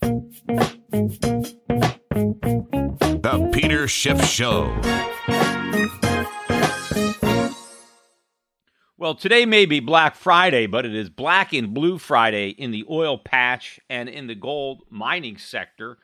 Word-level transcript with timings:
The 0.00 0.40
Peter 3.52 3.86
Schiff 3.86 4.24
Show. 4.24 4.74
Well, 8.96 9.14
today 9.14 9.44
may 9.46 9.66
be 9.66 9.80
Black 9.80 10.14
Friday, 10.14 10.66
but 10.66 10.86
it 10.86 10.94
is 10.94 11.10
Black 11.10 11.52
and 11.52 11.74
Blue 11.74 11.98
Friday 11.98 12.48
in 12.50 12.70
the 12.70 12.84
oil 12.88 13.18
patch 13.18 13.78
and 13.90 14.08
in 14.08 14.26
the 14.26 14.34
gold 14.34 14.82
mining 14.88 15.36
sector. 15.36 15.98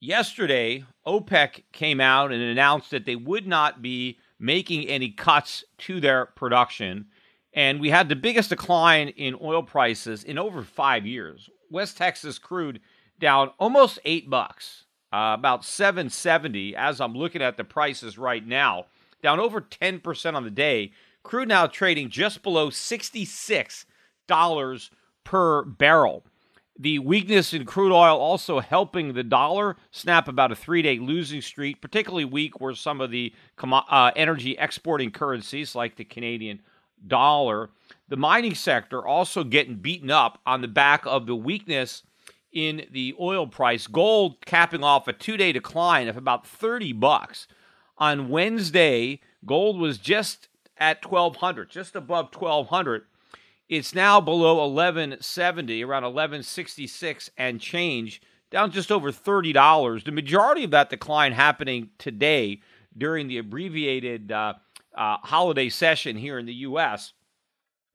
Yesterday, 0.00 0.84
OPEC 1.06 1.64
came 1.72 2.00
out 2.00 2.32
and 2.32 2.42
announced 2.42 2.90
that 2.90 3.04
they 3.04 3.16
would 3.16 3.46
not 3.46 3.82
be 3.82 4.18
making 4.38 4.86
any 4.86 5.10
cuts 5.10 5.64
to 5.78 6.00
their 6.00 6.26
production. 6.26 7.06
And 7.52 7.80
we 7.80 7.90
had 7.90 8.08
the 8.08 8.16
biggest 8.16 8.48
decline 8.48 9.08
in 9.08 9.36
oil 9.42 9.62
prices 9.62 10.24
in 10.24 10.38
over 10.38 10.62
five 10.62 11.04
years. 11.04 11.50
West 11.70 11.96
Texas 11.96 12.38
crude 12.38 12.80
down 13.20 13.52
almost 13.58 13.98
eight 14.04 14.28
bucks, 14.28 14.84
uh, 15.12 15.36
about 15.38 15.64
770 15.64 16.74
as 16.74 17.00
I'm 17.00 17.14
looking 17.14 17.42
at 17.42 17.56
the 17.56 17.64
prices 17.64 18.18
right 18.18 18.46
now, 18.46 18.86
down 19.22 19.38
over 19.38 19.60
10% 19.60 20.34
on 20.34 20.44
the 20.44 20.50
day. 20.50 20.92
Crude 21.22 21.48
now 21.48 21.66
trading 21.66 22.08
just 22.08 22.42
below 22.42 22.70
$66 22.70 24.90
per 25.24 25.64
barrel. 25.64 26.24
The 26.78 26.98
weakness 26.98 27.52
in 27.52 27.66
crude 27.66 27.92
oil 27.92 28.18
also 28.18 28.60
helping 28.60 29.12
the 29.12 29.22
dollar 29.22 29.76
snap 29.90 30.28
about 30.28 30.50
a 30.50 30.56
three 30.56 30.80
day 30.80 30.98
losing 30.98 31.42
streak. 31.42 31.82
Particularly 31.82 32.24
weak 32.24 32.58
were 32.58 32.74
some 32.74 33.02
of 33.02 33.10
the 33.10 33.34
uh, 33.62 34.12
energy 34.16 34.56
exporting 34.58 35.10
currencies 35.10 35.74
like 35.74 35.96
the 35.96 36.04
Canadian 36.04 36.62
dollar. 37.06 37.68
The 38.08 38.16
mining 38.16 38.54
sector 38.54 39.06
also 39.06 39.44
getting 39.44 39.76
beaten 39.76 40.10
up 40.10 40.38
on 40.46 40.62
the 40.62 40.68
back 40.68 41.04
of 41.04 41.26
the 41.26 41.36
weakness 41.36 42.02
in 42.52 42.86
the 42.90 43.14
oil 43.20 43.46
price. 43.46 43.86
Gold 43.86 44.44
capping 44.44 44.84
off 44.84 45.08
a 45.08 45.12
two-day 45.12 45.52
decline 45.52 46.08
of 46.08 46.16
about 46.16 46.46
30 46.46 46.92
bucks. 46.94 47.46
On 47.98 48.28
Wednesday, 48.28 49.20
gold 49.44 49.78
was 49.78 49.98
just 49.98 50.48
at 50.78 51.04
1200, 51.04 51.70
just 51.70 51.94
above 51.94 52.34
1200. 52.34 53.04
It's 53.68 53.94
now 53.94 54.20
below 54.20 54.66
1170, 54.66 55.84
around 55.84 56.02
1166 56.02 57.30
and 57.38 57.60
change, 57.60 58.20
down 58.50 58.72
just 58.72 58.90
over 58.90 59.12
$30. 59.12 60.04
The 60.04 60.10
majority 60.10 60.64
of 60.64 60.72
that 60.72 60.90
decline 60.90 61.32
happening 61.32 61.90
today 61.98 62.62
during 62.96 63.28
the 63.28 63.38
abbreviated 63.38 64.32
uh, 64.32 64.54
uh, 64.94 65.18
holiday 65.22 65.68
session 65.68 66.16
here 66.16 66.38
in 66.38 66.46
the 66.46 66.54
U.S. 66.54 67.12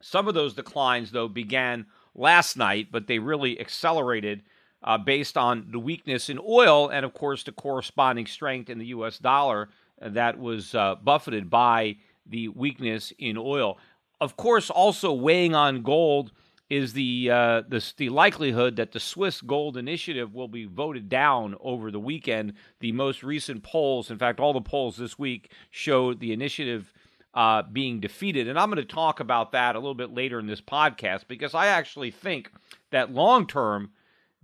Some 0.02 0.28
of 0.28 0.34
those 0.34 0.54
declines, 0.54 1.12
though, 1.12 1.28
began 1.28 1.88
last 2.16 2.58
night, 2.58 2.88
but 2.92 3.08
they 3.08 3.20
really 3.20 3.59
accelerated 3.59 4.42
uh, 4.84 4.98
based 4.98 5.38
on 5.38 5.68
the 5.72 5.80
weakness 5.80 6.30
in 6.30 6.40
oil 6.48 6.90
and, 6.90 7.06
of 7.06 7.14
course, 7.14 7.44
the 7.44 7.52
corresponding 7.52 8.26
strength 8.26 8.70
in 8.70 8.78
the 8.78 8.88
U.S. 8.88 9.20
dollar 9.20 9.70
that 10.02 10.40
was 10.40 10.76
uh, 10.76 10.96
buffeted 10.96 11.50
by 11.50 11.98
the 12.26 12.48
weakness 12.50 13.12
in 13.18 13.38
oil. 13.38 13.78
Of 14.22 14.38
course, 14.38 14.70
also 14.70 15.12
weighing 15.14 15.56
on 15.56 15.81
gold 15.81 16.31
is 16.70 16.94
the, 16.94 17.30
uh, 17.31 17.62
the, 17.68 17.94
the 17.98 18.09
likelihood 18.09 18.76
that 18.78 18.92
the 18.92 19.00
Swiss 19.00 19.42
Gold 19.42 19.78
Initiative 19.78 20.34
will 20.34 20.47
be 20.47 20.66
voted 20.66 21.09
down 21.09 21.56
over 21.59 21.92
the 21.92 22.00
weekend. 22.00 22.53
The 22.80 22.92
most 22.92 23.24
recent 23.24 23.62
polls, 23.62 24.09
in 24.09 24.18
fact, 24.18 24.40
all 24.40 24.53
the 24.53 24.62
polls 24.62 24.97
this 24.97 25.20
week 25.20 25.52
showed 25.70 26.20
the 26.20 26.34
initiative 26.34 26.92
uh, 27.35 27.63
being 27.63 28.00
defeated. 28.00 28.47
And 28.47 28.57
I'm 28.57 28.69
going 28.69 28.85
to 28.85 28.94
talk 28.94 29.19
about 29.19 29.51
that 29.51 29.75
a 29.75 29.79
little 29.79 29.94
bit 29.94 30.13
later 30.13 30.40
in 30.40 30.47
this 30.47 30.62
podcast 30.62 31.28
because 31.28 31.53
I 31.53 31.68
actually 31.68 32.09
think 32.09 32.50
that 32.91 33.13
long 33.13 33.46
term, 33.46 33.91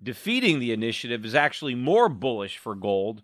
defeating 0.04 0.60
the 0.60 0.74
initiative 0.74 1.24
is 1.26 1.34
actually 1.34 1.76
more 1.76 2.10
bullish 2.10 2.58
for 2.58 2.76
gold 2.76 3.22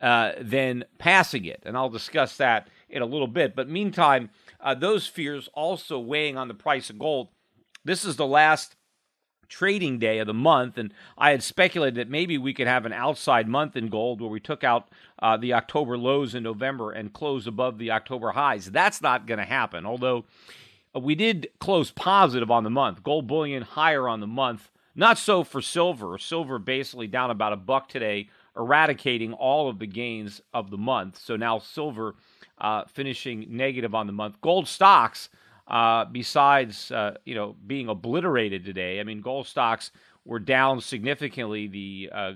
uh, 0.00 0.32
than 0.40 0.84
passing 0.98 1.44
it. 1.44 1.62
And 1.66 1.76
I'll 1.76 1.90
discuss 1.90 2.38
that 2.38 2.68
in 2.88 3.02
a 3.02 3.06
little 3.06 3.26
bit. 3.26 3.54
But 3.54 3.68
meantime, 3.68 4.30
uh, 4.58 4.74
those 4.74 5.06
fears 5.06 5.48
also 5.52 5.98
weighing 5.98 6.38
on 6.38 6.48
the 6.48 6.54
price 6.54 6.88
of 6.88 6.98
gold. 6.98 7.28
This 7.84 8.04
is 8.04 8.16
the 8.16 8.26
last 8.26 8.76
trading 9.50 9.98
day 9.98 10.18
of 10.18 10.26
the 10.26 10.32
month, 10.32 10.78
and 10.78 10.94
I 11.18 11.32
had 11.32 11.42
speculated 11.42 11.96
that 11.96 12.08
maybe 12.08 12.38
we 12.38 12.54
could 12.54 12.66
have 12.66 12.86
an 12.86 12.92
outside 12.94 13.48
month 13.48 13.76
in 13.76 13.88
gold 13.88 14.20
where 14.20 14.30
we 14.30 14.40
took 14.40 14.64
out 14.64 14.88
uh, 15.18 15.36
the 15.36 15.52
October 15.52 15.98
lows 15.98 16.34
in 16.34 16.42
November 16.42 16.92
and 16.92 17.12
close 17.12 17.46
above 17.46 17.76
the 17.76 17.90
October 17.90 18.30
highs. 18.30 18.70
That's 18.70 19.02
not 19.02 19.26
going 19.26 19.38
to 19.38 19.44
happen, 19.44 19.84
although 19.84 20.24
uh, 20.96 21.00
we 21.00 21.14
did 21.14 21.48
close 21.58 21.90
positive 21.90 22.50
on 22.50 22.64
the 22.64 22.70
month. 22.70 23.02
Gold 23.02 23.26
bullion 23.26 23.62
higher 23.62 24.08
on 24.08 24.20
the 24.20 24.26
month. 24.26 24.70
Not 24.94 25.18
so 25.18 25.44
for 25.44 25.60
silver. 25.60 26.16
Silver 26.18 26.58
basically 26.58 27.06
down 27.06 27.30
about 27.30 27.52
a 27.52 27.56
buck 27.56 27.88
today, 27.88 28.28
eradicating 28.56 29.32
all 29.32 29.68
of 29.68 29.78
the 29.78 29.86
gains 29.86 30.40
of 30.54 30.70
the 30.70 30.78
month. 30.78 31.18
So 31.18 31.36
now 31.36 31.58
silver 31.58 32.14
uh, 32.58 32.84
finishing 32.86 33.46
negative 33.48 33.94
on 33.94 34.06
the 34.06 34.12
month. 34.12 34.40
Gold 34.40 34.68
stocks 34.68 35.28
uh, 35.70 36.04
besides 36.04 36.90
uh, 36.90 37.16
you 37.24 37.34
know 37.34 37.56
being 37.66 37.88
obliterated 37.88 38.64
today. 38.64 39.00
I 39.00 39.04
mean, 39.04 39.20
gold 39.20 39.46
stocks 39.46 39.92
were 40.24 40.40
down 40.40 40.80
significantly. 40.80 41.68
The 41.68 42.10
uh, 42.12 42.32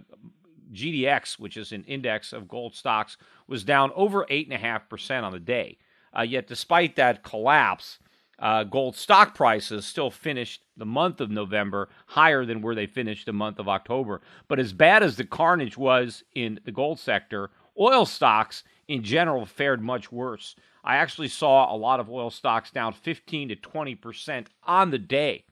GDX, 0.73 1.39
which 1.39 1.57
is 1.57 1.73
an 1.73 1.85
index 1.85 2.33
of 2.33 2.49
gold 2.49 2.75
stocks, 2.75 3.17
was 3.47 3.65
down 3.65 3.91
over 3.95 4.25
eight 4.31 4.47
and 4.47 4.55
a 4.55 4.59
half 4.59 4.89
percent 4.89 5.25
on 5.25 5.33
the 5.33 5.41
day. 5.41 5.79
Uh, 6.17 6.23
yet, 6.23 6.47
despite 6.47 6.97
that 6.97 7.25
collapse, 7.25 7.99
uh, 8.39 8.65
gold 8.65 8.97
stock 8.97 9.35
prices 9.35 9.85
still 9.85 10.11
finished 10.11 10.63
the 10.77 10.87
month 10.87 11.21
of 11.21 11.31
November 11.31 11.89
higher 12.07 12.45
than 12.45 12.63
where 12.63 12.75
they 12.75 12.87
finished 12.87 13.27
the 13.27 13.33
month 13.33 13.59
of 13.59 13.69
October. 13.69 14.21
But 14.49 14.59
as 14.59 14.73
bad 14.73 15.03
as 15.03 15.17
the 15.17 15.25
carnage 15.25 15.77
was 15.77 16.23
in 16.35 16.61
the 16.65 16.73
gold 16.73 16.99
sector, 16.99 17.51
oil 17.79 18.07
stocks 18.07 18.63
in 18.89 19.03
general 19.03 19.47
fared 19.47 19.83
much 19.83 20.11
worse. 20.13 20.55
I 20.83 20.97
actually 20.97 21.29
saw 21.29 21.75
a 21.75 21.77
lot 21.77 22.01
of 22.01 22.11
oil 22.11 22.31
stocks 22.31 22.71
down 22.71 22.93
15 22.93 23.49
to 23.49 23.57
20% 23.57 24.47
on 24.65 24.91
the 24.91 24.99
day. 24.99 25.45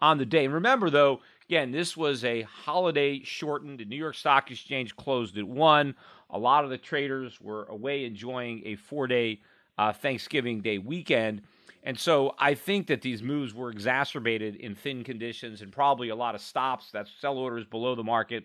On 0.00 0.18
the 0.18 0.26
day. 0.26 0.44
And 0.44 0.54
remember, 0.54 0.90
though, 0.90 1.20
again, 1.48 1.70
this 1.70 1.96
was 1.96 2.24
a 2.24 2.42
holiday 2.42 3.22
shortened. 3.22 3.78
The 3.78 3.84
New 3.84 3.96
York 3.96 4.16
Stock 4.16 4.50
Exchange 4.50 4.96
closed 4.96 5.38
at 5.38 5.44
1. 5.44 5.94
A 6.30 6.38
lot 6.38 6.64
of 6.64 6.70
the 6.70 6.78
traders 6.78 7.40
were 7.40 7.64
away 7.64 8.04
enjoying 8.04 8.62
a 8.64 8.74
four 8.74 9.06
day 9.06 9.40
uh, 9.78 9.92
Thanksgiving 9.92 10.60
Day 10.60 10.78
weekend. 10.78 11.42
And 11.84 11.98
so 11.98 12.34
I 12.38 12.54
think 12.54 12.88
that 12.88 13.02
these 13.02 13.22
moves 13.22 13.54
were 13.54 13.70
exacerbated 13.70 14.56
in 14.56 14.74
thin 14.74 15.04
conditions 15.04 15.62
and 15.62 15.72
probably 15.72 16.08
a 16.08 16.16
lot 16.16 16.34
of 16.34 16.40
stops. 16.40 16.90
That's 16.92 17.10
sell 17.20 17.38
orders 17.38 17.64
below 17.64 17.94
the 17.94 18.04
market 18.04 18.44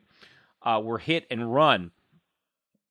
uh, 0.63 0.81
were 0.83 0.97
hit 0.97 1.25
and 1.31 1.53
run 1.53 1.91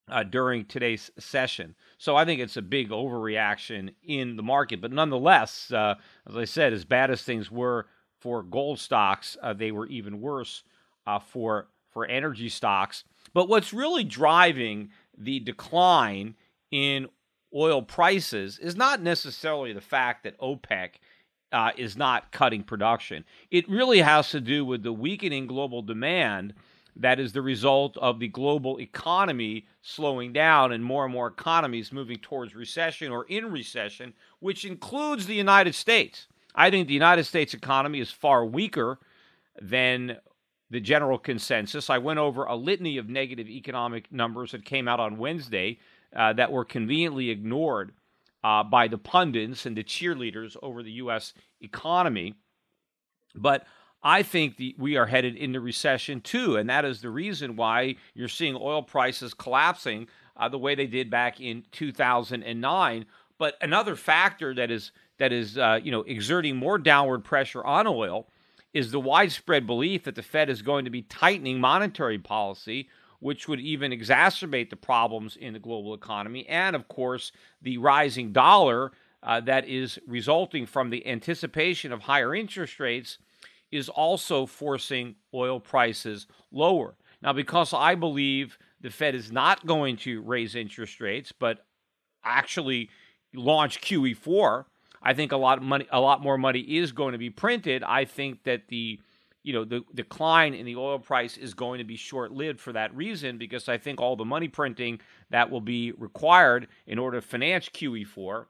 uh, 0.09 0.23
during 0.23 0.65
today's 0.65 1.11
session. 1.19 1.75
So 1.99 2.17
I 2.17 2.25
think 2.25 2.41
it's 2.41 2.57
a 2.57 2.63
big 2.63 2.91
overreaction 2.91 3.95
in 4.05 4.37
the 4.37 4.43
market. 4.43 4.81
But 4.81 4.93
nonetheless, 4.93 5.73
uh, 5.73 5.95
as 6.29 6.37
I 6.37 6.45
said, 6.45 6.73
as 6.73 6.85
bad 6.85 7.11
as 7.11 7.23
things 7.23 7.51
were 7.51 7.87
for 8.21 8.43
gold 8.43 8.79
stocks, 8.79 9.37
uh, 9.43 9.53
they 9.53 9.73
were 9.73 9.87
even 9.87 10.21
worse 10.21 10.63
uh, 11.07 11.19
for 11.19 11.69
for 11.91 12.07
energy 12.07 12.49
stocks. 12.49 13.05
But 13.33 13.49
what's 13.49 13.73
really 13.73 14.05
driving 14.05 14.91
the 15.17 15.41
decline 15.41 16.35
in 16.71 17.09
oil 17.55 17.81
prices 17.81 18.59
is 18.59 18.77
not 18.77 19.01
necessarily 19.01 19.73
the 19.73 19.81
fact 19.81 20.25
that 20.25 20.39
OPEC 20.39 20.91
uh, 21.53 21.71
is 21.77 21.97
not 21.97 22.33
cutting 22.33 22.63
production. 22.63 23.25
It 23.51 23.69
really 23.69 24.01
has 24.01 24.31
to 24.31 24.41
do 24.41 24.65
with 24.65 24.83
the 24.83 24.93
weakening 24.93 25.47
global 25.47 25.81
demand 25.81 26.55
that 26.99 27.21
is 27.21 27.33
the 27.33 27.43
result 27.43 27.97
of 27.99 28.19
the 28.19 28.29
global 28.29 28.81
economy 28.81 29.67
slowing 29.83 30.33
down 30.33 30.73
and 30.73 30.83
more 30.83 31.05
and 31.05 31.13
more 31.13 31.27
economies 31.27 31.93
moving 31.93 32.19
towards 32.19 32.55
recession 32.55 33.13
or 33.13 33.25
in 33.25 33.51
recession, 33.51 34.15
which 34.41 34.65
includes 34.65 35.27
the 35.27 35.35
United 35.35 35.75
States. 35.75 36.27
I 36.55 36.71
think 36.71 36.89
the 36.89 36.95
United 36.95 37.25
States 37.25 37.53
economy 37.53 38.01
is 38.01 38.11
far 38.11 38.47
weaker 38.47 38.99
than 39.61 40.17
the 40.71 40.81
general 40.81 41.19
consensus. 41.19 41.91
I 41.91 41.99
went 41.99 42.19
over 42.19 42.45
a 42.45 42.57
litany 42.57 42.97
of 42.97 43.09
negative 43.09 43.49
economic 43.49 44.11
numbers 44.11 44.53
that 44.53 44.65
came 44.65 44.89
out 44.89 44.99
on 44.99 45.19
Wednesday 45.19 45.79
uh, 46.15 46.33
that 46.33 46.51
were 46.51 46.65
conveniently 46.65 47.31
ignored 47.31 47.93
uh, 48.43 48.65
by 48.65 48.89
the 48.89 48.99
pundits 48.99 49.67
and 49.67 49.77
the 49.77 49.85
cheerleaders 49.85 50.57
over 50.63 50.83
the 50.83 50.93
U.S. 50.93 51.35
economy. 51.61 52.35
But 53.35 53.67
I 54.07 54.23
think 54.23 54.57
the, 54.57 54.73
we 54.79 54.97
are 54.97 55.07
headed 55.07 55.35
into 55.35 55.61
recession 55.61 56.21
too, 56.21 56.59
and 56.59 56.71
that 56.71 56.85
is 56.85 57.01
the 57.01 57.11
reason 57.11 57.57
why 57.57 57.97
you're 58.15 58.29
seeing 58.29 58.55
oil 58.55 58.81
prices 58.81 59.35
collapsing 59.35 60.07
uh, 60.37 60.49
the 60.49 60.61
way 60.61 60.77
they 60.77 60.87
did 60.87 61.11
back 61.11 61.41
in 61.41 61.65
2009. 61.73 63.05
But 63.37 63.57
another 63.61 63.97
factor 63.97 64.55
that 64.55 64.71
is 64.71 64.93
that 65.19 65.33
is 65.33 65.59
uh, 65.59 65.81
you 65.83 65.91
know 65.91 66.03
exerting 66.03 66.55
more 66.55 66.79
downward 66.79 67.25
pressure 67.25 67.65
on 67.65 67.89
oil 67.89 68.29
is 68.73 68.93
the 68.93 69.01
widespread 69.01 69.67
belief 69.67 70.05
that 70.05 70.15
the 70.15 70.23
Fed 70.23 70.51
is 70.51 70.63
going 70.63 70.85
to 70.85 70.91
be 70.91 71.03
tightening 71.03 71.59
monetary 71.59 72.19
policy, 72.19 72.89
which 73.19 73.49
would 73.49 73.59
even 73.59 73.91
exacerbate 73.91 74.71
the 74.71 74.77
problems 74.77 75.35
in 75.35 75.53
the 75.53 75.59
global 75.59 75.95
economy, 75.95 76.47
and 76.47 76.77
of 76.77 76.87
course 76.87 77.33
the 77.61 77.77
rising 77.79 78.31
dollar 78.31 78.93
uh, 79.25 79.41
that 79.41 79.67
is 79.67 79.99
resulting 80.07 80.65
from 80.65 80.91
the 80.91 81.05
anticipation 81.09 81.91
of 81.91 82.03
higher 82.03 82.37
interest 82.37 82.79
rates 82.79 83.19
is 83.73 83.89
also 83.89 84.47
forcing 84.47 85.17
oil 85.35 85.61
prices 85.61 86.27
lower. 86.53 86.95
Now, 87.23 87.33
because 87.33 87.73
I 87.73 87.95
believe 87.95 88.59
the 88.81 88.91
Fed 88.91 89.15
is 89.15 89.33
not 89.33 89.67
going 89.67 89.97
to 89.99 90.23
raise 90.23 90.55
interest 90.55 91.01
rates, 91.01 91.33
but 91.33 91.65
actually 92.25 92.91
launch 93.35 93.81
QE4, 93.81 94.65
I 95.03 95.15
think 95.15 95.33
a 95.33 95.37
lot 95.37 95.59
of 95.59 95.65
money, 95.65 95.87
a 95.91 96.01
lot 96.01 96.23
more 96.23 96.39
money 96.39 96.61
is 96.61 96.93
going 96.93 97.13
to 97.13 97.19
be 97.19 97.31
printed. 97.31 97.83
I 97.83 98.05
think 98.05 98.45
that 98.45 98.69
the 98.69 99.01
you 99.43 99.53
know 99.53 99.65
the 99.65 99.83
decline 99.95 100.55
in 100.55 100.67
the 100.67 100.75
oil 100.75 100.99
price 100.99 101.37
is 101.37 101.55
going 101.55 101.79
to 101.79 101.85
be 101.85 101.95
short-lived 101.95 102.61
for 102.61 102.73
that 102.73 102.95
reason 102.97 103.39
because 103.39 103.69
I 103.69 103.79
think 103.79 104.01
all 104.01 104.17
the 104.17 104.25
money 104.25 104.49
printing 104.49 105.01
that 105.31 105.51
will 105.51 105.61
be 105.61 105.93
required 105.93 106.67
in 106.89 106.99
order 106.99 107.21
to 107.21 107.27
finance 107.27 107.69
QE4 107.69 108.47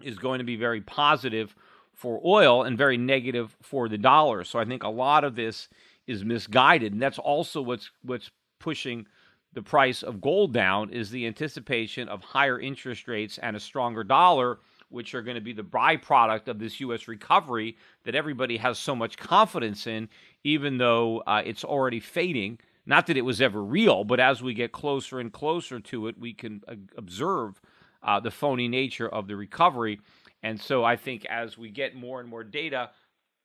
is 0.00 0.18
going 0.18 0.38
to 0.38 0.44
be 0.44 0.54
very 0.54 0.80
positive 0.80 1.56
for 1.94 2.20
oil 2.24 2.62
and 2.62 2.76
very 2.76 2.96
negative 2.96 3.56
for 3.62 3.88
the 3.88 3.98
dollar. 3.98 4.44
So 4.44 4.58
I 4.58 4.64
think 4.64 4.82
a 4.82 4.88
lot 4.88 5.24
of 5.24 5.36
this 5.36 5.68
is 6.06 6.24
misguided, 6.24 6.92
and 6.92 7.02
that's 7.02 7.18
also 7.18 7.62
what's 7.62 7.90
what's 8.02 8.30
pushing 8.58 9.06
the 9.54 9.62
price 9.62 10.02
of 10.02 10.20
gold 10.20 10.52
down 10.52 10.90
is 10.90 11.10
the 11.10 11.26
anticipation 11.26 12.08
of 12.08 12.22
higher 12.22 12.58
interest 12.58 13.06
rates 13.06 13.38
and 13.38 13.54
a 13.54 13.60
stronger 13.60 14.02
dollar, 14.02 14.58
which 14.88 15.14
are 15.14 15.22
going 15.22 15.34
to 15.34 15.42
be 15.42 15.52
the 15.52 15.62
byproduct 15.62 16.48
of 16.48 16.58
this 16.58 16.80
U.S. 16.80 17.06
recovery 17.06 17.76
that 18.04 18.14
everybody 18.14 18.56
has 18.56 18.78
so 18.78 18.96
much 18.96 19.16
confidence 19.16 19.86
in, 19.86 20.08
even 20.44 20.78
though 20.78 21.22
uh, 21.26 21.42
it's 21.44 21.64
already 21.64 22.00
fading. 22.00 22.58
Not 22.86 23.06
that 23.06 23.16
it 23.16 23.22
was 23.22 23.40
ever 23.40 23.62
real, 23.62 24.04
but 24.04 24.20
as 24.20 24.42
we 24.42 24.54
get 24.54 24.72
closer 24.72 25.20
and 25.20 25.32
closer 25.32 25.78
to 25.80 26.08
it, 26.08 26.18
we 26.18 26.32
can 26.32 26.62
uh, 26.66 26.74
observe 26.96 27.60
uh, 28.02 28.20
the 28.20 28.30
phony 28.30 28.68
nature 28.68 29.08
of 29.08 29.28
the 29.28 29.36
recovery. 29.36 30.00
And 30.42 30.60
so 30.60 30.84
I 30.84 30.96
think 30.96 31.24
as 31.26 31.56
we 31.56 31.70
get 31.70 31.94
more 31.94 32.20
and 32.20 32.28
more 32.28 32.44
data, 32.44 32.90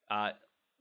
uh, 0.09 0.31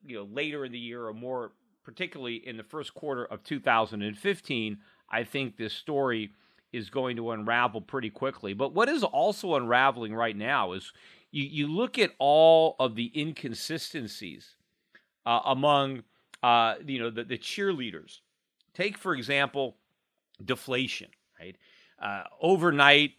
you 0.05 0.17
know, 0.17 0.29
later 0.33 0.65
in 0.65 0.73
the 0.73 0.79
year 0.79 1.07
or 1.07 1.13
more, 1.13 1.53
particularly 1.85 2.37
in 2.37 2.57
the 2.57 2.63
first 2.63 2.95
quarter 2.95 3.25
of 3.25 3.43
2015, 3.45 4.79
I 5.11 5.25
think 5.25 5.57
this 5.57 5.73
story 5.73 6.31
is 6.73 6.91
going 6.91 7.17
to 7.17 7.31
unravel 7.31 7.81
pretty 7.81 8.11
quickly. 8.11 8.53
But 8.53 8.75
what 8.75 8.89
is 8.89 9.03
also 9.05 9.55
unraveling 9.55 10.15
right 10.15 10.37
now 10.37 10.73
is 10.73 10.93
you, 11.31 11.45
you 11.45 11.67
look 11.69 11.99
at 11.99 12.13
all 12.19 12.77
of 12.79 12.95
the 12.95 13.13
inconsistencies 13.15 14.57
uh, 15.25 15.41
among 15.45 16.03
uh, 16.43 16.75
you 16.85 16.99
know 16.99 17.11
the, 17.11 17.25
the 17.25 17.39
cheerleaders. 17.39 18.21
Take 18.75 18.99
for 18.99 19.15
example 19.15 19.77
deflation, 20.45 21.09
right? 21.41 21.57
Uh, 22.01 22.25
overnight, 22.41 23.13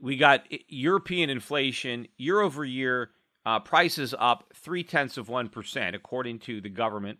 we 0.00 0.16
got 0.16 0.44
European 0.68 1.30
inflation 1.30 2.08
year 2.16 2.40
over 2.40 2.64
year, 2.64 3.10
uh, 3.46 3.60
prices 3.60 4.14
up 4.18 4.52
three 4.54 4.82
tenths 4.82 5.16
of 5.16 5.28
1%, 5.28 5.94
according 5.94 6.38
to 6.40 6.60
the 6.60 6.68
government. 6.68 7.18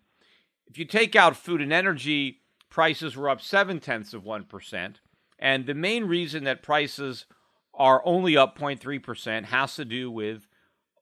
If 0.67 0.79
you 0.79 0.85
take 0.85 1.15
out 1.15 1.37
food 1.37 1.61
and 1.61 1.73
energy, 1.73 2.41
prices 2.71 3.17
were 3.17 3.29
up 3.29 3.41
seven 3.41 3.81
tenths 3.81 4.15
of 4.15 4.25
1%. 4.25 4.97
And 5.39 5.67
the 5.67 5.75
main 5.75 6.05
reason 6.05 6.45
that 6.45 6.63
prices 6.63 7.27
are 7.75 8.03
only 8.05 8.37
up 8.37 8.59
0.3% 8.59 9.45
has 9.47 9.77
to 9.77 9.85
do 9.85 10.11
with 10.11 10.47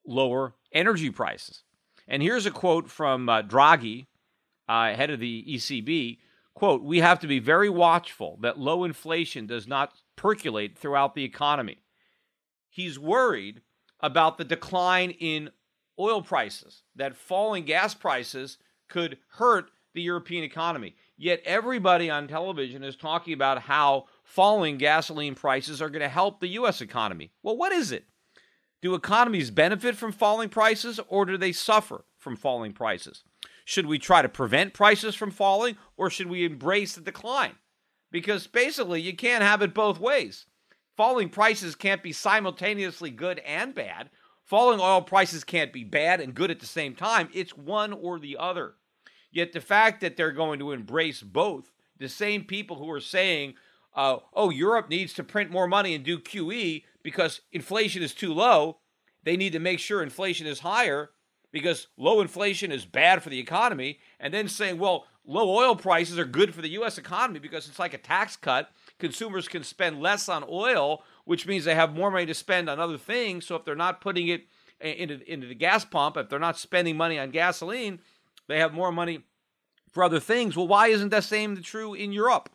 lower 0.06 0.54
energy 0.72 1.10
prices. 1.10 1.62
And 2.08 2.22
here's 2.22 2.46
a 2.46 2.50
quote 2.50 2.90
from 2.90 3.28
uh, 3.28 3.42
Draghi, 3.42 4.06
uh, 4.68 4.94
head 4.94 5.10
of 5.10 5.20
the 5.20 5.44
ECB. 5.48 6.18
Quote, 6.54 6.82
we 6.82 6.98
have 6.98 7.18
to 7.20 7.26
be 7.26 7.38
very 7.38 7.70
watchful 7.70 8.38
that 8.42 8.58
low 8.58 8.84
inflation 8.84 9.46
does 9.46 9.66
not 9.66 9.94
percolate 10.16 10.76
throughout 10.76 11.14
the 11.14 11.24
economy. 11.24 11.78
He's 12.68 12.98
worried 12.98 13.62
about 14.00 14.38
the 14.38 14.44
decline 14.44 15.10
in 15.10 15.50
oil 15.98 16.22
prices, 16.22 16.82
that 16.96 17.16
falling 17.16 17.64
gas 17.64 17.94
prices 17.94 18.58
could 18.88 19.18
hurt 19.28 19.70
the 19.94 20.02
European 20.02 20.44
economy. 20.44 20.96
Yet 21.16 21.42
everybody 21.44 22.10
on 22.10 22.28
television 22.28 22.82
is 22.82 22.96
talking 22.96 23.34
about 23.34 23.62
how 23.62 24.06
falling 24.24 24.78
gasoline 24.78 25.34
prices 25.34 25.80
are 25.80 25.90
going 25.90 26.00
to 26.00 26.08
help 26.08 26.40
the 26.40 26.48
U.S. 26.48 26.80
economy. 26.80 27.32
Well, 27.42 27.56
what 27.56 27.72
is 27.72 27.92
it? 27.92 28.06
Do 28.80 28.94
economies 28.94 29.50
benefit 29.50 29.96
from 29.96 30.12
falling 30.12 30.48
prices 30.48 30.98
or 31.08 31.24
do 31.24 31.36
they 31.36 31.52
suffer 31.52 32.04
from 32.18 32.36
falling 32.36 32.72
prices? 32.72 33.22
Should 33.64 33.86
we 33.86 33.98
try 33.98 34.22
to 34.22 34.28
prevent 34.28 34.74
prices 34.74 35.14
from 35.14 35.30
falling 35.30 35.76
or 35.96 36.10
should 36.10 36.28
we 36.28 36.44
embrace 36.44 36.94
the 36.94 37.00
decline? 37.00 37.56
because 38.12 38.46
basically 38.46 39.00
you 39.00 39.16
can't 39.16 39.42
have 39.42 39.62
it 39.62 39.74
both 39.74 39.98
ways. 39.98 40.46
Falling 40.96 41.30
prices 41.30 41.74
can't 41.74 42.02
be 42.02 42.12
simultaneously 42.12 43.10
good 43.10 43.40
and 43.40 43.74
bad. 43.74 44.10
Falling 44.44 44.78
oil 44.78 45.00
prices 45.00 45.42
can't 45.42 45.72
be 45.72 45.82
bad 45.82 46.20
and 46.20 46.34
good 46.34 46.50
at 46.50 46.60
the 46.60 46.66
same 46.66 46.94
time. 46.94 47.30
It's 47.32 47.56
one 47.56 47.92
or 47.92 48.18
the 48.18 48.36
other. 48.36 48.74
Yet 49.32 49.52
the 49.52 49.62
fact 49.62 50.02
that 50.02 50.16
they're 50.16 50.30
going 50.30 50.58
to 50.58 50.72
embrace 50.72 51.22
both, 51.22 51.72
the 51.98 52.08
same 52.08 52.44
people 52.44 52.76
who 52.76 52.90
are 52.90 53.00
saying, 53.00 53.54
uh, 53.96 54.18
oh, 54.34 54.50
Europe 54.50 54.90
needs 54.90 55.14
to 55.14 55.24
print 55.24 55.50
more 55.50 55.66
money 55.66 55.94
and 55.94 56.04
do 56.04 56.18
QE 56.18 56.84
because 57.02 57.40
inflation 57.50 58.02
is 58.02 58.12
too 58.12 58.34
low, 58.34 58.78
they 59.24 59.38
need 59.38 59.54
to 59.54 59.58
make 59.58 59.78
sure 59.78 60.02
inflation 60.02 60.46
is 60.46 60.60
higher 60.60 61.10
because 61.52 61.86
low 61.96 62.20
inflation 62.20 62.72
is 62.72 62.84
bad 62.84 63.22
for 63.22 63.30
the 63.30 63.38
economy, 63.38 64.00
and 64.18 64.34
then 64.34 64.48
saying, 64.48 64.78
well, 64.78 65.06
low 65.24 65.48
oil 65.48 65.76
prices 65.76 66.18
are 66.18 66.24
good 66.24 66.54
for 66.54 66.62
the 66.62 66.70
U.S. 66.70 66.98
economy 66.98 67.38
because 67.38 67.68
it's 67.68 67.78
like 67.78 67.94
a 67.94 67.98
tax 67.98 68.36
cut. 68.36 68.70
Consumers 68.98 69.46
can 69.46 69.62
spend 69.62 70.00
less 70.00 70.28
on 70.28 70.44
oil, 70.48 71.02
which 71.24 71.46
means 71.46 71.64
they 71.64 71.74
have 71.74 71.94
more 71.94 72.10
money 72.10 72.26
to 72.26 72.34
spend 72.34 72.68
on 72.68 72.80
other 72.80 72.98
things. 72.98 73.46
So 73.46 73.54
if 73.54 73.64
they're 73.64 73.76
not 73.76 74.00
putting 74.00 74.28
it 74.28 74.46
into, 74.80 75.20
into 75.30 75.46
the 75.46 75.54
gas 75.54 75.84
pump, 75.84 76.16
if 76.16 76.28
they're 76.28 76.38
not 76.38 76.58
spending 76.58 76.96
money 76.96 77.18
on 77.18 77.30
gasoline, 77.30 78.00
they 78.48 78.58
have 78.58 78.72
more 78.72 78.90
money 78.90 79.20
for 79.92 80.02
other 80.02 80.20
things. 80.20 80.56
Well, 80.56 80.66
why 80.66 80.88
isn't 80.88 81.10
that 81.10 81.24
same 81.24 81.62
true 81.62 81.94
in 81.94 82.12
Europe? 82.12 82.48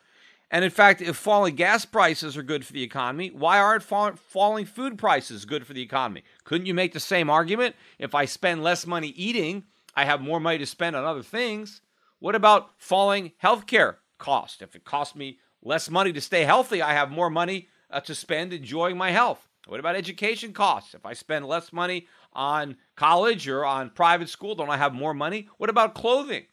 And 0.49 0.63
in 0.63 0.71
fact, 0.71 1.01
if 1.01 1.17
falling 1.17 1.55
gas 1.55 1.83
prices 1.85 2.37
are 2.37 2.43
good 2.43 2.65
for 2.65 2.71
the 2.71 2.83
economy, 2.83 3.29
why 3.31 3.59
aren't 3.59 3.83
fall- 3.83 4.15
falling 4.15 4.65
food 4.65 4.97
prices 4.97 5.43
good 5.43 5.67
for 5.67 5.73
the 5.73 5.81
economy? 5.81 6.23
Couldn't 6.45 6.67
you 6.67 6.73
make 6.73 6.93
the 6.93 6.99
same 6.99 7.29
argument? 7.29 7.75
If 7.99 8.15
I 8.15 8.25
spend 8.25 8.63
less 8.63 8.87
money 8.87 9.09
eating, 9.09 9.65
I 9.95 10.05
have 10.05 10.21
more 10.21 10.39
money 10.39 10.57
to 10.59 10.65
spend 10.65 10.95
on 10.95 11.03
other 11.03 11.23
things. 11.23 11.81
What 12.19 12.35
about 12.35 12.69
falling 12.77 13.33
healthcare 13.43 13.95
cost? 14.19 14.61
If 14.61 14.75
it 14.75 14.85
costs 14.85 15.15
me 15.15 15.39
less 15.61 15.89
money 15.89 16.13
to 16.13 16.21
stay 16.21 16.43
healthy, 16.43 16.81
I 16.81 16.93
have 16.93 17.11
more 17.11 17.29
money 17.29 17.67
uh, 17.91 17.99
to 18.01 18.15
spend 18.15 18.53
enjoying 18.53 18.97
my 18.97 19.11
health. 19.11 19.49
What 19.67 19.81
about 19.81 19.97
education 19.97 20.53
costs? 20.53 20.93
If 20.93 21.05
I 21.05 21.11
spend 21.11 21.45
less 21.45 21.73
money 21.73 22.07
on 22.31 22.77
college 22.95 23.49
or 23.49 23.65
on 23.65 23.89
private 23.89 24.29
school, 24.29 24.55
don't 24.55 24.69
I 24.69 24.77
have 24.77 24.93
more 24.93 25.13
money? 25.13 25.49
What 25.57 25.69
about 25.69 25.93
clothing? 25.93 26.45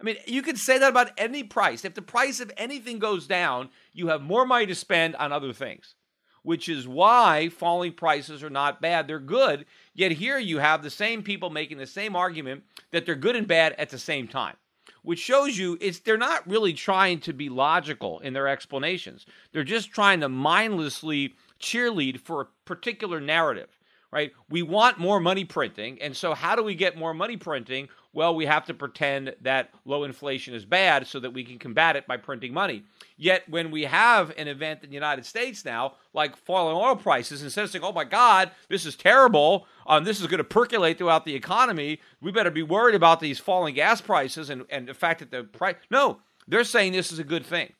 I 0.00 0.04
mean, 0.04 0.16
you 0.26 0.42
could 0.42 0.58
say 0.58 0.78
that 0.78 0.90
about 0.90 1.12
any 1.16 1.42
price. 1.42 1.84
If 1.84 1.94
the 1.94 2.02
price 2.02 2.40
of 2.40 2.52
anything 2.56 2.98
goes 2.98 3.26
down, 3.26 3.70
you 3.92 4.08
have 4.08 4.22
more 4.22 4.46
money 4.46 4.66
to 4.66 4.74
spend 4.74 5.16
on 5.16 5.32
other 5.32 5.52
things, 5.52 5.94
which 6.42 6.68
is 6.68 6.86
why 6.86 7.48
falling 7.48 7.92
prices 7.92 8.42
are 8.42 8.50
not 8.50 8.82
bad. 8.82 9.08
They're 9.08 9.18
good. 9.18 9.64
Yet 9.94 10.12
here 10.12 10.38
you 10.38 10.58
have 10.58 10.82
the 10.82 10.90
same 10.90 11.22
people 11.22 11.48
making 11.48 11.78
the 11.78 11.86
same 11.86 12.14
argument 12.14 12.64
that 12.90 13.06
they're 13.06 13.14
good 13.14 13.36
and 13.36 13.48
bad 13.48 13.74
at 13.78 13.88
the 13.88 13.98
same 13.98 14.28
time, 14.28 14.56
which 15.02 15.18
shows 15.18 15.56
you 15.56 15.78
it's 15.80 16.00
they're 16.00 16.18
not 16.18 16.46
really 16.46 16.74
trying 16.74 17.20
to 17.20 17.32
be 17.32 17.48
logical 17.48 18.18
in 18.20 18.34
their 18.34 18.48
explanations. 18.48 19.24
They're 19.52 19.64
just 19.64 19.92
trying 19.92 20.20
to 20.20 20.28
mindlessly 20.28 21.36
cheerlead 21.58 22.20
for 22.20 22.42
a 22.42 22.46
particular 22.66 23.18
narrative 23.18 23.68
right? 24.12 24.32
We 24.48 24.62
want 24.62 24.98
more 24.98 25.20
money 25.20 25.44
printing. 25.44 26.00
And 26.00 26.16
so, 26.16 26.32
how 26.32 26.56
do 26.56 26.62
we 26.62 26.74
get 26.74 26.96
more 26.96 27.12
money 27.12 27.36
printing? 27.36 27.88
Well, 28.16 28.34
we 28.34 28.46
have 28.46 28.64
to 28.64 28.72
pretend 28.72 29.34
that 29.42 29.74
low 29.84 30.04
inflation 30.04 30.54
is 30.54 30.64
bad 30.64 31.06
so 31.06 31.20
that 31.20 31.34
we 31.34 31.44
can 31.44 31.58
combat 31.58 31.96
it 31.96 32.06
by 32.06 32.16
printing 32.16 32.54
money. 32.54 32.84
Yet, 33.18 33.46
when 33.46 33.70
we 33.70 33.82
have 33.82 34.32
an 34.38 34.48
event 34.48 34.82
in 34.82 34.88
the 34.88 34.94
United 34.94 35.26
States 35.26 35.66
now, 35.66 35.96
like 36.14 36.34
falling 36.34 36.74
oil 36.74 36.96
prices, 36.96 37.42
instead 37.42 37.64
of 37.64 37.70
saying, 37.70 37.84
oh 37.84 37.92
my 37.92 38.04
God, 38.04 38.52
this 38.70 38.86
is 38.86 38.96
terrible, 38.96 39.66
um, 39.86 40.04
this 40.04 40.18
is 40.18 40.28
going 40.28 40.38
to 40.38 40.44
percolate 40.44 40.96
throughout 40.96 41.26
the 41.26 41.34
economy, 41.34 42.00
we 42.22 42.32
better 42.32 42.50
be 42.50 42.62
worried 42.62 42.94
about 42.94 43.20
these 43.20 43.38
falling 43.38 43.74
gas 43.74 44.00
prices 44.00 44.48
and, 44.48 44.64
and 44.70 44.88
the 44.88 44.94
fact 44.94 45.20
that 45.20 45.30
the 45.30 45.44
price. 45.44 45.74
No, 45.90 46.20
they're 46.48 46.64
saying 46.64 46.92
this 46.92 47.12
is 47.12 47.18
a 47.18 47.24
good 47.24 47.44
thing. 47.44 47.74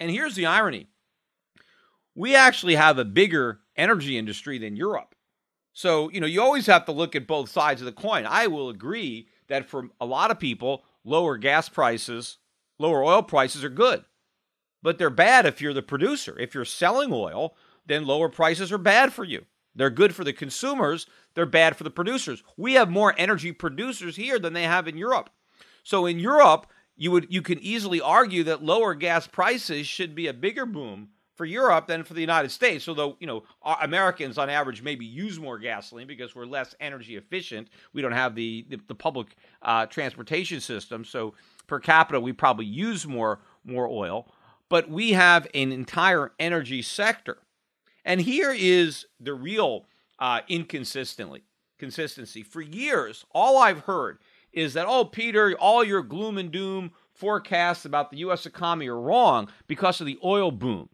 And 0.00 0.10
here's 0.10 0.34
the 0.34 0.46
irony 0.46 0.88
we 2.16 2.34
actually 2.34 2.74
have 2.74 2.98
a 2.98 3.04
bigger 3.04 3.60
energy 3.76 4.18
industry 4.18 4.58
than 4.58 4.74
Europe. 4.74 5.14
So, 5.72 6.10
you 6.10 6.20
know, 6.20 6.26
you 6.26 6.42
always 6.42 6.66
have 6.66 6.84
to 6.86 6.92
look 6.92 7.14
at 7.14 7.28
both 7.28 7.48
sides 7.48 7.80
of 7.80 7.84
the 7.84 7.92
coin. 7.92 8.26
I 8.26 8.48
will 8.48 8.70
agree 8.70 9.28
that 9.48 9.68
for 9.68 9.88
a 10.00 10.06
lot 10.06 10.30
of 10.30 10.38
people, 10.38 10.84
lower 11.04 11.36
gas 11.36 11.68
prices, 11.68 12.38
lower 12.78 13.02
oil 13.02 13.22
prices 13.22 13.64
are 13.64 13.70
good. 13.70 14.04
But 14.82 14.98
they're 14.98 15.10
bad 15.10 15.46
if 15.46 15.60
you're 15.60 15.74
the 15.74 15.82
producer. 15.82 16.38
If 16.38 16.54
you're 16.54 16.64
selling 16.64 17.12
oil, 17.12 17.56
then 17.86 18.06
lower 18.06 18.28
prices 18.28 18.70
are 18.70 18.78
bad 18.78 19.12
for 19.12 19.24
you. 19.24 19.44
They're 19.74 19.90
good 19.90 20.14
for 20.14 20.24
the 20.24 20.32
consumers, 20.32 21.06
they're 21.34 21.46
bad 21.46 21.76
for 21.76 21.84
the 21.84 21.90
producers. 21.90 22.42
We 22.56 22.74
have 22.74 22.90
more 22.90 23.14
energy 23.16 23.52
producers 23.52 24.16
here 24.16 24.38
than 24.38 24.52
they 24.52 24.64
have 24.64 24.88
in 24.88 24.96
Europe. 24.96 25.30
So 25.84 26.04
in 26.04 26.18
Europe, 26.18 26.66
you 26.96 27.12
would 27.12 27.28
you 27.30 27.42
can 27.42 27.60
easily 27.60 28.00
argue 28.00 28.42
that 28.44 28.62
lower 28.62 28.94
gas 28.94 29.26
prices 29.26 29.86
should 29.86 30.14
be 30.14 30.26
a 30.26 30.32
bigger 30.32 30.66
boom 30.66 31.10
for 31.38 31.44
Europe 31.44 31.86
than 31.86 32.02
for 32.02 32.14
the 32.14 32.20
United 32.20 32.50
States. 32.50 32.88
Although, 32.88 33.16
you 33.20 33.26
know, 33.28 33.44
Americans 33.80 34.38
on 34.38 34.50
average 34.50 34.82
maybe 34.82 35.06
use 35.06 35.38
more 35.38 35.56
gasoline 35.56 36.08
because 36.08 36.34
we're 36.34 36.46
less 36.46 36.74
energy 36.80 37.16
efficient. 37.16 37.68
We 37.92 38.02
don't 38.02 38.12
have 38.12 38.34
the, 38.34 38.66
the, 38.68 38.80
the 38.88 38.94
public 38.96 39.36
uh, 39.62 39.86
transportation 39.86 40.60
system. 40.60 41.04
So 41.04 41.34
per 41.68 41.78
capita, 41.78 42.18
we 42.18 42.32
probably 42.32 42.66
use 42.66 43.06
more, 43.06 43.38
more 43.64 43.88
oil. 43.88 44.26
But 44.68 44.90
we 44.90 45.12
have 45.12 45.46
an 45.54 45.70
entire 45.70 46.32
energy 46.40 46.82
sector. 46.82 47.38
And 48.04 48.20
here 48.20 48.52
is 48.52 49.06
the 49.20 49.32
real 49.32 49.86
uh, 50.18 50.40
inconsistency. 50.48 51.44
Consistency. 51.78 52.42
For 52.42 52.60
years, 52.60 53.24
all 53.30 53.58
I've 53.58 53.80
heard 53.80 54.18
is 54.52 54.74
that, 54.74 54.86
oh, 54.88 55.04
Peter, 55.04 55.54
all 55.60 55.84
your 55.84 56.02
gloom 56.02 56.36
and 56.36 56.50
doom 56.50 56.90
forecasts 57.14 57.84
about 57.84 58.10
the 58.10 58.16
U.S. 58.18 58.44
economy 58.44 58.88
are 58.88 59.00
wrong 59.00 59.48
because 59.68 60.00
of 60.00 60.06
the 60.08 60.18
oil 60.24 60.50
boom. 60.50 60.88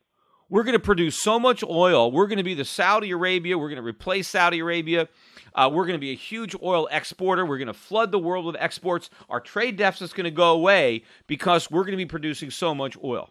We're 0.50 0.62
going 0.62 0.74
to 0.74 0.78
produce 0.78 1.16
so 1.16 1.38
much 1.38 1.64
oil. 1.64 2.10
We're 2.10 2.26
going 2.26 2.38
to 2.38 2.44
be 2.44 2.54
the 2.54 2.64
Saudi 2.64 3.10
Arabia. 3.10 3.56
We're 3.56 3.68
going 3.68 3.82
to 3.82 3.86
replace 3.86 4.28
Saudi 4.28 4.60
Arabia. 4.60 5.08
Uh, 5.54 5.70
we're 5.72 5.86
going 5.86 5.98
to 5.98 6.00
be 6.00 6.10
a 6.10 6.16
huge 6.16 6.54
oil 6.62 6.88
exporter. 6.90 7.46
We're 7.46 7.58
going 7.58 7.68
to 7.68 7.74
flood 7.74 8.12
the 8.12 8.18
world 8.18 8.44
with 8.44 8.56
exports. 8.58 9.08
Our 9.28 9.40
trade 9.40 9.76
deficit's 9.76 10.12
going 10.12 10.24
to 10.24 10.30
go 10.30 10.52
away 10.52 11.04
because 11.26 11.70
we're 11.70 11.84
going 11.84 11.92
to 11.92 11.96
be 11.96 12.06
producing 12.06 12.50
so 12.50 12.74
much 12.74 12.96
oil. 13.02 13.30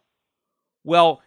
Well, 0.83 1.21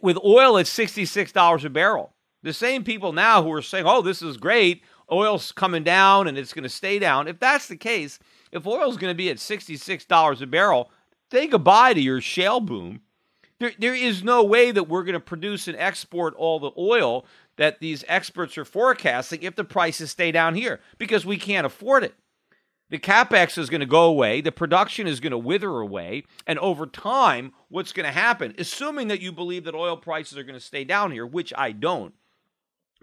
with 0.00 0.18
oil 0.24 0.58
at 0.58 0.66
$66 0.66 1.64
a 1.64 1.70
barrel, 1.70 2.14
the 2.42 2.52
same 2.52 2.84
people 2.84 3.12
now 3.12 3.42
who 3.42 3.52
are 3.52 3.62
saying, 3.62 3.86
oh, 3.86 4.02
this 4.02 4.22
is 4.22 4.36
great, 4.36 4.82
oil's 5.10 5.50
coming 5.52 5.82
down 5.82 6.28
and 6.28 6.38
it's 6.38 6.52
going 6.52 6.62
to 6.62 6.68
stay 6.68 6.98
down. 6.98 7.26
If 7.26 7.38
that's 7.40 7.68
the 7.68 7.76
case, 7.76 8.18
if 8.52 8.66
oil's 8.66 8.96
going 8.96 9.10
to 9.10 9.16
be 9.16 9.30
at 9.30 9.38
$66 9.38 10.40
a 10.40 10.46
barrel, 10.46 10.90
say 11.32 11.46
goodbye 11.46 11.94
to 11.94 12.00
your 12.00 12.20
shale 12.20 12.60
boom 12.60 13.00
there, 13.60 13.72
there 13.78 13.94
is 13.94 14.24
no 14.24 14.42
way 14.42 14.70
that 14.70 14.88
we're 14.88 15.04
going 15.04 15.14
to 15.14 15.20
produce 15.20 15.68
and 15.68 15.76
export 15.76 16.34
all 16.34 16.58
the 16.58 16.72
oil 16.76 17.24
that 17.56 17.80
these 17.80 18.04
experts 18.08 18.58
are 18.58 18.64
forecasting 18.64 19.42
if 19.42 19.54
the 19.54 19.64
prices 19.64 20.10
stay 20.10 20.32
down 20.32 20.54
here 20.54 20.80
because 20.98 21.24
we 21.24 21.36
can't 21.36 21.66
afford 21.66 22.02
it. 22.02 22.14
The 22.90 22.98
capex 22.98 23.56
is 23.56 23.70
going 23.70 23.80
to 23.80 23.86
go 23.86 24.04
away, 24.04 24.40
the 24.40 24.52
production 24.52 25.06
is 25.06 25.18
going 25.18 25.30
to 25.30 25.38
wither 25.38 25.80
away, 25.80 26.24
and 26.46 26.58
over 26.58 26.86
time, 26.86 27.52
what's 27.68 27.92
going 27.92 28.06
to 28.06 28.12
happen, 28.12 28.54
assuming 28.58 29.08
that 29.08 29.20
you 29.20 29.32
believe 29.32 29.64
that 29.64 29.74
oil 29.74 29.96
prices 29.96 30.36
are 30.36 30.44
going 30.44 30.58
to 30.58 30.60
stay 30.60 30.84
down 30.84 31.10
here, 31.10 31.26
which 31.26 31.52
I 31.56 31.72
don't. 31.72 32.14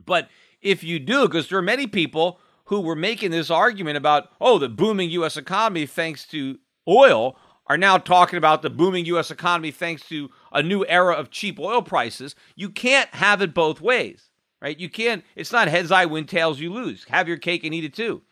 But 0.06 0.30
if 0.62 0.84
you 0.84 1.00
do, 1.00 1.28
because 1.28 1.50
there 1.50 1.58
are 1.58 1.64
many 1.64 1.88
people 1.88 2.40
who 2.66 2.80
were 2.80 2.96
making 2.96 3.32
this 3.32 3.50
argument 3.50 3.98
about, 3.98 4.30
oh, 4.40 4.60
the 4.60 4.70
booming 4.70 5.10
U.S. 5.12 5.36
economy 5.36 5.86
thanks 5.86 6.26
to 6.28 6.60
oil, 6.88 7.36
are 7.72 7.78
now 7.78 7.98
talking 7.98 8.36
about 8.36 8.62
the 8.62 8.70
booming 8.70 9.06
U.S. 9.06 9.32
economy 9.32 9.72
thanks 9.72 10.06
to 10.10 10.30
a 10.52 10.62
new 10.62 10.86
era 10.88 11.14
of 11.14 11.32
cheap 11.32 11.58
oil 11.58 11.82
prices. 11.82 12.36
You 12.54 12.70
can't 12.70 13.10
have 13.12 13.42
it 13.42 13.54
both 13.54 13.80
ways, 13.80 14.26
right? 14.62 14.78
You 14.78 14.90
can't, 14.90 15.24
it's 15.38 15.54
not 15.54 15.70
heads 15.70 15.90
I 15.90 16.04
win, 16.04 16.26
tails 16.26 16.60
you 16.60 16.74
lose. 16.74 17.06
Have 17.06 17.30
your 17.30 17.38
cake 17.38 17.64
and 17.64 17.74
eat 17.74 17.86
it 17.86 17.94
too. 17.94 18.24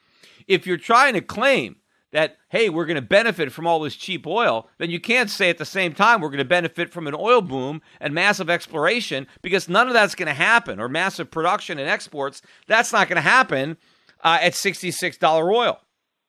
If 0.45 0.67
you're 0.67 0.75
trying 0.75 1.13
to 1.13 1.21
claim 1.21 1.77
that, 2.11 2.35
hey, 2.49 2.67
we're 2.67 2.85
going 2.85 2.95
to 2.95 3.01
benefit 3.01 3.53
from 3.53 3.65
all 3.65 3.79
this 3.79 3.95
cheap 3.95 4.27
oil, 4.27 4.67
then 4.77 4.89
you 4.89 4.99
can't 4.99 5.29
say 5.29 5.49
at 5.49 5.57
the 5.57 5.63
same 5.63 5.93
time 5.93 6.19
we're 6.19 6.27
going 6.27 6.39
to 6.39 6.43
benefit 6.43 6.91
from 6.91 7.07
an 7.07 7.15
oil 7.17 7.41
boom 7.41 7.81
and 8.01 8.13
massive 8.13 8.49
exploration 8.49 9.25
because 9.41 9.69
none 9.69 9.87
of 9.87 9.93
that's 9.93 10.15
going 10.15 10.27
to 10.27 10.33
happen, 10.33 10.81
or 10.81 10.89
massive 10.89 11.31
production 11.31 11.79
and 11.79 11.89
exports. 11.89 12.41
That's 12.67 12.91
not 12.91 13.07
going 13.07 13.15
to 13.15 13.21
happen 13.21 13.77
uh, 14.21 14.39
at 14.41 14.51
$66 14.51 15.49
oil. 15.49 15.79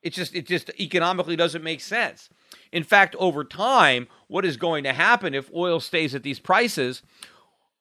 It 0.01 0.13
just, 0.13 0.33
it 0.33 0.47
just 0.47 0.71
economically 0.79 1.35
doesn't 1.35 1.65
make 1.65 1.81
sense. 1.81 2.31
In 2.73 2.85
fact, 2.85 3.17
over 3.19 3.45
time, 3.45 4.07
what 4.29 4.45
is 4.45 4.57
going 4.57 4.85
to 4.85 4.93
happen 4.93 5.35
if 5.35 5.53
oil 5.55 5.81
stays 5.81 6.15
at 6.15 6.23
these 6.23 6.39
prices? 6.39 7.03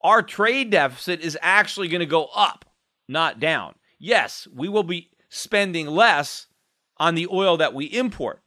Our 0.02 0.24
trade 0.24 0.72
deficit 0.72 1.22
is 1.22 1.38
actually 1.42 1.90
going 1.90 2.00
to 2.00 2.06
go 2.06 2.30
up, 2.36 2.66
not 3.08 3.40
down. 3.40 3.76
Yes, 4.00 4.48
we 4.54 4.70
will 4.70 4.84
be 4.84 5.10
spending 5.30 5.88
less 5.88 6.48
on 6.98 7.16
the 7.16 7.28
oil 7.32 7.58
that 7.58 7.74
we 7.74 7.86
import, 7.86 8.42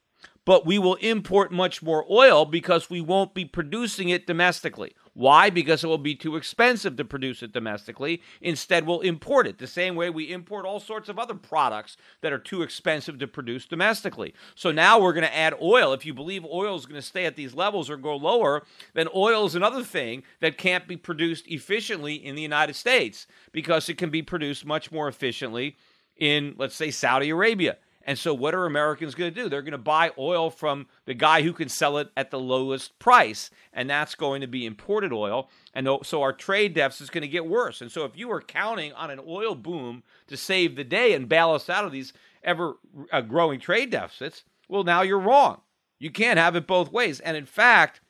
but 0.45 0.67
we 0.67 0.79
will 0.79 0.97
import 0.97 1.53
much 1.53 1.83
more 1.83 2.05
oil 2.11 2.45
because 2.45 2.91
we 2.91 3.01
won't 3.01 3.35
be 3.35 3.45
producing 3.45 4.09
it 4.09 4.27
domestically. 4.27 4.95
Why? 5.15 5.51
Because 5.51 5.85
it 5.85 5.89
will 5.89 5.99
be 5.99 6.15
too 6.15 6.37
expensive 6.37 6.97
to 6.97 7.05
produce 7.05 7.43
it 7.43 7.53
domestically. 7.53 8.23
Instead, 8.41 8.87
we'll 8.87 9.01
import 9.01 9.47
it 9.47 9.59
the 9.59 9.67
same 9.67 9.95
way 9.95 10.09
we 10.09 10.33
import 10.33 10.65
all 10.65 10.81
sorts 10.81 11.11
of 11.11 11.19
other 11.19 11.35
products 11.35 11.99
that 12.23 12.33
are 12.33 12.39
too 12.39 12.63
expensive 12.63 13.19
to 13.19 13.27
produce 13.27 13.67
domestically. 13.67 14.33
So 14.55 14.73
now 14.73 14.99
we're 14.99 15.13
going 15.13 15.27
to 15.27 15.37
add 15.37 15.55
oil. 15.61 15.93
If 15.93 16.07
you 16.07 16.15
believe 16.15 16.47
oil 16.47 16.77
is 16.77 16.87
going 16.87 17.01
to 17.01 17.07
stay 17.07 17.27
at 17.27 17.37
these 17.37 17.55
levels 17.55 17.91
or 17.91 17.99
go 17.99 18.17
lower, 18.17 18.63
then 18.95 19.09
oil 19.15 19.45
is 19.45 19.55
another 19.55 19.85
thing 19.85 20.23
that 20.41 20.57
can't 20.57 20.89
be 20.89 20.97
produced 20.97 21.47
efficiently 21.47 22.15
in 22.15 22.35
the 22.35 22.43
United 22.43 22.75
States 22.75 23.27
because 23.53 23.91
it 23.91 23.99
can 23.99 24.09
be 24.09 24.23
produced 24.23 24.65
much 24.65 24.91
more 24.91 25.09
efficiently 25.09 25.77
in, 26.17 26.55
let's 26.57 26.75
say, 26.75 26.91
Saudi 26.91 27.29
Arabia. 27.29 27.77
And 28.05 28.19
so, 28.19 28.35
what 28.35 28.55
are 28.55 28.67
Americans 28.67 29.15
going 29.15 29.33
to 29.33 29.43
do? 29.43 29.49
They're 29.49 29.63
going 29.63 29.73
to 29.73 29.79
buy 29.79 30.11
oil 30.19 30.51
from 30.51 30.87
the 31.05 31.15
guy 31.15 31.43
who 31.43 31.53
can 31.53 31.69
sell 31.69 31.99
it 31.99 32.11
at 32.17 32.31
the 32.31 32.39
lowest 32.39 32.99
price, 32.99 33.51
and 33.73 33.89
that's 33.89 34.15
going 34.15 34.41
to 34.41 34.47
be 34.47 34.67
imported 34.67 35.13
oil. 35.13 35.49
And 35.75 35.89
so, 36.03 36.23
our 36.23 36.33
trade 36.33 36.75
deficit 36.75 37.05
is 37.05 37.11
going 37.11 37.23
to 37.23 37.29
get 37.29 37.47
worse. 37.47 37.81
And 37.81 37.91
so, 37.91 38.05
if 38.05 38.17
you 38.17 38.29
were 38.29 38.41
counting 38.41 38.93
on 38.95 39.11
an 39.11 39.21
oil 39.27 39.55
boom 39.55 40.03
to 40.27 40.37
save 40.37 40.77
the 40.77 40.85
day 40.85 41.13
and 41.13 41.29
bail 41.29 41.53
us 41.53 41.71
out 41.71 41.85
of 41.85 41.93
these 41.93 42.13
ever 42.43 42.75
uh, 43.13 43.21
growing 43.21 43.61
trade 43.61 43.91
deficits, 43.91 44.45
well, 44.69 44.85
now 44.85 45.03
you're 45.03 45.19
wrong. 45.19 45.61
You 45.99 46.11
can't 46.11 46.39
have 46.39 46.57
it 46.57 46.67
both 46.67 46.91
ways. 46.91 47.21
And 47.21 47.37
in 47.37 47.47
fact, 47.47 48.01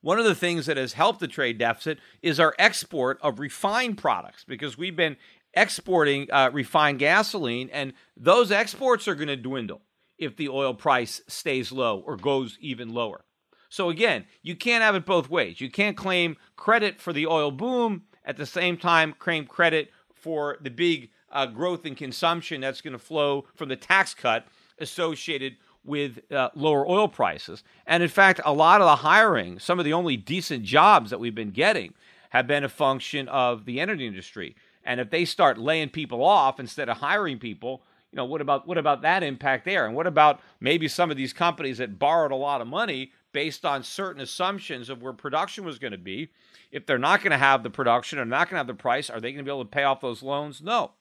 one 0.00 0.18
of 0.18 0.24
the 0.24 0.34
things 0.34 0.66
that 0.66 0.76
has 0.76 0.92
helped 0.92 1.20
the 1.20 1.28
trade 1.28 1.58
deficit 1.58 1.98
is 2.22 2.38
our 2.38 2.54
export 2.58 3.18
of 3.20 3.40
refined 3.40 3.98
products 3.98 4.44
because 4.44 4.78
we've 4.78 4.96
been 4.96 5.16
exporting 5.60 6.30
uh, 6.30 6.50
refined 6.52 6.98
gasoline, 6.98 7.68
and 7.72 7.92
those 8.16 8.52
exports 8.52 9.08
are 9.08 9.14
going 9.14 9.28
to 9.28 9.36
dwindle 9.36 9.82
if 10.18 10.36
the 10.36 10.48
oil 10.48 10.74
price 10.74 11.20
stays 11.28 11.70
low 11.72 11.98
or 12.00 12.16
goes 12.16 12.58
even 12.60 12.92
lower. 12.92 13.24
So, 13.68 13.90
again, 13.90 14.24
you 14.42 14.56
can't 14.56 14.82
have 14.82 14.94
it 14.94 15.04
both 15.04 15.28
ways. 15.28 15.60
You 15.60 15.70
can't 15.70 15.96
claim 15.96 16.36
credit 16.56 17.00
for 17.00 17.12
the 17.12 17.26
oil 17.26 17.50
boom 17.50 18.04
at 18.24 18.36
the 18.36 18.46
same 18.46 18.76
time 18.76 19.14
claim 19.18 19.46
credit 19.46 19.90
for 20.14 20.58
the 20.60 20.70
big 20.70 21.10
uh, 21.30 21.46
growth 21.46 21.84
in 21.84 21.94
consumption 21.94 22.60
that's 22.60 22.80
going 22.80 22.92
to 22.92 22.98
flow 22.98 23.46
from 23.54 23.68
the 23.68 23.76
tax 23.76 24.14
cut 24.14 24.46
associated 24.78 25.56
with 25.84 26.20
uh, 26.32 26.50
lower 26.54 26.88
oil 26.88 27.08
prices. 27.08 27.62
And 27.86 28.02
in 28.02 28.08
fact, 28.08 28.40
a 28.44 28.52
lot 28.52 28.80
of 28.80 28.86
the 28.86 28.96
hiring, 28.96 29.58
some 29.58 29.78
of 29.78 29.84
the 29.84 29.92
only 29.92 30.16
decent 30.16 30.64
jobs 30.64 31.10
that 31.10 31.20
we've 31.20 31.34
been 31.34 31.50
getting, 31.50 31.94
have 32.30 32.46
been 32.46 32.64
a 32.64 32.68
function 32.68 33.28
of 33.28 33.64
the 33.64 33.80
energy 33.80 34.06
industry. 34.06 34.54
And 34.88 35.00
if 35.00 35.10
they 35.10 35.26
start 35.26 35.58
laying 35.58 35.90
people 35.90 36.24
off 36.24 36.58
instead 36.58 36.88
of 36.88 36.96
hiring 36.96 37.38
people, 37.38 37.82
you 38.10 38.16
know, 38.16 38.24
what 38.24 38.40
about 38.40 38.66
what 38.66 38.78
about 38.78 39.02
that 39.02 39.22
impact 39.22 39.66
there? 39.66 39.84
And 39.84 39.94
what 39.94 40.06
about 40.06 40.40
maybe 40.60 40.88
some 40.88 41.10
of 41.10 41.18
these 41.18 41.34
companies 41.34 41.76
that 41.76 41.98
borrowed 41.98 42.32
a 42.32 42.36
lot 42.36 42.62
of 42.62 42.66
money 42.66 43.12
based 43.32 43.66
on 43.66 43.82
certain 43.82 44.22
assumptions 44.22 44.88
of 44.88 45.02
where 45.02 45.12
production 45.12 45.62
was 45.62 45.78
going 45.78 45.92
to 45.92 45.98
be? 45.98 46.30
If 46.72 46.86
they're 46.86 46.96
not 46.96 47.20
going 47.20 47.32
to 47.32 47.36
have 47.36 47.62
the 47.62 47.68
production 47.68 48.18
or 48.18 48.24
not 48.24 48.48
going 48.48 48.54
to 48.54 48.60
have 48.60 48.66
the 48.66 48.72
price, 48.72 49.10
are 49.10 49.20
they 49.20 49.30
going 49.30 49.44
to 49.44 49.48
be 49.48 49.54
able 49.54 49.66
to 49.66 49.70
pay 49.70 49.84
off 49.84 50.00
those 50.00 50.22
loans? 50.22 50.62
No. 50.62 50.92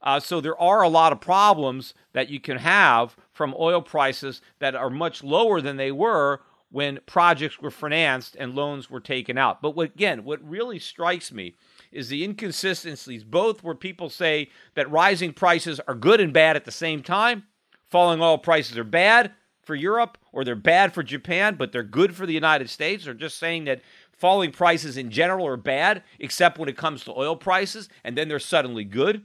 Uh, 0.00 0.20
so 0.20 0.40
there 0.40 0.60
are 0.60 0.82
a 0.82 0.88
lot 0.88 1.12
of 1.12 1.20
problems 1.20 1.92
that 2.12 2.28
you 2.28 2.38
can 2.38 2.58
have 2.58 3.16
from 3.32 3.52
oil 3.58 3.82
prices 3.82 4.42
that 4.60 4.76
are 4.76 4.90
much 4.90 5.24
lower 5.24 5.60
than 5.60 5.76
they 5.76 5.90
were 5.90 6.40
when 6.70 7.00
projects 7.06 7.60
were 7.60 7.70
financed 7.70 8.36
and 8.38 8.54
loans 8.54 8.88
were 8.88 9.00
taken 9.00 9.36
out. 9.36 9.60
But 9.60 9.74
what, 9.74 9.86
again, 9.86 10.22
what 10.22 10.48
really 10.48 10.78
strikes 10.78 11.32
me 11.32 11.56
is 11.94 12.08
the 12.08 12.24
inconsistencies, 12.24 13.24
both 13.24 13.62
where 13.62 13.74
people 13.74 14.10
say 14.10 14.50
that 14.74 14.90
rising 14.90 15.32
prices 15.32 15.80
are 15.86 15.94
good 15.94 16.20
and 16.20 16.32
bad 16.32 16.56
at 16.56 16.64
the 16.64 16.70
same 16.70 17.02
time, 17.02 17.44
falling 17.86 18.20
oil 18.20 18.36
prices 18.36 18.76
are 18.76 18.84
bad 18.84 19.32
for 19.62 19.74
Europe 19.74 20.18
or 20.32 20.44
they're 20.44 20.56
bad 20.56 20.92
for 20.92 21.02
Japan, 21.02 21.54
but 21.54 21.72
they're 21.72 21.82
good 21.82 22.14
for 22.14 22.26
the 22.26 22.34
United 22.34 22.68
States, 22.68 23.06
or 23.06 23.14
just 23.14 23.38
saying 23.38 23.64
that 23.64 23.80
falling 24.12 24.50
prices 24.50 24.96
in 24.96 25.10
general 25.10 25.46
are 25.46 25.56
bad, 25.56 26.02
except 26.18 26.58
when 26.58 26.68
it 26.68 26.76
comes 26.76 27.04
to 27.04 27.16
oil 27.16 27.36
prices, 27.36 27.88
and 28.02 28.18
then 28.18 28.28
they're 28.28 28.40
suddenly 28.40 28.84
good. 28.84 29.22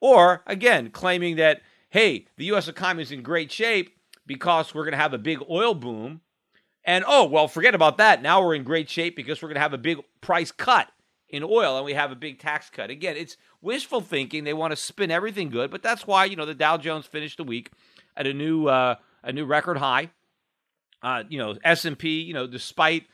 Or, 0.00 0.42
again, 0.46 0.90
claiming 0.90 1.36
that, 1.36 1.62
hey, 1.90 2.26
the 2.36 2.44
U.S. 2.46 2.68
economy 2.68 3.02
is 3.02 3.10
in 3.10 3.22
great 3.22 3.50
shape 3.50 3.96
because 4.26 4.74
we're 4.74 4.84
going 4.84 4.92
to 4.92 4.98
have 4.98 5.14
a 5.14 5.18
big 5.18 5.40
oil 5.50 5.74
boom. 5.74 6.20
And, 6.84 7.04
oh, 7.06 7.24
well, 7.24 7.48
forget 7.48 7.74
about 7.74 7.98
that. 7.98 8.22
Now 8.22 8.42
we're 8.44 8.54
in 8.54 8.62
great 8.62 8.88
shape 8.88 9.16
because 9.16 9.42
we're 9.42 9.48
going 9.48 9.56
to 9.56 9.60
have 9.60 9.72
a 9.72 9.78
big 9.78 9.98
price 10.20 10.52
cut 10.52 10.88
in 11.34 11.42
oil 11.42 11.76
and 11.76 11.84
we 11.84 11.94
have 11.94 12.12
a 12.12 12.16
big 12.16 12.38
tax 12.38 12.70
cut. 12.70 12.90
Again, 12.90 13.16
it's 13.16 13.36
wishful 13.60 14.00
thinking. 14.00 14.44
They 14.44 14.54
want 14.54 14.70
to 14.70 14.76
spin 14.76 15.10
everything 15.10 15.50
good, 15.50 15.70
but 15.70 15.82
that's 15.82 16.06
why, 16.06 16.26
you 16.26 16.36
know, 16.36 16.46
the 16.46 16.54
Dow 16.54 16.76
Jones 16.76 17.06
finished 17.06 17.38
the 17.38 17.44
week 17.44 17.70
at 18.16 18.26
a 18.26 18.32
new 18.32 18.68
uh, 18.68 18.94
a 19.24 19.32
new 19.32 19.44
record 19.44 19.78
high. 19.78 20.10
Uh, 21.02 21.24
you 21.28 21.38
know, 21.38 21.56
S&P, 21.64 22.22
you 22.22 22.32
know, 22.32 22.46
despite 22.46 23.06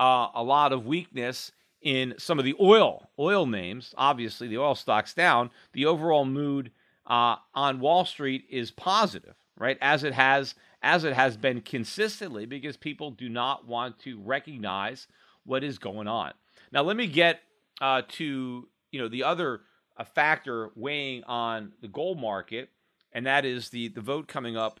uh, 0.00 0.28
a 0.34 0.42
lot 0.42 0.72
of 0.72 0.86
weakness 0.86 1.52
in 1.82 2.14
some 2.16 2.38
of 2.38 2.44
the 2.44 2.54
oil 2.60 3.10
oil 3.18 3.44
names. 3.44 3.92
Obviously, 3.98 4.46
the 4.46 4.58
oil 4.58 4.76
stocks 4.76 5.12
down. 5.12 5.50
The 5.72 5.86
overall 5.86 6.24
mood 6.24 6.70
uh, 7.06 7.36
on 7.54 7.80
Wall 7.80 8.04
Street 8.04 8.44
is 8.48 8.70
positive, 8.70 9.34
right? 9.58 9.78
As 9.80 10.04
it 10.04 10.14
has 10.14 10.54
as 10.80 11.02
it 11.02 11.14
has 11.14 11.36
been 11.36 11.60
consistently, 11.60 12.46
because 12.46 12.76
people 12.76 13.10
do 13.10 13.28
not 13.28 13.66
want 13.66 13.98
to 14.00 14.20
recognize 14.20 15.08
what 15.44 15.64
is 15.64 15.78
going 15.78 16.06
on. 16.06 16.32
Now, 16.72 16.82
let 16.82 16.96
me 16.96 17.06
get 17.06 17.40
uh, 17.80 18.02
to 18.08 18.68
you 18.90 19.00
know 19.00 19.08
the 19.08 19.24
other 19.24 19.62
a 19.96 20.04
factor 20.04 20.70
weighing 20.74 21.22
on 21.24 21.72
the 21.80 21.88
gold 21.88 22.20
market, 22.20 22.70
and 23.12 23.26
that 23.26 23.44
is 23.44 23.70
the 23.70 23.88
the 23.88 24.00
vote 24.00 24.28
coming 24.28 24.56
up 24.56 24.80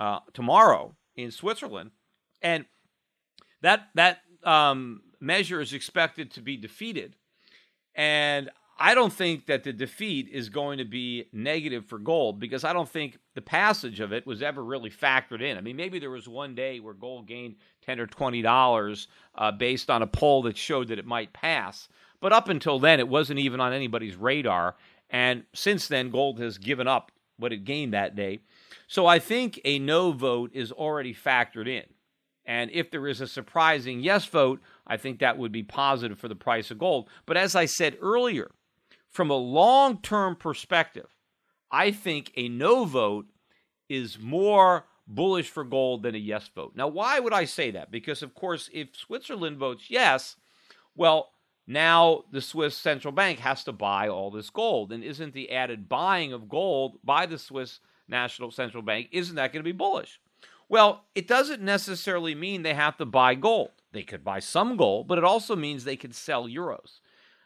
uh, 0.00 0.20
tomorrow 0.32 0.94
in 1.16 1.30
Switzerland, 1.30 1.90
and 2.42 2.64
that 3.62 3.88
that 3.94 4.20
um, 4.42 5.02
measure 5.20 5.60
is 5.60 5.72
expected 5.72 6.30
to 6.32 6.40
be 6.40 6.56
defeated. 6.56 7.16
And 7.94 8.50
I 8.78 8.94
don't 8.94 9.12
think 9.12 9.46
that 9.46 9.62
the 9.62 9.72
defeat 9.72 10.28
is 10.32 10.48
going 10.48 10.78
to 10.78 10.84
be 10.84 11.26
negative 11.32 11.86
for 11.86 11.98
gold 11.98 12.40
because 12.40 12.64
I 12.64 12.72
don't 12.72 12.88
think 12.88 13.18
the 13.34 13.40
passage 13.40 14.00
of 14.00 14.12
it 14.12 14.26
was 14.26 14.42
ever 14.42 14.64
really 14.64 14.90
factored 14.90 15.42
in. 15.42 15.56
I 15.56 15.60
mean, 15.60 15.76
maybe 15.76 16.00
there 16.00 16.10
was 16.10 16.28
one 16.28 16.56
day 16.56 16.80
where 16.80 16.94
gold 16.94 17.28
gained 17.28 17.56
ten 17.82 18.00
or 18.00 18.06
twenty 18.06 18.42
dollars 18.42 19.06
uh, 19.36 19.52
based 19.52 19.90
on 19.90 20.02
a 20.02 20.06
poll 20.06 20.42
that 20.42 20.56
showed 20.56 20.88
that 20.88 20.98
it 20.98 21.06
might 21.06 21.32
pass, 21.32 21.88
but 22.24 22.32
up 22.32 22.48
until 22.48 22.78
then, 22.78 23.00
it 23.00 23.08
wasn't 23.08 23.38
even 23.38 23.60
on 23.60 23.74
anybody's 23.74 24.16
radar. 24.16 24.76
And 25.10 25.44
since 25.52 25.88
then, 25.88 26.08
gold 26.08 26.40
has 26.40 26.56
given 26.56 26.88
up 26.88 27.12
what 27.36 27.52
it 27.52 27.66
gained 27.66 27.92
that 27.92 28.16
day. 28.16 28.38
So 28.86 29.04
I 29.04 29.18
think 29.18 29.60
a 29.62 29.78
no 29.78 30.10
vote 30.10 30.50
is 30.54 30.72
already 30.72 31.14
factored 31.14 31.68
in. 31.68 31.84
And 32.46 32.70
if 32.70 32.90
there 32.90 33.06
is 33.06 33.20
a 33.20 33.26
surprising 33.26 34.00
yes 34.00 34.24
vote, 34.24 34.62
I 34.86 34.96
think 34.96 35.18
that 35.18 35.36
would 35.36 35.52
be 35.52 35.64
positive 35.64 36.18
for 36.18 36.28
the 36.28 36.34
price 36.34 36.70
of 36.70 36.78
gold. 36.78 37.10
But 37.26 37.36
as 37.36 37.54
I 37.54 37.66
said 37.66 37.98
earlier, 38.00 38.52
from 39.10 39.28
a 39.28 39.34
long 39.34 40.00
term 40.00 40.34
perspective, 40.34 41.14
I 41.70 41.90
think 41.90 42.32
a 42.38 42.48
no 42.48 42.86
vote 42.86 43.26
is 43.90 44.18
more 44.18 44.86
bullish 45.06 45.50
for 45.50 45.62
gold 45.62 46.04
than 46.04 46.14
a 46.14 46.18
yes 46.18 46.48
vote. 46.54 46.72
Now, 46.74 46.88
why 46.88 47.20
would 47.20 47.34
I 47.34 47.44
say 47.44 47.70
that? 47.72 47.90
Because, 47.90 48.22
of 48.22 48.32
course, 48.32 48.70
if 48.72 48.96
Switzerland 48.96 49.58
votes 49.58 49.90
yes, 49.90 50.36
well, 50.96 51.33
now 51.66 52.24
the 52.30 52.40
Swiss 52.40 52.76
central 52.76 53.12
bank 53.12 53.38
has 53.40 53.64
to 53.64 53.72
buy 53.72 54.08
all 54.08 54.30
this 54.30 54.50
gold. 54.50 54.92
And 54.92 55.02
isn't 55.02 55.34
the 55.34 55.50
added 55.50 55.88
buying 55.88 56.32
of 56.32 56.48
gold 56.48 56.98
by 57.02 57.26
the 57.26 57.38
Swiss 57.38 57.80
National 58.08 58.50
Central 58.50 58.82
Bank, 58.82 59.08
isn't 59.12 59.36
that 59.36 59.52
going 59.52 59.64
to 59.64 59.68
be 59.68 59.76
bullish? 59.76 60.20
Well, 60.68 61.04
it 61.14 61.28
doesn't 61.28 61.62
necessarily 61.62 62.34
mean 62.34 62.62
they 62.62 62.74
have 62.74 62.96
to 62.98 63.06
buy 63.06 63.34
gold. 63.34 63.70
They 63.92 64.02
could 64.02 64.24
buy 64.24 64.40
some 64.40 64.76
gold, 64.76 65.06
but 65.06 65.18
it 65.18 65.24
also 65.24 65.54
means 65.54 65.84
they 65.84 65.96
could 65.96 66.14
sell 66.14 66.48
euros. 66.48 67.00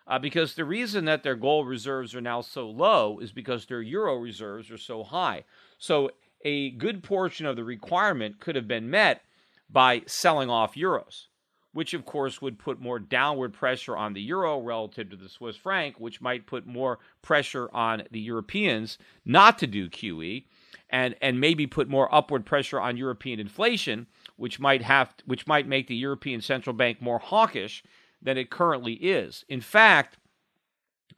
Uh, 0.07 0.19
because 0.19 0.55
the 0.55 0.65
reason 0.65 1.05
that 1.05 1.23
their 1.23 1.37
gold 1.37 1.69
reserves 1.69 2.15
are 2.15 2.21
now 2.21 2.41
so 2.41 2.69
low 2.69 3.19
is 3.19 3.31
because 3.31 3.67
their 3.67 3.83
euro 3.83 4.17
reserves 4.17 4.71
are 4.71 4.79
so 4.79 5.05
high. 5.05 5.45
So 5.79 6.11
a 6.43 6.71
good 6.71 7.03
portion 7.03 7.45
of 7.45 7.57
the 7.57 7.65
requirement 7.65 8.41
could 8.41 8.57
have 8.57 8.67
been 8.67 8.89
met 8.89 9.23
by 9.69 10.03
selling 10.07 10.49
off 10.49 10.75
euros, 10.75 11.27
which 11.73 11.95
of 11.95 12.05
course 12.05 12.41
would 12.41 12.59
put 12.59 12.81
more 12.81 12.99
downward 12.99 13.53
pressure 13.53 13.97
on 13.97 14.13
the 14.13 14.23
euro 14.23 14.59
relative 14.61 15.11
to 15.11 15.17
the 15.17 15.29
Swiss 15.29 15.57
franc, 15.57 16.01
which 16.01 16.21
might 16.21 16.47
put 16.47 16.67
more 16.67 16.99
pressure 17.23 17.69
on 17.75 18.03
the 18.11 18.21
Europeans 18.21 18.99
not 19.25 19.59
to 19.59 19.67
do 19.67 19.89
QE 19.89 20.45
and 20.91 21.15
and 21.21 21.41
maybe 21.41 21.67
put 21.67 21.89
more 21.89 22.13
upward 22.15 22.47
pressure 22.47 22.81
on 22.81 22.97
European 22.97 23.39
inflation, 23.39 24.07
which 24.37 24.59
might 24.59 24.83
have 24.83 25.15
which 25.27 25.47
might 25.47 25.69
make 25.69 25.87
the 25.87 25.97
European 25.97 26.41
Central 26.41 26.75
Bank 26.75 27.03
more 27.03 27.19
hawkish 27.19 27.83
than 28.21 28.39
it 28.39 28.51
currently 28.51 28.95
is. 28.95 29.45
In 29.49 29.61
fact, 29.61 30.17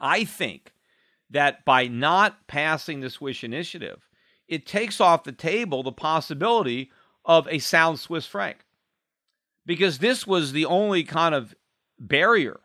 I 0.01 0.25
think 0.25 0.73
that 1.31 1.65
by 1.65 1.87
not 1.87 2.47
passing 2.49 3.01
the 3.01 3.11
Swiss 3.11 3.45
initiative, 3.45 4.09
it 4.49 4.67
takes 4.67 5.01
off 5.01 5.25
the 5.25 5.33
table 5.33 5.83
the 5.83 5.93
possibility 5.93 6.91
of 7.25 7.47
a 7.49 7.61
sound 7.61 8.01
Swiss 8.01 8.27
franc. 8.27 8.65
Because 9.71 9.99
this 9.99 10.27
was 10.27 10.51
the 10.51 10.65
only 10.65 11.05
kind 11.05 11.33
of 11.33 11.55
barrier 11.97 12.59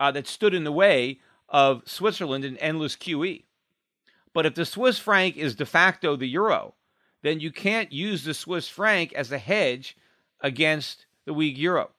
uh, 0.00 0.10
that 0.12 0.26
stood 0.26 0.54
in 0.54 0.64
the 0.64 0.72
way 0.72 1.20
of 1.50 1.82
Switzerland 1.84 2.46
and 2.46 2.56
endless 2.62 2.96
QE. 2.96 3.44
But 4.32 4.46
if 4.46 4.54
the 4.54 4.64
Swiss 4.64 4.98
franc 4.98 5.36
is 5.36 5.54
de 5.54 5.66
facto 5.66 6.16
the 6.16 6.26
euro, 6.26 6.72
then 7.22 7.40
you 7.40 7.52
can't 7.52 7.92
use 7.92 8.24
the 8.24 8.32
Swiss 8.32 8.70
franc 8.70 9.12
as 9.12 9.30
a 9.30 9.36
hedge 9.36 9.98
against 10.40 11.04
the 11.26 11.34
weak 11.34 11.58
euro. 11.58 11.90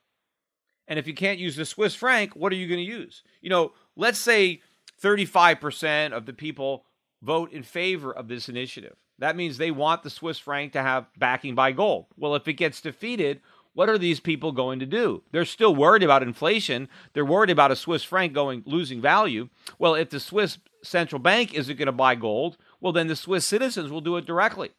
And 0.87 0.97
if 0.97 1.05
you 1.05 1.13
can't 1.13 1.37
use 1.37 1.55
the 1.55 1.63
Swiss 1.63 1.93
franc, 1.93 2.35
what 2.35 2.51
are 2.51 2.55
you 2.55 2.67
going 2.67 2.83
to 2.83 2.91
use? 2.91 3.21
You 3.41 3.51
know, 3.51 3.73
let's 3.95 4.19
say 4.19 4.63
35% 5.03 6.13
of 6.13 6.25
the 6.25 6.33
people 6.33 6.83
vote 7.21 7.51
in 7.51 7.61
favor 7.61 8.11
of 8.11 8.27
this 8.27 8.49
initiative. 8.49 8.95
That 9.19 9.35
means 9.35 9.57
they 9.57 9.69
want 9.69 10.01
the 10.01 10.09
Swiss 10.09 10.39
franc 10.39 10.73
to 10.73 10.81
have 10.81 11.05
backing 11.15 11.53
by 11.53 11.73
gold. 11.73 12.07
Well, 12.17 12.35
if 12.35 12.47
it 12.47 12.53
gets 12.53 12.81
defeated, 12.81 13.41
what 13.73 13.89
are 13.89 13.97
these 13.97 14.19
people 14.19 14.51
going 14.51 14.79
to 14.79 14.85
do? 14.85 15.23
They're 15.31 15.45
still 15.45 15.75
worried 15.75 16.03
about 16.03 16.23
inflation. 16.23 16.89
They're 17.13 17.25
worried 17.25 17.49
about 17.49 17.71
a 17.71 17.75
Swiss 17.75 18.03
franc 18.03 18.33
going 18.33 18.63
losing 18.65 19.01
value. 19.01 19.49
Well, 19.77 19.95
if 19.95 20.09
the 20.09 20.19
Swiss 20.19 20.57
central 20.83 21.19
bank 21.19 21.53
isn't 21.53 21.77
going 21.77 21.85
to 21.85 21.91
buy 21.91 22.15
gold, 22.15 22.57
well, 22.81 22.93
then 22.93 23.07
the 23.07 23.15
Swiss 23.15 23.47
citizens 23.47 23.91
will 23.91 24.01
do 24.01 24.17
it 24.17 24.25
directly. 24.25 24.71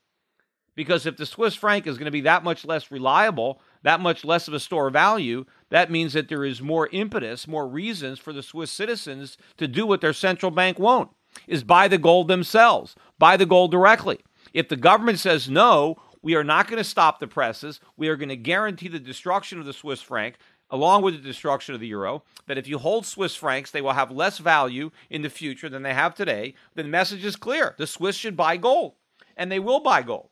Because 0.75 1.05
if 1.05 1.17
the 1.17 1.27
Swiss 1.27 1.55
franc 1.55 1.87
is 1.87 1.99
going 1.99 2.07
to 2.07 2.11
be 2.11 2.21
that 2.23 2.45
much 2.45 2.65
less 2.65 2.91
reliable, 2.91 3.61
that 3.83 4.01
much 4.01 4.25
less 4.25 4.49
of 4.49 4.55
a 4.55 4.61
store 4.61 4.87
of 4.87 4.93
value, 4.93 5.45
that 5.71 5.91
means 5.91 6.13
that 6.13 6.29
there 6.29 6.45
is 6.45 6.63
more 6.63 6.89
impetus, 6.93 7.47
more 7.47 7.69
reasons 7.69 8.19
for 8.19 8.33
the 8.33 8.43
Swiss 8.43 8.71
citizens 8.71 9.37
to 9.57 9.69
do 9.69 9.87
what 9.87 10.01
their 10.01 10.13
central 10.13 10.51
bank 10.51 10.79
won't, 10.79 11.11
is 11.47 11.65
buy 11.65 11.89
the 11.89 11.99
gold 11.99 12.29
themselves, 12.29 12.95
buy 13.19 13.37
the 13.37 13.47
gold 13.47 13.71
directly. 13.71 14.21
If 14.53 14.69
the 14.69 14.77
government 14.77 15.19
says 15.19 15.49
no, 15.51 15.97
we 16.23 16.35
are 16.35 16.45
not 16.45 16.69
going 16.69 16.79
to 16.79 16.85
stop 16.85 17.19
the 17.19 17.27
presses. 17.27 17.81
We 17.97 18.09
are 18.09 18.17
going 18.17 18.29
to 18.29 18.37
guarantee 18.37 18.89
the 18.89 18.99
destruction 18.99 19.59
of 19.59 19.67
the 19.67 19.73
Swiss 19.73 20.03
franc 20.03 20.37
along 20.71 21.03
with 21.03 21.15
the 21.15 21.21
destruction 21.21 21.75
of 21.75 21.81
the 21.81 21.89
euro, 21.89 22.23
that 22.47 22.59
if 22.59 22.69
you 22.69 22.79
hold 22.79 23.05
Swiss 23.05 23.35
francs, 23.35 23.71
they 23.71 23.81
will 23.81 23.93
have 23.93 24.11
less 24.11 24.39
value 24.39 24.91
in 25.09 25.23
the 25.23 25.31
future 25.31 25.69
than 25.69 25.83
they 25.83 25.95
have 25.95 26.15
today, 26.15 26.55
the 26.75 26.85
message 26.85 27.25
is 27.25 27.37
clear. 27.37 27.75
The 27.77 27.87
Swiss 27.87 28.17
should 28.17 28.37
buy 28.37 28.57
gold, 28.57 28.95
and 29.37 29.51
they 29.51 29.59
will 29.59 29.81
buy 29.81 30.03
gold. 30.03 30.29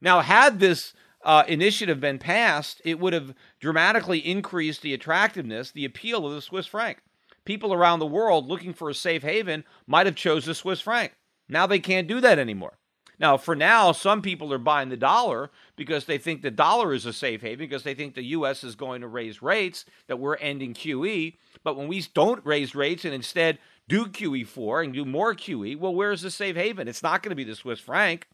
Now, 0.00 0.20
had 0.20 0.60
this 0.60 0.94
uh, 1.24 1.44
initiative 1.48 2.00
been 2.00 2.18
passed, 2.18 2.80
it 2.84 2.98
would 2.98 3.12
have 3.12 3.34
dramatically 3.60 4.18
increased 4.18 4.82
the 4.82 4.94
attractiveness, 4.94 5.70
the 5.70 5.84
appeal 5.84 6.26
of 6.26 6.34
the 6.34 6.42
Swiss 6.42 6.66
franc. 6.66 7.02
People 7.44 7.72
around 7.72 7.98
the 7.98 8.06
world 8.06 8.46
looking 8.46 8.72
for 8.72 8.88
a 8.88 8.94
safe 8.94 9.22
haven 9.22 9.64
might 9.86 10.06
have 10.06 10.14
chose 10.14 10.44
the 10.44 10.54
Swiss 10.54 10.80
franc. 10.80 11.12
Now 11.48 11.66
they 11.66 11.80
can't 11.80 12.06
do 12.06 12.20
that 12.20 12.38
anymore. 12.38 12.78
Now, 13.22 13.36
for 13.36 13.54
now, 13.54 13.92
some 13.92 14.20
people 14.20 14.52
are 14.52 14.58
buying 14.58 14.88
the 14.88 14.96
dollar 14.96 15.52
because 15.76 16.06
they 16.06 16.18
think 16.18 16.42
the 16.42 16.50
dollar 16.50 16.92
is 16.92 17.06
a 17.06 17.12
safe 17.12 17.40
haven 17.40 17.60
because 17.60 17.84
they 17.84 17.94
think 17.94 18.16
the 18.16 18.24
U.S. 18.24 18.64
is 18.64 18.74
going 18.74 19.00
to 19.02 19.06
raise 19.06 19.40
rates, 19.40 19.84
that 20.08 20.18
we're 20.18 20.34
ending 20.34 20.74
QE. 20.74 21.36
But 21.62 21.76
when 21.76 21.86
we 21.86 22.04
don't 22.14 22.44
raise 22.44 22.74
rates 22.74 23.04
and 23.04 23.14
instead 23.14 23.60
do 23.88 24.06
QE4 24.06 24.84
and 24.84 24.92
do 24.92 25.04
more 25.04 25.36
QE, 25.36 25.78
well, 25.78 25.94
where's 25.94 26.22
the 26.22 26.32
safe 26.32 26.56
haven? 26.56 26.88
It's 26.88 27.04
not 27.04 27.22
going 27.22 27.30
to 27.30 27.36
be 27.36 27.44
the 27.44 27.54
Swiss 27.54 27.78
franc, 27.78 28.26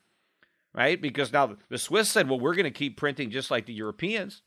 right? 0.74 1.00
Because 1.00 1.34
now 1.34 1.56
the 1.68 1.76
Swiss 1.76 2.10
said, 2.10 2.26
well, 2.26 2.40
we're 2.40 2.54
going 2.54 2.64
to 2.64 2.70
keep 2.70 2.96
printing 2.96 3.30
just 3.30 3.50
like 3.50 3.66
the 3.66 3.74
Europeans. 3.74 4.40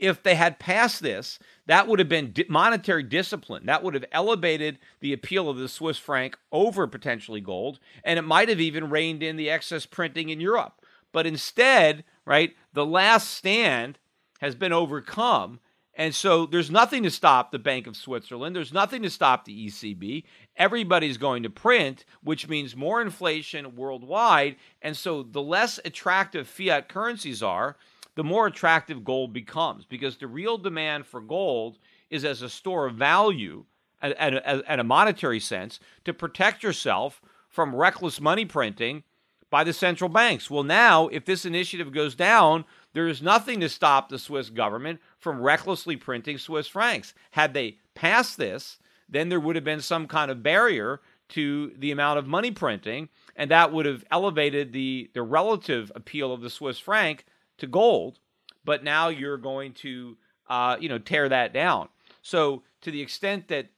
If 0.00 0.22
they 0.22 0.34
had 0.34 0.58
passed 0.58 1.02
this, 1.02 1.38
that 1.66 1.86
would 1.86 1.98
have 1.98 2.08
been 2.08 2.34
monetary 2.48 3.02
discipline. 3.02 3.66
That 3.66 3.82
would 3.82 3.94
have 3.94 4.06
elevated 4.10 4.78
the 5.00 5.12
appeal 5.12 5.48
of 5.48 5.58
the 5.58 5.68
Swiss 5.68 5.98
franc 5.98 6.36
over 6.50 6.86
potentially 6.86 7.40
gold, 7.40 7.78
and 8.02 8.18
it 8.18 8.22
might 8.22 8.48
have 8.48 8.60
even 8.60 8.90
reined 8.90 9.22
in 9.22 9.36
the 9.36 9.50
excess 9.50 9.86
printing 9.86 10.30
in 10.30 10.40
Europe. 10.40 10.84
But 11.12 11.26
instead, 11.26 12.04
right, 12.24 12.56
the 12.72 12.86
last 12.86 13.30
stand 13.30 13.98
has 14.40 14.54
been 14.54 14.72
overcome 14.72 15.60
and 16.00 16.14
so 16.14 16.46
there's 16.46 16.70
nothing 16.70 17.02
to 17.02 17.10
stop 17.10 17.50
the 17.50 17.58
Bank 17.58 17.86
of 17.86 17.94
Switzerland. 17.94 18.56
There's 18.56 18.72
nothing 18.72 19.02
to 19.02 19.10
stop 19.10 19.44
the 19.44 19.66
ECB. 19.66 20.24
Everybody's 20.56 21.18
going 21.18 21.42
to 21.42 21.50
print, 21.50 22.06
which 22.22 22.48
means 22.48 22.74
more 22.74 23.02
inflation 23.02 23.76
worldwide. 23.76 24.56
And 24.80 24.96
so 24.96 25.22
the 25.22 25.42
less 25.42 25.78
attractive 25.84 26.48
fiat 26.48 26.88
currencies 26.88 27.42
are, 27.42 27.76
the 28.14 28.24
more 28.24 28.46
attractive 28.46 29.04
gold 29.04 29.32
becomes 29.32 29.84
because 29.84 30.16
the 30.16 30.26
real 30.26 30.58
demand 30.58 31.06
for 31.06 31.20
gold 31.20 31.78
is 32.10 32.24
as 32.24 32.42
a 32.42 32.48
store 32.48 32.86
of 32.86 32.96
value 32.96 33.64
at 34.02 34.80
a 34.80 34.84
monetary 34.84 35.40
sense 35.40 35.78
to 36.04 36.14
protect 36.14 36.62
yourself 36.62 37.20
from 37.48 37.74
reckless 37.74 38.20
money 38.20 38.44
printing 38.44 39.02
by 39.50 39.64
the 39.64 39.72
central 39.72 40.08
banks. 40.08 40.48
Well, 40.48 40.62
now, 40.62 41.08
if 41.08 41.24
this 41.24 41.44
initiative 41.44 41.92
goes 41.92 42.14
down, 42.14 42.64
there 42.92 43.08
is 43.08 43.20
nothing 43.20 43.60
to 43.60 43.68
stop 43.68 44.08
the 44.08 44.18
Swiss 44.18 44.48
government 44.48 45.00
from 45.18 45.40
recklessly 45.42 45.96
printing 45.96 46.38
Swiss 46.38 46.68
francs. 46.68 47.12
Had 47.32 47.52
they 47.52 47.78
passed 47.94 48.38
this, 48.38 48.78
then 49.08 49.28
there 49.28 49.40
would 49.40 49.56
have 49.56 49.64
been 49.64 49.82
some 49.82 50.06
kind 50.06 50.30
of 50.30 50.42
barrier 50.42 51.00
to 51.30 51.72
the 51.76 51.90
amount 51.90 52.18
of 52.18 52.26
money 52.26 52.50
printing, 52.50 53.08
and 53.36 53.50
that 53.50 53.72
would 53.72 53.86
have 53.86 54.04
elevated 54.10 54.72
the, 54.72 55.10
the 55.14 55.22
relative 55.22 55.92
appeal 55.94 56.32
of 56.32 56.40
the 56.40 56.50
Swiss 56.50 56.78
franc 56.78 57.24
to 57.60 57.66
gold. 57.66 58.18
But 58.64 58.84
now 58.84 59.08
you're 59.08 59.38
going 59.38 59.72
to, 59.74 60.16
uh, 60.48 60.76
you 60.78 60.88
know, 60.88 60.98
tear 60.98 61.28
that 61.28 61.52
down. 61.52 61.88
So 62.22 62.62
to 62.82 62.90
the 62.90 63.00
extent 63.00 63.48
that 63.48 63.70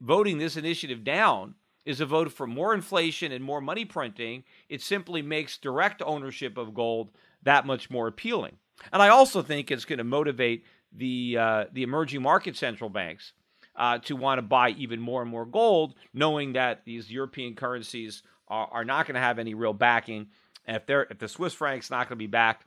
voting 0.00 0.38
this 0.38 0.56
initiative 0.56 1.04
down 1.04 1.54
is 1.84 2.00
a 2.00 2.06
vote 2.06 2.32
for 2.32 2.46
more 2.46 2.74
inflation 2.74 3.32
and 3.32 3.44
more 3.44 3.60
money 3.60 3.84
printing, 3.84 4.44
it 4.68 4.82
simply 4.82 5.22
makes 5.22 5.56
direct 5.56 6.02
ownership 6.04 6.58
of 6.58 6.74
gold 6.74 7.10
that 7.42 7.64
much 7.64 7.88
more 7.90 8.08
appealing. 8.08 8.56
And 8.92 9.00
I 9.00 9.08
also 9.08 9.42
think 9.42 9.70
it's 9.70 9.84
going 9.84 9.98
to 9.98 10.04
motivate 10.04 10.64
the 10.92 11.36
uh, 11.38 11.64
the 11.72 11.82
emerging 11.82 12.22
market 12.22 12.56
central 12.56 12.90
banks 12.90 13.32
uh, 13.74 13.98
to 13.98 14.16
want 14.16 14.38
to 14.38 14.42
buy 14.42 14.70
even 14.70 15.00
more 15.00 15.22
and 15.22 15.30
more 15.30 15.46
gold, 15.46 15.94
knowing 16.12 16.54
that 16.54 16.84
these 16.84 17.10
European 17.10 17.54
currencies 17.54 18.22
are, 18.48 18.68
are 18.70 18.84
not 18.84 19.06
going 19.06 19.14
to 19.14 19.20
have 19.20 19.38
any 19.38 19.54
real 19.54 19.72
backing. 19.72 20.28
And 20.66 20.76
if 20.76 20.86
they're 20.86 21.06
if 21.10 21.18
the 21.18 21.28
Swiss 21.28 21.54
franc's 21.54 21.90
not 21.90 22.08
going 22.08 22.16
to 22.18 22.22
be 22.22 22.26
backed, 22.26 22.66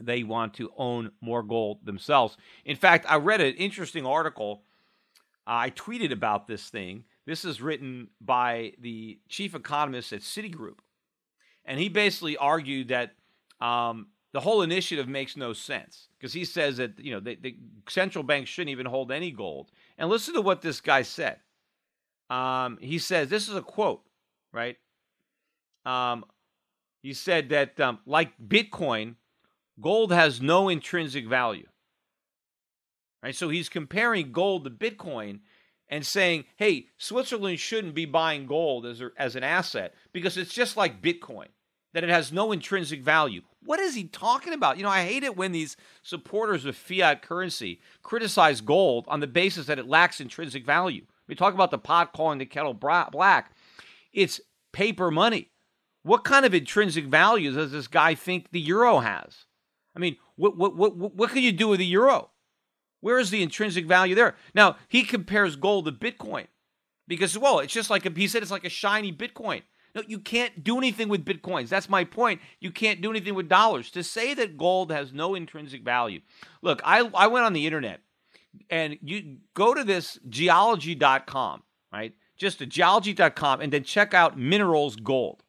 they 0.00 0.22
want 0.22 0.54
to 0.54 0.70
own 0.76 1.10
more 1.20 1.42
gold 1.42 1.84
themselves. 1.84 2.36
In 2.64 2.76
fact, 2.76 3.06
I 3.08 3.16
read 3.16 3.40
an 3.40 3.54
interesting 3.54 4.06
article. 4.06 4.62
I 5.46 5.70
tweeted 5.70 6.12
about 6.12 6.46
this 6.46 6.68
thing. 6.68 7.04
This 7.26 7.44
is 7.44 7.60
written 7.60 8.08
by 8.20 8.72
the 8.80 9.18
chief 9.28 9.54
economist 9.54 10.12
at 10.12 10.20
Citigroup, 10.20 10.78
and 11.64 11.78
he 11.78 11.88
basically 11.88 12.36
argued 12.36 12.88
that 12.88 13.14
um, 13.60 14.08
the 14.32 14.40
whole 14.40 14.62
initiative 14.62 15.08
makes 15.08 15.36
no 15.36 15.52
sense 15.52 16.08
because 16.18 16.32
he 16.32 16.44
says 16.44 16.76
that 16.76 16.98
you 16.98 17.12
know 17.12 17.20
the, 17.20 17.36
the, 17.40 17.56
central 17.88 18.22
banks 18.22 18.50
shouldn't 18.50 18.70
even 18.70 18.86
hold 18.86 19.10
any 19.10 19.30
gold. 19.30 19.70
And 19.96 20.08
listen 20.08 20.34
to 20.34 20.40
what 20.40 20.62
this 20.62 20.80
guy 20.80 21.02
said. 21.02 21.38
Um, 22.30 22.78
he 22.80 22.98
says 22.98 23.28
this 23.28 23.48
is 23.48 23.56
a 23.56 23.62
quote, 23.62 24.02
right? 24.52 24.76
Um, 25.84 26.24
he 27.02 27.14
said 27.14 27.48
that 27.50 27.80
um, 27.80 28.00
like 28.06 28.32
Bitcoin, 28.38 29.14
gold 29.80 30.12
has 30.12 30.40
no 30.40 30.68
intrinsic 30.68 31.26
value. 31.26 31.66
Right, 33.22 33.34
so 33.34 33.48
he's 33.48 33.68
comparing 33.68 34.30
gold 34.30 34.64
to 34.64 34.70
Bitcoin 34.70 35.40
and 35.88 36.06
saying, 36.06 36.44
"Hey, 36.56 36.88
Switzerland 36.98 37.58
shouldn't 37.58 37.94
be 37.94 38.04
buying 38.04 38.46
gold 38.46 38.86
as 38.86 39.00
a, 39.00 39.10
as 39.16 39.34
an 39.34 39.42
asset 39.42 39.94
because 40.12 40.36
it's 40.36 40.54
just 40.54 40.76
like 40.76 41.02
Bitcoin." 41.02 41.48
that 41.94 42.04
it 42.04 42.10
has 42.10 42.32
no 42.32 42.52
intrinsic 42.52 43.02
value. 43.02 43.42
What 43.64 43.80
is 43.80 43.94
he 43.94 44.04
talking 44.04 44.52
about? 44.52 44.76
You 44.76 44.82
know, 44.82 44.88
I 44.88 45.04
hate 45.04 45.24
it 45.24 45.36
when 45.36 45.52
these 45.52 45.76
supporters 46.02 46.64
of 46.64 46.76
fiat 46.76 47.22
currency 47.22 47.80
criticize 48.02 48.60
gold 48.60 49.04
on 49.08 49.20
the 49.20 49.26
basis 49.26 49.66
that 49.66 49.78
it 49.78 49.88
lacks 49.88 50.20
intrinsic 50.20 50.64
value. 50.64 51.06
We 51.26 51.34
talk 51.34 51.54
about 51.54 51.70
the 51.70 51.78
pot 51.78 52.12
calling 52.12 52.38
the 52.38 52.46
kettle 52.46 52.74
black. 52.74 53.52
It's 54.12 54.40
paper 54.72 55.10
money. 55.10 55.50
What 56.02 56.24
kind 56.24 56.46
of 56.46 56.54
intrinsic 56.54 57.06
value 57.06 57.52
does 57.52 57.72
this 57.72 57.88
guy 57.88 58.14
think 58.14 58.50
the 58.50 58.60
euro 58.60 59.00
has? 59.00 59.46
I 59.98 60.00
mean, 60.00 60.16
what 60.36 60.56
what 60.56 60.76
what 60.76 60.96
what 60.96 61.30
can 61.30 61.42
you 61.42 61.52
do 61.52 61.68
with 61.68 61.80
the 61.80 61.86
euro? 61.86 62.30
Where 63.00 63.18
is 63.18 63.30
the 63.30 63.42
intrinsic 63.42 63.84
value 63.84 64.14
there? 64.14 64.36
Now 64.54 64.76
he 64.88 65.02
compares 65.02 65.56
gold 65.56 65.86
to 65.86 65.92
Bitcoin 65.92 66.46
because 67.08 67.36
well, 67.36 67.58
it's 67.58 67.72
just 67.72 67.90
like 67.90 68.06
a, 68.06 68.10
he 68.10 68.28
said 68.28 68.42
it's 68.42 68.52
like 68.52 68.64
a 68.64 68.70
shiny 68.70 69.12
Bitcoin. 69.12 69.62
No, 69.94 70.02
you 70.06 70.20
can't 70.20 70.62
do 70.62 70.78
anything 70.78 71.08
with 71.08 71.24
bitcoins. 71.24 71.70
That's 71.70 71.88
my 71.88 72.04
point. 72.04 72.40
You 72.60 72.70
can't 72.70 73.00
do 73.00 73.10
anything 73.10 73.34
with 73.34 73.48
dollars. 73.48 73.90
To 73.92 74.04
say 74.04 74.34
that 74.34 74.58
gold 74.58 74.92
has 74.92 75.12
no 75.12 75.34
intrinsic 75.34 75.82
value. 75.82 76.20
Look, 76.62 76.80
I, 76.84 77.10
I 77.14 77.26
went 77.26 77.46
on 77.46 77.54
the 77.54 77.66
internet 77.66 78.00
and 78.68 78.98
you 79.02 79.38
go 79.54 79.74
to 79.74 79.82
this 79.82 80.18
geology.com, 80.28 81.62
right? 81.90 82.12
Just 82.36 82.58
to 82.58 82.66
geology.com 82.66 83.60
and 83.60 83.72
then 83.72 83.82
check 83.82 84.14
out 84.14 84.38
minerals 84.38 84.94
gold. 84.94 85.42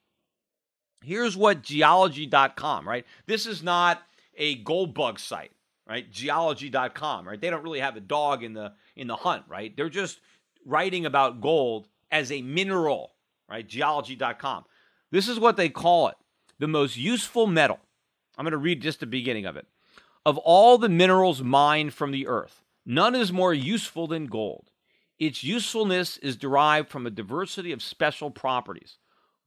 Here's 1.04 1.38
what 1.38 1.62
geology.com, 1.62 2.88
right? 2.88 3.06
This 3.28 3.46
is 3.46 3.62
not 3.62 4.02
a 4.39 4.56
gold 4.56 4.95
bug 4.95 5.19
site, 5.19 5.52
right? 5.88 6.10
Geology.com, 6.10 7.28
right? 7.28 7.39
They 7.39 7.52
don't 7.52 7.63
really 7.63 7.82
have 7.82 7.97
a 7.97 8.02
dog 8.02 8.43
in 8.43 8.54
the 8.54 8.73
in 8.95 9.08
the 9.08 9.15
hunt, 9.15 9.43
right? 9.47 9.75
They're 9.75 9.89
just 9.89 10.19
writing 10.65 11.06
about 11.06 11.41
gold 11.41 11.88
as 12.10 12.32
a 12.32 12.41
mineral, 12.41 13.12
right? 13.47 13.67
Geology.com. 13.67 14.65
This 15.12 15.28
is 15.28 15.39
what 15.39 15.58
they 15.58 15.69
call 15.69 16.08
it 16.08 16.15
the 16.60 16.67
most 16.67 16.97
useful 16.97 17.47
metal. 17.47 17.80
I'm 18.38 18.43
going 18.43 18.52
to 18.52 18.58
read 18.58 18.82
just 18.82 18.99
the 18.99 19.06
beginning 19.06 19.45
of 19.45 19.58
it. 19.58 19.67
Of 20.25 20.38
all 20.38 20.78
the 20.78 20.89
minerals 20.89 21.41
mined 21.41 21.93
from 21.93 22.12
the 22.12 22.28
earth, 22.28 22.63
none 22.86 23.15
is 23.15 23.32
more 23.32 23.54
useful 23.54 24.08
than 24.08 24.28
gold. 24.28 24.69
Its 25.17 25.43
usefulness 25.43 26.17
is 26.17 26.38
derived 26.38 26.89
from 26.89 27.06
a 27.06 27.12
diversity 27.12 27.71
of 27.71 27.82
special 27.82 28.32
properties. 28.32 28.97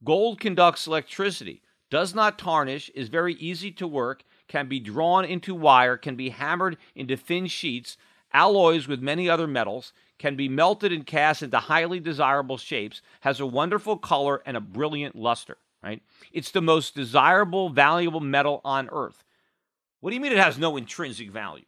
Gold 0.03 0.39
conducts 0.39 0.85
electricity, 0.85 1.61
does 1.89 2.13
not 2.13 2.37
tarnish, 2.37 2.89
is 2.93 3.09
very 3.09 3.35
easy 3.35 3.71
to 3.71 3.87
work, 3.87 4.23
can 4.53 4.67
be 4.67 4.79
drawn 4.79 5.25
into 5.25 5.55
wire, 5.55 5.97
can 5.97 6.15
be 6.15 6.29
hammered 6.29 6.77
into 6.93 7.17
thin 7.17 7.47
sheets, 7.47 7.97
alloys 8.31 8.87
with 8.87 9.01
many 9.01 9.27
other 9.27 9.47
metals, 9.47 9.93
can 10.19 10.35
be 10.35 10.47
melted 10.47 10.91
and 10.91 11.07
cast 11.07 11.41
into 11.41 11.57
highly 11.57 11.99
desirable 11.99 12.59
shapes, 12.59 13.01
has 13.21 13.39
a 13.39 13.47
wonderful 13.47 13.97
color 13.97 14.43
and 14.45 14.55
a 14.55 14.61
brilliant 14.61 15.15
luster, 15.15 15.57
right? 15.81 16.03
It's 16.31 16.51
the 16.51 16.61
most 16.61 16.93
desirable, 16.93 17.69
valuable 17.69 18.19
metal 18.19 18.61
on 18.63 18.89
earth. 18.91 19.23
What 20.01 20.11
do 20.11 20.15
you 20.15 20.21
mean 20.21 20.33
it 20.33 20.37
has 20.37 20.59
no 20.59 20.77
intrinsic 20.77 21.31
value? 21.31 21.65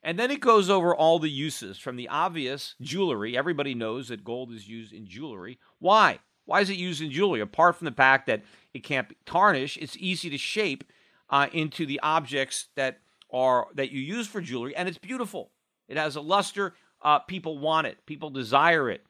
And 0.00 0.16
then 0.16 0.30
it 0.30 0.38
goes 0.38 0.70
over 0.70 0.94
all 0.94 1.18
the 1.18 1.28
uses 1.28 1.78
from 1.78 1.96
the 1.96 2.08
obvious 2.08 2.76
jewelry. 2.80 3.36
Everybody 3.36 3.74
knows 3.74 4.06
that 4.06 4.22
gold 4.22 4.52
is 4.52 4.68
used 4.68 4.92
in 4.92 5.04
jewelry. 5.04 5.58
Why? 5.80 6.20
Why 6.44 6.60
is 6.60 6.70
it 6.70 6.76
used 6.76 7.02
in 7.02 7.10
jewelry? 7.10 7.40
Apart 7.40 7.74
from 7.74 7.86
the 7.86 7.90
fact 7.90 8.28
that 8.28 8.44
it 8.72 8.84
can't 8.84 9.16
tarnish, 9.26 9.76
it's 9.78 9.96
easy 9.96 10.30
to 10.30 10.38
shape 10.38 10.84
uh, 11.30 11.46
into 11.52 11.86
the 11.86 12.00
objects 12.02 12.66
that 12.76 12.98
are 13.32 13.68
that 13.74 13.90
you 13.90 14.00
use 14.00 14.26
for 14.26 14.40
jewelry, 14.40 14.74
and 14.74 14.88
it's 14.88 14.98
beautiful. 14.98 15.52
It 15.88 15.96
has 15.96 16.16
a 16.16 16.20
luster. 16.20 16.74
Uh, 17.02 17.20
people 17.20 17.58
want 17.58 17.86
it. 17.86 18.04
People 18.06 18.30
desire 18.30 18.90
it. 18.90 19.02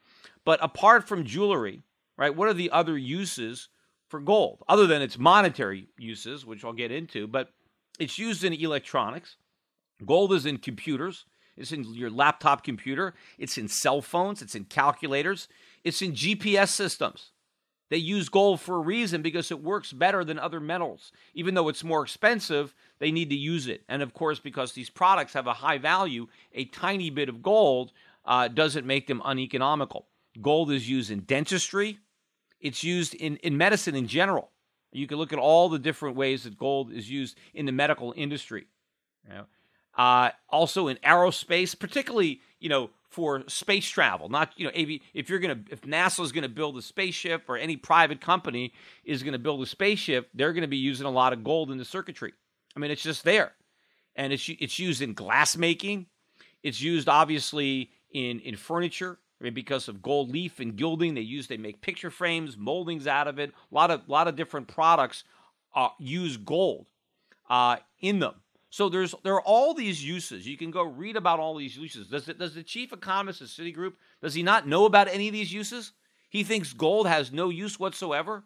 But 0.45 0.63
apart 0.63 1.09
from 1.09 1.25
jewelry, 1.25 1.83
right? 2.17 2.35
What 2.35 2.49
are 2.49 2.55
the 2.55 2.71
other 2.71 2.97
uses 2.97 3.69
for 4.09 4.21
gold 4.21 4.63
other 4.69 4.87
than 4.87 5.03
its 5.03 5.19
monetary 5.19 5.89
uses, 5.99 6.47
which 6.47 6.65
I'll 6.65 6.73
get 6.73 6.93
into? 6.93 7.27
But 7.27 7.51
it's 7.99 8.19
used 8.19 8.45
in 8.45 8.53
electronics. 8.53 9.37
Gold 10.05 10.33
is 10.33 10.47
in 10.47 10.59
computers. 10.59 11.27
It's 11.57 11.73
in 11.73 11.85
your 11.95 12.11
laptop 12.11 12.65
computer. 12.65 13.15
It's 13.39 13.59
in 13.59 13.69
cell 13.69 14.01
phones. 14.01 14.41
It's 14.41 14.55
in 14.55 14.65
calculators. 14.65 15.49
It's 15.85 16.01
in 16.01 16.13
GPS 16.13 16.69
systems. 16.69 17.33
They 17.91 17.99
use 17.99 18.29
gold 18.29 18.61
for 18.61 18.77
a 18.77 18.81
reason 18.81 19.21
because 19.21 19.51
it 19.51 19.63
works 19.63 19.93
better 19.93 20.25
than 20.25 20.39
other 20.39 20.61
metals. 20.61 21.13
Even 21.35 21.55
though 21.55 21.69
it's 21.69 21.85
more 21.85 22.03
expensive, 22.03 22.75
they 22.99 23.13
need 23.13 23.31
to 23.31 23.37
use 23.37 23.67
it. 23.67 23.83
And 23.89 24.01
of 24.01 24.15
course, 24.15 24.39
because 24.39 24.73
these 24.73 24.89
products 24.89 25.35
have 25.35 25.47
a 25.47 25.55
high 25.55 25.79
value, 25.79 26.29
a 26.55 26.65
tiny 26.67 27.11
bit 27.11 27.29
of 27.29 27.43
gold 27.43 27.93
uh, 28.25 28.49
doesn't 28.49 28.87
make 28.87 29.07
them 29.07 29.21
uneconomical. 29.25 30.07
Gold 30.41 30.71
is 30.71 30.89
used 30.89 31.11
in 31.11 31.21
dentistry, 31.21 31.99
it's 32.61 32.85
used 32.85 33.15
in, 33.15 33.37
in 33.39 33.57
medicine 33.57 33.97
in 33.97 34.07
general. 34.07 34.51
You 34.93 35.07
can 35.07 35.19
look 35.19 35.33
at 35.33 35.39
all 35.39 35.69
the 35.69 35.79
different 35.79 36.17
ways 36.17 36.45
that 36.45 36.57
gold 36.57 36.93
is 36.93 37.11
used 37.11 37.37
in 37.55 37.67
the 37.67 37.73
medical 37.73 38.15
industry. 38.17 38.67
You 39.27 39.35
know? 39.35 39.47
uh, 39.97 40.31
also 40.49 40.89
in 40.89 40.97
aerospace, 40.99 41.79
particularly 41.79 42.41
you 42.59 42.69
know 42.69 42.91
for 43.11 43.43
space 43.49 43.89
travel. 43.89 44.29
Not 44.29 44.53
you 44.57 44.65
know 44.67 44.73
if 44.75 45.29
you're 45.29 45.41
gonna 45.41 45.61
if 45.71 45.83
NASA 45.83 46.21
is 46.21 46.33
gonna 46.33 46.49
build 46.49 46.79
a 46.79 46.83
spaceship 46.83 47.43
or 47.49 47.57
any 47.57 47.77
private 47.77 48.21
company 48.21 48.73
is 49.05 49.23
gonna 49.23 49.39
build 49.39 49.63
a 49.63 49.67
spaceship, 49.67 50.31
they're 50.33 50.53
gonna 50.53 50.69
be 50.69 50.77
using 50.77 51.07
a 51.07 51.11
lot 51.11 51.33
of 51.33 51.45
gold 51.45 51.71
in 51.71 51.79
the 51.79 51.85
circuitry. 51.85 52.33
I 52.75 52.81
mean, 52.81 52.91
it's 52.91 53.03
just 53.03 53.25
there, 53.25 53.53
and 54.15 54.33
it's 54.33 54.49
it's 54.49 54.79
used 54.79 55.03
in 55.03 55.15
glass 55.15 55.57
making. 55.57 56.07
It's 56.63 56.81
used 56.81 57.09
obviously 57.09 57.91
in 58.13 58.41
in 58.41 58.57
furniture. 58.57 59.19
I 59.41 59.45
mean, 59.45 59.55
because 59.55 59.89
of 59.89 60.03
gold 60.03 60.31
leaf 60.31 60.61
and 60.61 60.77
gilding, 60.77 61.15
they 61.15 61.23
use 61.23 61.49
they 61.49 61.57
make 61.57 61.81
picture 61.81 62.11
frames, 62.11 62.57
moldings 62.57 63.07
out 63.07 63.27
of 63.27 63.39
it. 63.39 63.51
A 63.51 63.75
lot 63.75 63.91
of 63.91 64.09
lot 64.09 64.29
of 64.29 64.37
different 64.37 64.69
products 64.69 65.25
uh, 65.75 65.89
use 65.99 66.37
gold 66.37 66.87
uh, 67.49 67.77
in 68.01 68.21
them. 68.21 68.35
So 68.71 68.89
there's 68.89 69.15
there 69.25 69.35
are 69.35 69.43
all 69.43 69.75
these 69.75 70.03
uses. 70.03 70.47
You 70.47 70.57
can 70.57 70.71
go 70.71 70.85
read 70.85 71.17
about 71.17 71.41
all 71.41 71.57
these 71.57 71.77
uses. 71.77 72.07
Does 72.07 72.29
it, 72.29 72.39
does 72.39 72.55
the 72.55 72.63
chief 72.63 72.93
economist 72.93 73.41
of 73.41 73.49
Citigroup 73.49 73.95
does 74.23 74.35
he 74.35 74.45
not 74.45 74.67
know 74.67 74.85
about 74.85 75.09
any 75.09 75.27
of 75.27 75.33
these 75.33 75.53
uses? 75.53 75.93
He 76.29 76.45
thinks 76.45 76.73
gold 76.73 77.09
has 77.09 77.33
no 77.33 77.49
use 77.49 77.81
whatsoever. 77.81 78.45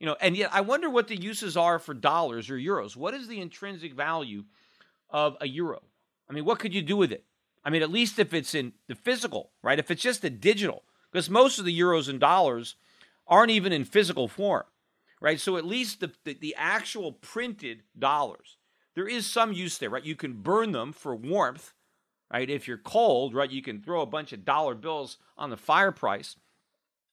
You 0.00 0.06
know, 0.06 0.16
and 0.20 0.34
yet 0.36 0.50
I 0.52 0.62
wonder 0.62 0.88
what 0.88 1.08
the 1.08 1.20
uses 1.20 1.56
are 1.58 1.78
for 1.78 1.92
dollars 1.92 2.50
or 2.50 2.56
euros. 2.56 2.96
What 2.96 3.12
is 3.12 3.28
the 3.28 3.40
intrinsic 3.40 3.92
value 3.92 4.44
of 5.10 5.36
a 5.42 5.46
euro? 5.46 5.82
I 6.28 6.32
mean, 6.32 6.46
what 6.46 6.58
could 6.58 6.74
you 6.74 6.82
do 6.82 6.96
with 6.96 7.12
it? 7.12 7.24
I 7.62 7.70
mean, 7.70 7.82
at 7.82 7.92
least 7.92 8.18
if 8.18 8.32
it's 8.32 8.54
in 8.54 8.72
the 8.88 8.94
physical, 8.94 9.50
right? 9.62 9.78
If 9.78 9.90
it's 9.90 10.02
just 10.02 10.22
the 10.22 10.30
digital, 10.30 10.82
because 11.12 11.28
most 11.28 11.58
of 11.58 11.66
the 11.66 11.78
euros 11.78 12.08
and 12.08 12.18
dollars 12.18 12.76
aren't 13.28 13.50
even 13.50 13.72
in 13.72 13.84
physical 13.84 14.26
form, 14.26 14.64
right? 15.20 15.38
So 15.38 15.56
at 15.58 15.66
least 15.66 16.00
the, 16.00 16.10
the, 16.24 16.34
the 16.34 16.54
actual 16.56 17.12
printed 17.12 17.82
dollars 17.96 18.56
there 18.94 19.08
is 19.08 19.26
some 19.26 19.52
use 19.52 19.78
there, 19.78 19.90
right? 19.90 20.04
You 20.04 20.16
can 20.16 20.34
burn 20.34 20.72
them 20.72 20.92
for 20.92 21.14
warmth, 21.14 21.72
right? 22.32 22.48
If 22.48 22.68
you're 22.68 22.78
cold, 22.78 23.34
right, 23.34 23.50
you 23.50 23.62
can 23.62 23.80
throw 23.80 24.02
a 24.02 24.06
bunch 24.06 24.32
of 24.32 24.44
dollar 24.44 24.74
bills 24.74 25.18
on 25.36 25.50
the 25.50 25.56
fireplace. 25.56 26.36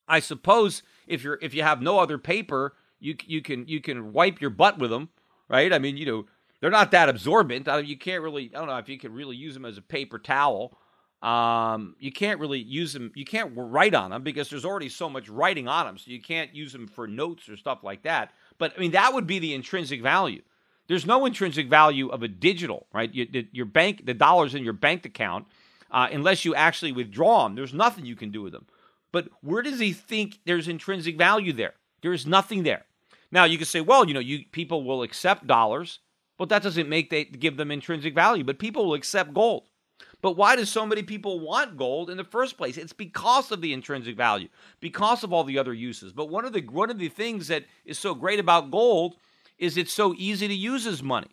I 0.06 0.20
suppose 0.20 0.82
if 1.06 1.22
you're 1.22 1.38
if 1.40 1.54
you 1.54 1.62
have 1.62 1.80
no 1.80 1.98
other 1.98 2.18
paper, 2.18 2.74
you 2.98 3.16
you 3.26 3.42
can 3.42 3.66
you 3.68 3.80
can 3.80 4.12
wipe 4.12 4.40
your 4.40 4.50
butt 4.50 4.78
with 4.78 4.90
them, 4.90 5.10
right? 5.48 5.72
I 5.72 5.78
mean, 5.78 5.96
you 5.96 6.06
know, 6.06 6.26
they're 6.60 6.70
not 6.70 6.90
that 6.90 7.08
absorbent. 7.08 7.68
I 7.68 7.76
mean, 7.76 7.86
you 7.86 7.96
can't 7.96 8.22
really 8.22 8.50
I 8.54 8.58
don't 8.58 8.66
know 8.66 8.76
if 8.78 8.88
you 8.88 8.98
can 8.98 9.12
really 9.12 9.36
use 9.36 9.54
them 9.54 9.64
as 9.64 9.78
a 9.78 9.82
paper 9.82 10.18
towel. 10.18 10.76
Um, 11.22 11.96
you 11.98 12.10
can't 12.10 12.40
really 12.40 12.60
use 12.60 12.94
them. 12.94 13.12
You 13.14 13.26
can't 13.26 13.52
write 13.54 13.94
on 13.94 14.10
them 14.10 14.22
because 14.22 14.48
there's 14.48 14.64
already 14.64 14.88
so 14.88 15.08
much 15.08 15.28
writing 15.28 15.68
on 15.68 15.86
them, 15.86 15.98
so 15.98 16.10
you 16.10 16.20
can't 16.20 16.54
use 16.54 16.72
them 16.72 16.88
for 16.88 17.06
notes 17.06 17.48
or 17.48 17.56
stuff 17.56 17.84
like 17.84 18.02
that. 18.02 18.32
But 18.58 18.72
I 18.76 18.80
mean, 18.80 18.92
that 18.92 19.12
would 19.12 19.26
be 19.26 19.38
the 19.38 19.54
intrinsic 19.54 20.02
value. 20.02 20.42
There's 20.90 21.06
no 21.06 21.24
intrinsic 21.24 21.68
value 21.68 22.08
of 22.08 22.24
a 22.24 22.26
digital, 22.26 22.88
right? 22.92 23.14
You, 23.14 23.46
your 23.52 23.64
bank, 23.64 24.06
the 24.06 24.12
dollars 24.12 24.56
in 24.56 24.64
your 24.64 24.72
bank 24.72 25.06
account, 25.06 25.46
uh, 25.88 26.08
unless 26.10 26.44
you 26.44 26.52
actually 26.56 26.90
withdraw 26.90 27.44
them. 27.44 27.54
There's 27.54 27.72
nothing 27.72 28.06
you 28.06 28.16
can 28.16 28.32
do 28.32 28.42
with 28.42 28.52
them. 28.52 28.66
But 29.12 29.28
where 29.40 29.62
does 29.62 29.78
he 29.78 29.92
think 29.92 30.40
there's 30.46 30.66
intrinsic 30.66 31.16
value 31.16 31.52
there? 31.52 31.74
There 32.02 32.12
is 32.12 32.26
nothing 32.26 32.64
there. 32.64 32.86
Now 33.30 33.44
you 33.44 33.56
can 33.56 33.68
say, 33.68 33.80
well, 33.80 34.04
you 34.08 34.14
know, 34.14 34.18
you 34.18 34.44
people 34.50 34.82
will 34.82 35.04
accept 35.04 35.46
dollars, 35.46 36.00
but 36.36 36.48
that 36.48 36.64
doesn't 36.64 36.88
make 36.88 37.08
they 37.08 37.22
give 37.24 37.56
them 37.56 37.70
intrinsic 37.70 38.12
value. 38.12 38.42
But 38.42 38.58
people 38.58 38.86
will 38.86 38.94
accept 38.94 39.32
gold. 39.32 39.68
But 40.22 40.36
why 40.36 40.56
do 40.56 40.64
so 40.64 40.84
many 40.84 41.04
people 41.04 41.38
want 41.38 41.76
gold 41.76 42.10
in 42.10 42.16
the 42.16 42.24
first 42.24 42.56
place? 42.56 42.76
It's 42.76 42.92
because 42.92 43.52
of 43.52 43.60
the 43.60 43.72
intrinsic 43.72 44.16
value, 44.16 44.48
because 44.80 45.22
of 45.22 45.32
all 45.32 45.44
the 45.44 45.58
other 45.58 45.72
uses. 45.72 46.12
But 46.12 46.30
one 46.30 46.44
of 46.44 46.52
the 46.52 46.62
one 46.62 46.90
of 46.90 46.98
the 46.98 47.08
things 47.08 47.46
that 47.46 47.66
is 47.84 47.96
so 47.96 48.12
great 48.12 48.40
about 48.40 48.72
gold 48.72 49.14
is 49.60 49.76
it's 49.76 49.92
so 49.92 50.14
easy 50.16 50.48
to 50.48 50.54
use 50.54 50.86
as 50.86 51.02
money. 51.02 51.28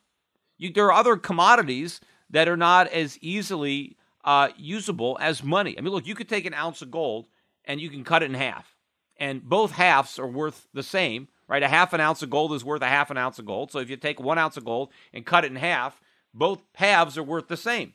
You, 0.58 0.72
there 0.72 0.86
are 0.86 0.92
other 0.92 1.16
commodities 1.16 2.00
that 2.30 2.48
are 2.48 2.58
not 2.58 2.88
as 2.90 3.18
easily 3.22 3.96
uh, 4.24 4.50
usable 4.58 5.18
as 5.22 5.42
money. 5.42 5.76
I 5.78 5.82
mean, 5.82 5.94
look, 5.94 6.06
you 6.06 6.14
could 6.14 6.30
take 6.30 6.46
an 6.46 6.54
ounce 6.54 6.82
of 6.82 6.92
gold 6.92 7.28
and 7.66 7.80
you 7.80 7.90
can 7.90 8.04
cut 8.04 8.24
it 8.24 8.28
in 8.28 8.34
half, 8.34 8.76
and 9.18 9.44
both 9.44 9.72
halves 9.72 10.20
are 10.20 10.28
worth 10.28 10.68
the 10.74 10.84
same, 10.84 11.28
right? 11.48 11.64
A 11.64 11.68
half 11.68 11.94
an 11.94 12.02
ounce 12.02 12.22
of 12.22 12.30
gold 12.30 12.54
is 12.54 12.64
worth 12.64 12.82
a 12.82 12.88
half 12.88 13.10
an 13.12 13.18
ounce 13.18 13.40
of 13.40 13.46
gold. 13.46 13.72
So 13.72 13.80
if 13.80 13.90
you 13.90 13.98
take 13.98 14.20
one 14.20 14.38
ounce 14.38 14.58
of 14.58 14.66
gold 14.66 14.92
and 15.14 15.26
cut 15.26 15.44
it 15.44 15.52
in 15.52 15.58
half, 15.58 16.00
both 16.34 16.62
halves 16.76 17.18
are 17.18 17.24
worth 17.24 17.48
the 17.48 17.58
same. 17.58 17.94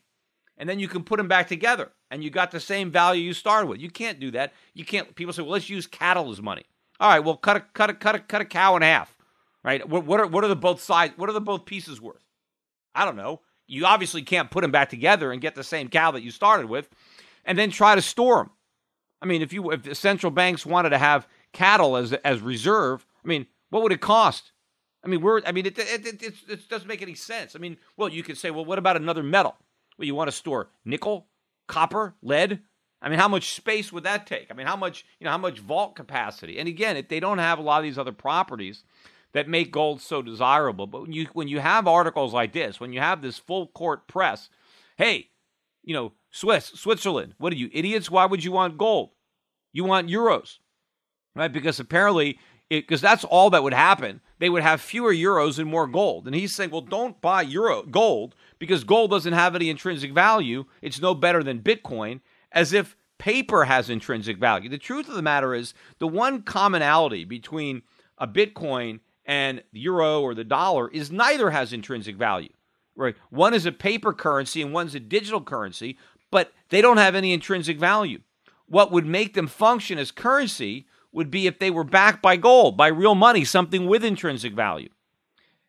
And 0.59 0.69
then 0.69 0.79
you 0.79 0.89
can 0.89 1.05
put 1.05 1.17
them 1.17 1.29
back 1.29 1.49
together 1.49 1.91
and 2.11 2.23
you 2.23 2.31
got 2.31 2.51
the 2.51 2.61
same 2.61 2.91
value 2.91 3.23
you 3.23 3.33
started 3.33 3.67
with. 3.67 3.81
You 3.81 3.91
can't 3.91 4.21
do 4.21 4.31
that. 4.33 4.53
You 4.75 4.85
can't. 4.85 5.15
People 5.15 5.33
say, 5.33 5.43
well, 5.43 5.53
let's 5.53 5.71
use 5.71 5.87
cattle 5.87 6.31
as 6.31 6.43
money. 6.43 6.65
All 7.01 7.09
right, 7.09 7.21
well, 7.21 7.37
cut 7.37 7.57
a, 7.57 7.61
cut 7.61 7.91
a, 7.91 7.95
cut 7.95 8.15
a, 8.15 8.19
cut 8.19 8.43
a 8.43 8.45
cow 8.45 8.77
in 8.77 8.83
half 8.83 9.17
right? 9.65 9.87
What, 9.89 10.05
what 10.05 10.21
are 10.21 10.27
what 10.27 10.45
are 10.45 10.49
the 10.49 10.57
both 10.57 10.83
sides? 10.83 11.15
What 11.17 11.29
are 11.29 11.35
the 11.35 11.41
both 11.41 11.65
pieces 11.65 12.01
worth? 12.01 12.25
I 12.95 13.05
don't 13.05 13.17
know. 13.17 13.41
You 13.67 13.87
obviously 13.87 14.23
can't 14.23 14.51
put 14.51 14.63
them 14.63 14.71
back 14.71 14.91
together 14.91 15.33
and 15.33 15.41
get 15.41 15.55
the 15.55 15.65
same 15.65 15.89
cow 15.89 16.11
that 16.11 16.23
you 16.23 16.31
started 16.31 16.67
with, 16.67 16.89
and 17.45 17.59
then 17.59 17.71
try 17.71 17.95
to 17.95 18.03
store 18.03 18.37
them. 18.37 18.51
I 19.21 19.27
mean, 19.27 19.41
if 19.41 19.53
you 19.53 19.71
if 19.71 19.85
the 19.85 19.95
central 19.95 20.31
banks 20.31 20.67
wanted 20.67 20.91
to 20.91 20.99
have 20.99 21.27
cattle 21.53 21.97
as 21.97 22.13
as 22.13 22.41
reserve, 22.41 23.07
I 23.25 23.29
mean, 23.29 23.47
what 23.71 23.83
would 23.83 23.93
it 23.93 24.01
cost? 24.01 24.53
I 25.05 25.09
mean, 25.09 25.21
we're 25.21 25.41
I 25.47 25.53
mean, 25.53 25.67
it 25.67 25.79
it, 25.79 26.07
it, 26.07 26.23
it, 26.23 26.35
it 26.49 26.69
doesn't 26.69 26.89
make 26.89 27.03
any 27.03 27.15
sense. 27.15 27.57
I 27.57 27.59
mean, 27.59 27.77
well, 27.97 28.09
you 28.09 28.23
could 28.23 28.37
say, 28.37 28.51
well, 28.51 28.65
what 28.65 28.79
about 28.79 28.97
another 28.97 29.23
metal? 29.23 29.57
Well, 29.97 30.07
you 30.07 30.15
want 30.15 30.29
to 30.29 30.37
store 30.37 30.71
nickel, 30.85 31.29
copper, 31.69 32.15
lead. 32.23 32.61
I 33.01 33.09
mean, 33.09 33.19
how 33.19 33.29
much 33.29 33.55
space 33.55 33.93
would 33.93 34.05
that 34.05 34.29
take? 34.29 34.47
I 34.51 34.55
mean, 34.55 34.67
how 34.67 34.77
much 34.77 35.05
you 35.19 35.25
know, 35.25 35.31
how 35.31 35.39
much 35.39 35.59
vault 35.59 35.97
capacity? 35.97 36.59
And 36.59 36.69
again, 36.69 36.97
if 36.97 37.09
they 37.09 37.21
don't 37.21 37.39
have 37.39 37.59
a 37.59 37.63
lot 37.63 37.79
of 37.79 37.85
these 37.85 37.99
other 37.99 38.13
properties, 38.13 38.85
that 39.35 39.49
make 39.49 39.73
gold 39.73 40.01
so 40.01 40.23
desirable. 40.23 40.87
But 40.87 41.03
when 41.03 41.13
you 41.13 41.27
when 41.33 41.49
you 41.49 41.61
have 41.61 41.87
articles 41.87 42.33
like 42.33 42.53
this, 42.53 42.81
when 42.81 42.93
you 42.93 43.01
have 43.01 43.23
this 43.23 43.39
full 43.39 43.69
court 43.69 44.07
press, 44.07 44.49
hey, 44.97 45.31
you 45.83 45.95
know, 45.95 46.13
Swiss, 46.31 46.67
Switzerland, 46.75 47.35
what 47.39 47.53
are 47.53 47.57
you 47.57 47.71
idiots? 47.73 48.11
Why 48.11 48.27
would 48.27 48.45
you 48.45 48.53
want 48.53 48.79
gold? 48.79 49.11
You 49.73 49.85
want 49.85 50.09
euros, 50.09 50.59
right? 51.35 51.53
Because 51.53 51.81
apparently, 51.81 52.39
because 52.69 53.01
that's 53.01 53.25
all 53.25 53.51
that 53.51 53.63
would 53.63 53.75
happen. 53.75 54.21
They 54.39 54.51
would 54.51 54.63
have 54.63 54.81
fewer 54.81 55.13
euros 55.13 55.59
and 55.59 55.71
more 55.71 55.87
gold. 55.87 56.27
And 56.27 56.35
he's 56.35 56.55
saying, 56.55 56.71
well, 56.71 56.81
don't 56.81 57.21
buy 57.21 57.43
euro 57.43 57.83
gold 57.83 58.35
because 58.59 58.85
gold 58.85 59.11
doesn't 59.11 59.33
have 59.33 59.55
any 59.55 59.71
intrinsic 59.71 60.13
value. 60.13 60.65
It's 60.81 61.01
no 61.01 61.15
better 61.15 61.43
than 61.43 61.61
Bitcoin, 61.61 62.21
as 62.51 62.73
if 62.73 62.97
paper 63.19 63.65
has 63.65 63.89
intrinsic 63.89 64.39
value. 64.39 64.69
The 64.69 64.79
truth 64.79 65.09
of 65.09 65.15
the 65.15 65.23
matter 65.23 65.55
is, 65.55 65.75
the 66.01 66.09
one 66.09 66.43
commonality 66.43 67.25
between 67.25 67.83
a 68.19 68.27
Bitcoin 68.27 69.01
and 69.25 69.63
the 69.73 69.81
euro 69.81 70.21
or 70.21 70.35
the 70.35 70.45
dollar 70.45 70.89
is 70.91 71.11
neither 71.11 71.51
has 71.51 71.73
intrinsic 71.73 72.17
value. 72.17 72.53
Right? 72.95 73.17
One 73.31 73.55
is 73.55 73.67
a 73.67 73.73
paper 73.73 74.13
currency 74.13 74.61
and 74.61 74.73
one's 74.73 74.95
a 74.95 75.01
digital 75.01 75.41
currency, 75.41 75.99
but 76.31 76.53
they 76.69 76.81
don't 76.81 76.99
have 76.99 77.15
any 77.15 77.33
intrinsic 77.33 77.79
value. 77.79 78.21
What 78.67 78.91
would 78.91 79.07
make 79.07 79.35
them 79.35 79.47
function 79.47 79.99
as 79.99 80.11
currency 80.11 80.87
would 81.13 81.31
be 81.31 81.47
if 81.47 81.59
they 81.59 81.71
were 81.71 81.85
backed 81.85 82.23
by 82.23 82.37
gold, 82.37 82.77
by 82.77 82.89
real 82.89 83.15
money, 83.15 83.45
something 83.45 83.87
with 83.87 84.05
intrinsic 84.05 84.55
value. 84.55 84.89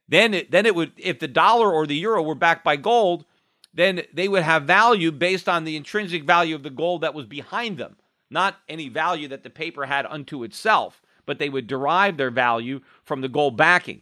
Then 0.08 0.34
it, 0.34 0.52
then 0.52 0.66
it 0.66 0.76
would 0.76 0.94
if 0.98 1.20
the 1.20 1.28
dollar 1.28 1.72
or 1.72 1.86
the 1.86 1.96
euro 1.96 2.24
were 2.24 2.36
backed 2.36 2.64
by 2.64 2.78
gold, 2.78 3.26
then 3.74 4.04
they 4.14 4.28
would 4.28 4.44
have 4.44 4.64
value 4.64 5.12
based 5.12 5.50
on 5.50 5.64
the 5.64 5.76
intrinsic 5.76 6.24
value 6.24 6.56
of 6.56 6.64
the 6.64 6.70
gold 6.70 7.02
that 7.02 7.14
was 7.14 7.26
behind 7.26 7.78
them, 7.78 7.98
not 8.30 8.58
any 8.70 8.90
value 8.90 9.28
that 9.28 9.44
the 9.44 9.50
paper 9.50 9.86
had 9.86 10.06
unto 10.06 10.44
itself 10.44 11.02
but 11.26 11.40
they 11.40 11.50
would 11.50 11.68
derive 11.68 12.18
their 12.18 12.32
value 12.32 12.82
from 13.04 13.22
the 13.22 13.30
gold 13.30 13.58
backing. 13.58 14.02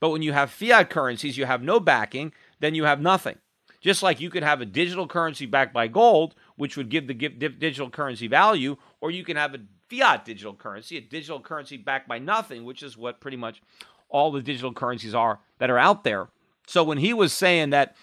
But 0.00 0.10
when 0.10 0.22
you 0.22 0.32
have 0.32 0.50
fiat 0.50 0.90
currencies, 0.90 1.38
you 1.38 1.46
have 1.46 1.62
no 1.62 1.80
backing, 1.80 2.32
then 2.60 2.74
you 2.74 2.84
have 2.84 3.00
nothing. 3.00 3.36
Just 3.80 4.02
like 4.02 4.20
you 4.20 4.30
could 4.30 4.42
have 4.42 4.60
a 4.60 4.66
digital 4.66 5.06
currency 5.06 5.46
backed 5.46 5.72
by 5.72 5.86
gold, 5.86 6.34
which 6.56 6.76
would 6.76 6.88
give 6.88 7.06
the 7.06 7.14
digital 7.14 7.90
currency 7.90 8.26
value, 8.26 8.76
or 9.00 9.10
you 9.10 9.24
can 9.24 9.36
have 9.36 9.54
a 9.54 9.60
fiat 9.88 10.24
digital 10.24 10.54
currency, 10.54 10.96
a 10.96 11.00
digital 11.00 11.40
currency 11.40 11.76
backed 11.76 12.08
by 12.08 12.18
nothing, 12.18 12.64
which 12.64 12.82
is 12.82 12.96
what 12.96 13.20
pretty 13.20 13.36
much 13.36 13.62
all 14.08 14.32
the 14.32 14.42
digital 14.42 14.72
currencies 14.72 15.14
are 15.14 15.38
that 15.58 15.70
are 15.70 15.78
out 15.78 16.02
there. 16.02 16.28
So 16.66 16.82
when 16.82 16.98
he 16.98 17.14
was 17.14 17.32
saying 17.32 17.70
that 17.70 17.94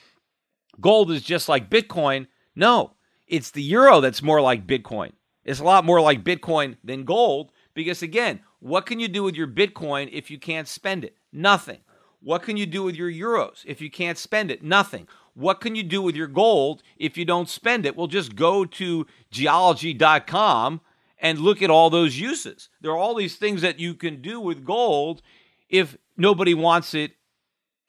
gold 0.79 1.11
is 1.11 1.21
just 1.21 1.49
like 1.49 1.69
Bitcoin, 1.69 2.27
no, 2.55 2.93
it's 3.27 3.51
the 3.51 3.63
euro 3.63 3.99
that's 3.99 4.21
more 4.21 4.39
like 4.39 4.65
Bitcoin. 4.65 5.11
It's 5.43 5.59
a 5.59 5.65
lot 5.65 5.83
more 5.83 5.99
like 5.99 6.23
Bitcoin 6.23 6.77
than 6.83 7.03
gold 7.03 7.51
because, 7.73 8.01
again, 8.01 8.39
what 8.63 8.85
can 8.85 8.97
you 8.97 9.09
do 9.09 9.23
with 9.23 9.35
your 9.35 9.47
Bitcoin 9.47 10.07
if 10.13 10.31
you 10.31 10.39
can't 10.39 10.69
spend 10.69 11.03
it? 11.03 11.17
Nothing. 11.33 11.79
What 12.21 12.43
can 12.43 12.55
you 12.55 12.65
do 12.65 12.81
with 12.81 12.95
your 12.95 13.11
euros 13.11 13.61
if 13.65 13.81
you 13.81 13.91
can't 13.91 14.17
spend 14.17 14.49
it? 14.49 14.63
Nothing. 14.63 15.05
What 15.33 15.59
can 15.59 15.75
you 15.75 15.83
do 15.83 16.01
with 16.01 16.15
your 16.15 16.27
gold 16.27 16.81
if 16.95 17.17
you 17.17 17.25
don't 17.25 17.49
spend 17.49 17.85
it? 17.85 17.97
Well, 17.97 18.07
just 18.07 18.37
go 18.37 18.63
to 18.63 19.05
geology.com 19.31 20.79
and 21.19 21.39
look 21.39 21.61
at 21.61 21.69
all 21.69 21.89
those 21.89 22.17
uses. 22.17 22.69
There 22.79 22.91
are 22.91 22.97
all 22.97 23.15
these 23.15 23.35
things 23.35 23.61
that 23.63 23.81
you 23.81 23.95
can 23.95 24.21
do 24.21 24.39
with 24.39 24.63
gold 24.63 25.21
if 25.67 25.97
nobody 26.15 26.53
wants 26.53 26.93
it 26.93 27.11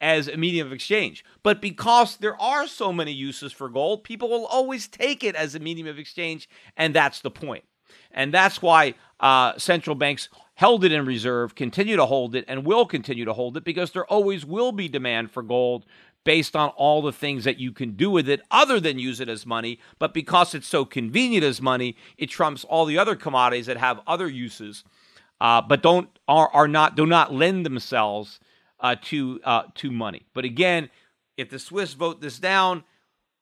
as 0.01 0.27
a 0.27 0.35
medium 0.35 0.67
of 0.67 0.73
exchange. 0.73 1.23
But 1.41 1.61
because 1.61 2.17
there 2.17 2.39
are 2.41 2.67
so 2.67 2.91
many 2.91 3.13
uses 3.13 3.53
for 3.53 3.69
gold, 3.69 4.03
people 4.03 4.27
will 4.27 4.45
always 4.47 4.89
take 4.89 5.23
it 5.23 5.35
as 5.35 5.55
a 5.55 5.59
medium 5.59 5.87
of 5.87 5.97
exchange, 5.97 6.49
and 6.75 6.93
that's 6.93 7.21
the 7.21 7.31
point. 7.31 7.63
And 8.11 8.33
that's 8.33 8.61
why 8.61 8.95
uh, 9.19 9.57
central 9.57 9.95
banks 9.95 10.29
held 10.55 10.85
it 10.85 10.91
in 10.91 11.05
reserve, 11.05 11.55
continue 11.55 11.95
to 11.95 12.05
hold 12.05 12.35
it, 12.35 12.45
and 12.47 12.65
will 12.65 12.85
continue 12.85 13.25
to 13.25 13.33
hold 13.33 13.57
it 13.57 13.63
because 13.63 13.91
there 13.91 14.05
always 14.05 14.45
will 14.45 14.71
be 14.71 14.87
demand 14.87 15.31
for 15.31 15.43
gold 15.43 15.85
based 16.23 16.55
on 16.55 16.69
all 16.69 17.01
the 17.01 17.11
things 17.11 17.43
that 17.43 17.59
you 17.59 17.71
can 17.71 17.91
do 17.91 18.09
with 18.09 18.27
it 18.27 18.41
other 18.49 18.79
than 18.79 18.97
use 18.97 19.19
it 19.19 19.29
as 19.29 19.45
money. 19.45 19.79
But 19.99 20.13
because 20.13 20.55
it's 20.55 20.67
so 20.67 20.83
convenient 20.83 21.43
as 21.45 21.61
money, 21.61 21.95
it 22.17 22.27
trumps 22.27 22.63
all 22.63 22.85
the 22.85 22.97
other 22.97 23.15
commodities 23.15 23.67
that 23.67 23.77
have 23.77 24.01
other 24.07 24.27
uses, 24.27 24.83
uh, 25.39 25.61
but 25.61 25.83
don't 25.83 26.09
are, 26.27 26.49
are 26.51 26.67
not 26.67 26.95
do 26.95 27.05
not 27.05 27.33
lend 27.33 27.65
themselves 27.65 28.39
uh, 28.79 28.95
to 29.03 29.39
uh, 29.43 29.63
to 29.75 29.91
money. 29.91 30.25
But 30.33 30.45
again, 30.45 30.89
if 31.37 31.49
the 31.49 31.59
Swiss 31.59 31.93
vote 31.93 32.21
this 32.21 32.39
down, 32.39 32.83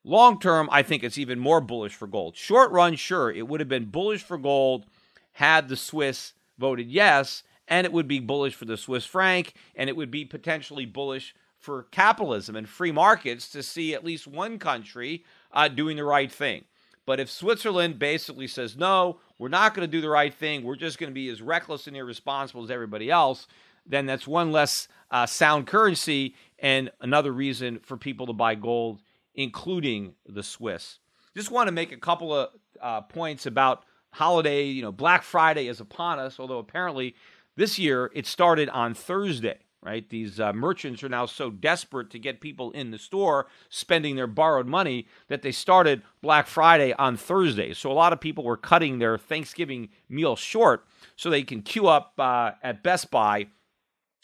long 0.04 0.40
term, 0.40 0.70
I 0.72 0.84
think 0.84 1.04
it's 1.04 1.18
even 1.18 1.40
more 1.40 1.62
bullish 1.62 1.94
for 1.94 2.08
gold. 2.08 2.36
Short 2.36 2.72
run, 2.72 2.96
sure, 2.96 3.32
it 3.32 3.48
would 3.48 3.60
have 3.60 3.70
been 3.70 3.86
bullish 3.86 4.24
for 4.24 4.38
gold 4.38 4.86
had 5.34 5.68
the 5.68 5.76
Swiss 5.76 6.34
voted 6.58 6.90
yes, 6.90 7.44
and 7.68 7.86
it 7.86 7.94
would 7.94 8.08
be 8.08 8.20
bullish 8.20 8.56
for 8.56 8.66
the 8.66 8.78
Swiss 8.78 9.06
franc, 9.06 9.54
and 9.76 9.90
it 9.90 9.96
would 9.96 10.12
be 10.12 10.26
potentially 10.26 10.86
bullish 10.86 11.36
for 11.58 11.84
capitalism 11.92 12.56
and 12.56 12.68
free 12.68 12.92
markets 12.92 13.50
to 13.50 13.64
see 13.64 13.94
at 13.94 14.04
least 14.04 14.28
one 14.28 14.60
country 14.60 15.24
uh, 15.52 15.68
doing 15.68 15.98
the 15.98 16.04
right 16.04 16.32
thing. 16.32 16.66
But 17.06 17.20
if 17.20 17.30
Switzerland 17.30 18.00
basically 18.00 18.48
says, 18.48 18.78
no, 18.78 19.20
we're 19.38 19.50
not 19.50 19.74
going 19.74 19.88
to 19.88 19.92
do 19.92 20.02
the 20.02 20.10
right 20.10 20.34
thing, 20.34 20.64
we're 20.64 20.76
just 20.76 21.00
going 21.00 21.10
to 21.10 21.14
be 21.14 21.30
as 21.30 21.42
reckless 21.42 21.88
and 21.88 21.98
irresponsible 21.98 22.64
as 22.64 22.72
everybody 22.72 23.10
else, 23.10 23.48
then 23.86 24.06
that's 24.06 24.28
one 24.28 24.52
less 24.52 24.88
uh, 25.12 25.26
sound 25.26 25.68
currency 25.68 26.36
and 26.60 26.92
another 27.02 27.32
reason 27.32 27.80
for 27.80 27.98
people 27.98 28.28
to 28.28 28.34
buy 28.34 28.56
gold, 28.56 29.02
including 29.36 30.16
the 30.26 30.44
Swiss. 30.44 31.00
Just 31.36 31.52
want 31.52 31.68
to 31.68 31.72
make 31.72 31.92
a 31.92 31.98
couple 31.98 32.34
of 32.34 32.50
uh, 32.82 33.02
points 33.02 33.46
about 33.46 33.84
holiday. 34.12 34.66
You 34.66 34.84
know, 34.84 34.92
Black 34.92 35.24
Friday 35.24 35.68
is 35.68 35.80
upon 35.80 36.20
us, 36.20 36.40
although 36.40 36.60
apparently 36.60 37.16
this 37.56 37.80
year 37.80 38.12
it 38.14 38.26
started 38.26 38.70
on 38.70 38.94
Thursday 38.94 39.60
right? 39.84 40.10
These 40.10 40.40
uh, 40.40 40.54
merchants 40.54 41.04
are 41.04 41.10
now 41.10 41.26
so 41.26 41.52
desperate 41.52 42.10
to 42.12 42.20
get 42.20 42.40
people 42.40 42.72
in 42.72 42.92
the 42.92 42.98
store 42.98 43.48
spending 43.70 44.16
their 44.16 44.28
borrowed 44.28 44.68
money 44.68 45.08
that 45.28 45.42
they 45.42 45.52
started 45.52 46.02
Black 46.22 46.48
Friday 46.48 46.94
on 46.94 47.18
Thursday. 47.18 47.74
So 47.74 47.92
a 47.92 47.94
lot 47.94 48.14
of 48.14 48.22
people 48.22 48.44
were 48.44 48.58
cutting 48.58 49.00
their 49.00 49.18
Thanksgiving 49.18 49.90
meal 50.08 50.36
short 50.36 50.88
so 51.16 51.30
they 51.30 51.44
can 51.44 51.62
queue 51.62 51.88
up 51.88 52.14
uh, 52.18 52.52
at 52.64 52.82
Best 52.82 53.12
Buy 53.12 53.48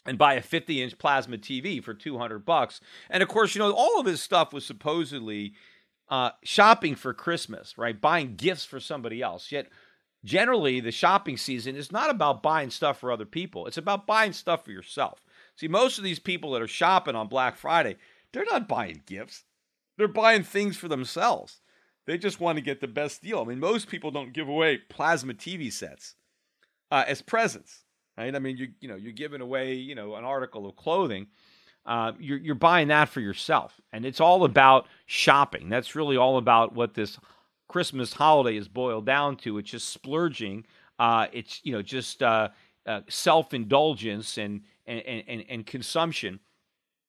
and 0.06 0.18
buy 0.18 0.34
a 0.34 0.42
50 0.42 0.82
inch 0.82 0.98
plasma 0.98 1.38
TV 1.38 1.82
for 1.82 1.94
200 1.94 2.44
bucks. 2.44 2.80
And 3.08 3.22
of 3.22 3.28
course, 3.28 3.54
you 3.54 3.58
know, 3.58 3.72
all 3.72 4.00
of 4.00 4.06
this 4.06 4.22
stuff 4.22 4.52
was 4.52 4.64
supposedly 4.64 5.54
uh, 6.08 6.30
shopping 6.42 6.94
for 6.94 7.14
Christmas, 7.14 7.78
right? 7.78 8.00
Buying 8.00 8.34
gifts 8.36 8.64
for 8.64 8.80
somebody 8.80 9.22
else. 9.22 9.52
Yet, 9.52 9.68
generally, 10.24 10.80
the 10.80 10.90
shopping 10.90 11.36
season 11.36 11.76
is 11.76 11.92
not 11.92 12.10
about 12.10 12.42
buying 12.42 12.70
stuff 12.70 12.98
for 12.98 13.12
other 13.12 13.26
people, 13.26 13.66
it's 13.66 13.78
about 13.78 14.06
buying 14.06 14.32
stuff 14.32 14.64
for 14.64 14.72
yourself. 14.72 15.22
See, 15.56 15.68
most 15.68 15.98
of 15.98 16.04
these 16.04 16.18
people 16.18 16.52
that 16.52 16.62
are 16.62 16.68
shopping 16.68 17.14
on 17.14 17.28
Black 17.28 17.56
Friday, 17.56 17.96
they're 18.32 18.44
not 18.44 18.68
buying 18.68 19.02
gifts. 19.06 19.44
They're 19.96 20.08
buying 20.08 20.42
things 20.42 20.76
for 20.76 20.88
themselves. 20.88 21.60
They 22.06 22.16
just 22.16 22.40
want 22.40 22.56
to 22.56 22.62
get 22.62 22.80
the 22.80 22.88
best 22.88 23.22
deal. 23.22 23.40
I 23.40 23.44
mean, 23.44 23.60
most 23.60 23.88
people 23.88 24.10
don't 24.10 24.32
give 24.32 24.48
away 24.48 24.78
plasma 24.88 25.34
TV 25.34 25.70
sets 25.70 26.14
uh, 26.90 27.04
as 27.06 27.22
presents, 27.22 27.84
right? 28.16 28.34
I 28.34 28.38
mean, 28.38 28.56
you 28.56 28.68
you 28.80 28.88
know, 28.88 28.96
you're 28.96 29.12
giving 29.12 29.40
away 29.40 29.74
you 29.74 29.94
know 29.94 30.14
an 30.14 30.24
article 30.24 30.66
of 30.66 30.76
clothing. 30.76 31.26
Uh, 31.86 32.12
you're 32.18 32.38
you're 32.38 32.54
buying 32.54 32.88
that 32.88 33.08
for 33.08 33.20
yourself, 33.20 33.80
and 33.92 34.04
it's 34.04 34.20
all 34.20 34.44
about 34.44 34.86
shopping. 35.06 35.68
That's 35.68 35.94
really 35.94 36.16
all 36.16 36.36
about 36.36 36.74
what 36.74 36.94
this 36.94 37.18
Christmas 37.68 38.12
holiday 38.12 38.56
is 38.56 38.68
boiled 38.68 39.06
down 39.06 39.36
to. 39.38 39.58
It's 39.58 39.70
just 39.70 39.88
splurging. 39.88 40.66
Uh, 40.98 41.28
it's 41.32 41.60
you 41.64 41.72
know 41.72 41.82
just 41.82 42.22
uh, 42.22 42.50
uh, 42.86 43.00
self 43.08 43.54
indulgence 43.54 44.38
and 44.38 44.62
and, 44.86 45.24
and, 45.28 45.44
and 45.48 45.66
consumption, 45.66 46.40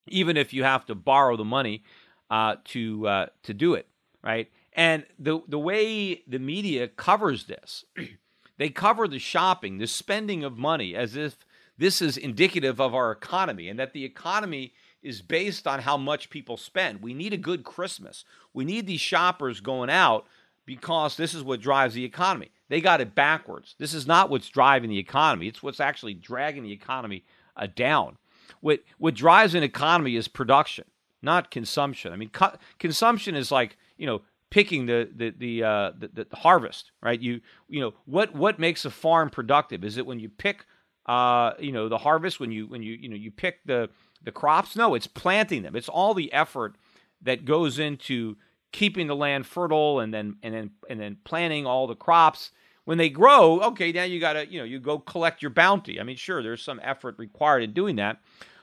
even 0.07 0.37
if 0.37 0.53
you 0.53 0.63
have 0.63 0.85
to 0.85 0.95
borrow 0.95 1.35
the 1.35 1.45
money 1.45 1.83
uh, 2.29 2.55
to 2.65 3.07
uh, 3.07 3.25
to 3.43 3.53
do 3.53 3.73
it, 3.73 3.87
right? 4.23 4.49
And 4.73 5.05
the 5.19 5.41
the 5.47 5.59
way 5.59 6.23
the 6.27 6.39
media 6.39 6.87
covers 6.87 7.45
this, 7.45 7.83
they 8.61 8.69
cover 8.69 9.07
the 9.07 9.19
shopping, 9.19 9.77
the 9.77 9.87
spending 9.87 10.43
of 10.43 10.57
money, 10.57 10.95
as 10.95 11.15
if 11.15 11.37
this 11.77 12.01
is 12.01 12.15
indicative 12.15 12.79
of 12.79 12.93
our 12.93 13.11
economy, 13.11 13.67
and 13.67 13.79
that 13.79 13.93
the 13.93 14.05
economy 14.05 14.73
is 15.01 15.21
based 15.21 15.65
on 15.65 15.79
how 15.79 15.97
much 15.97 16.29
people 16.29 16.57
spend. 16.57 17.01
We 17.01 17.13
need 17.13 17.33
a 17.33 17.37
good 17.37 17.63
Christmas. 17.63 18.23
We 18.53 18.65
need 18.65 18.85
these 18.85 19.01
shoppers 19.01 19.61
going 19.61 19.89
out 19.89 20.27
because 20.65 21.17
this 21.17 21.33
is 21.33 21.43
what 21.43 21.59
drives 21.59 21.95
the 21.95 22.05
economy. 22.05 22.51
They 22.69 22.81
got 22.81 23.01
it 23.01 23.15
backwards. 23.15 23.75
This 23.79 23.93
is 23.93 24.05
not 24.05 24.29
what's 24.29 24.49
driving 24.49 24.89
the 24.89 24.99
economy. 24.99 25.47
It's 25.47 25.63
what's 25.63 25.79
actually 25.79 26.13
dragging 26.13 26.63
the 26.63 26.71
economy 26.71 27.23
uh, 27.57 27.67
down. 27.75 28.17
What 28.59 28.83
what 28.97 29.15
drives 29.15 29.55
an 29.55 29.63
economy 29.63 30.15
is 30.15 30.27
production, 30.27 30.85
not 31.21 31.51
consumption. 31.51 32.13
I 32.13 32.15
mean, 32.15 32.29
co- 32.29 32.57
consumption 32.77 33.35
is 33.35 33.51
like 33.51 33.77
you 33.97 34.05
know 34.05 34.21
picking 34.51 34.85
the 34.85 35.09
the 35.15 35.33
the, 35.37 35.63
uh, 35.63 35.91
the, 35.97 36.25
the 36.29 36.35
harvest, 36.35 36.91
right? 37.01 37.19
You 37.19 37.41
you 37.67 37.81
know 37.81 37.93
what 38.05 38.35
what 38.35 38.59
makes 38.59 38.85
a 38.85 38.91
farm 38.91 39.31
productive? 39.31 39.83
Is 39.83 39.97
it 39.97 40.05
when 40.05 40.19
you 40.19 40.29
pick 40.29 40.65
uh, 41.07 41.53
you 41.59 41.71
know 41.71 41.89
the 41.89 41.97
harvest 41.97 42.39
when 42.39 42.51
you 42.51 42.67
when 42.67 42.83
you 42.83 42.93
you 42.93 43.09
know 43.09 43.15
you 43.15 43.31
pick 43.31 43.63
the 43.65 43.89
the 44.23 44.31
crops? 44.31 44.75
No, 44.75 44.93
it's 44.93 45.07
planting 45.07 45.63
them. 45.63 45.75
It's 45.75 45.89
all 45.89 46.13
the 46.13 46.31
effort 46.31 46.75
that 47.23 47.45
goes 47.45 47.79
into 47.79 48.37
keeping 48.71 49.07
the 49.07 49.15
land 49.15 49.47
fertile 49.47 49.99
and 49.99 50.13
then 50.13 50.35
and 50.43 50.53
then 50.53 50.71
and 50.87 50.99
then 50.99 51.17
planting 51.23 51.65
all 51.65 51.87
the 51.87 51.95
crops 51.95 52.51
when 52.85 52.97
they 52.97 53.09
grow, 53.09 53.61
okay, 53.61 53.91
now 53.91 54.03
you 54.03 54.19
got 54.19 54.33
to, 54.33 54.51
you 54.51 54.59
know, 54.59 54.65
you 54.65 54.79
go 54.79 54.99
collect 54.99 55.41
your 55.41 55.51
bounty. 55.51 55.99
I 55.99 56.03
mean, 56.03 56.15
sure, 56.15 56.41
there's 56.41 56.63
some 56.63 56.79
effort 56.83 57.15
required 57.17 57.63
in 57.63 57.73
doing 57.73 57.95
that, 57.97 58.17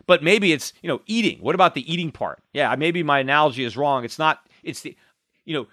but 0.07 0.23
maybe 0.23 0.53
it's, 0.53 0.73
you 0.83 0.89
know, 0.89 1.01
eating. 1.07 1.39
What 1.41 1.55
about 1.55 1.75
the 1.75 1.91
eating 1.91 2.11
part? 2.11 2.43
Yeah, 2.53 2.75
maybe 2.77 3.03
my 3.03 3.21
analogy 3.21 3.65
is 3.65 3.77
wrong. 3.77 4.05
It's 4.05 4.19
not, 4.19 4.41
it's 4.63 4.81
the, 4.81 4.97
you 5.45 5.55
know, 5.55 5.67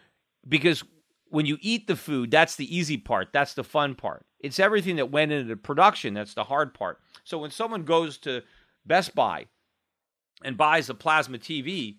because 0.48 0.84
when 1.30 1.46
you 1.46 1.58
eat 1.62 1.88
the 1.88 1.96
food, 1.96 2.32
that's 2.32 2.56
the 2.56 2.76
easy 2.76 2.98
part. 2.98 3.30
That's 3.34 3.54
the 3.54 3.64
fun 3.64 3.96
part. 3.96 4.26
It's 4.40 4.60
everything 4.60 4.98
that 4.98 5.12
went 5.12 5.32
into 5.32 5.48
the 5.48 5.56
production 5.56 6.14
that's 6.14 6.34
the 6.34 6.44
hard 6.44 6.74
part. 6.74 7.00
So 7.24 7.38
when 7.38 7.52
someone 7.52 7.84
goes 7.84 8.18
to 8.20 8.44
Best 8.86 9.16
Buy 9.16 9.48
and 10.44 10.58
buys 10.58 10.90
a 10.90 10.94
plasma 10.94 11.38
TV, 11.40 11.98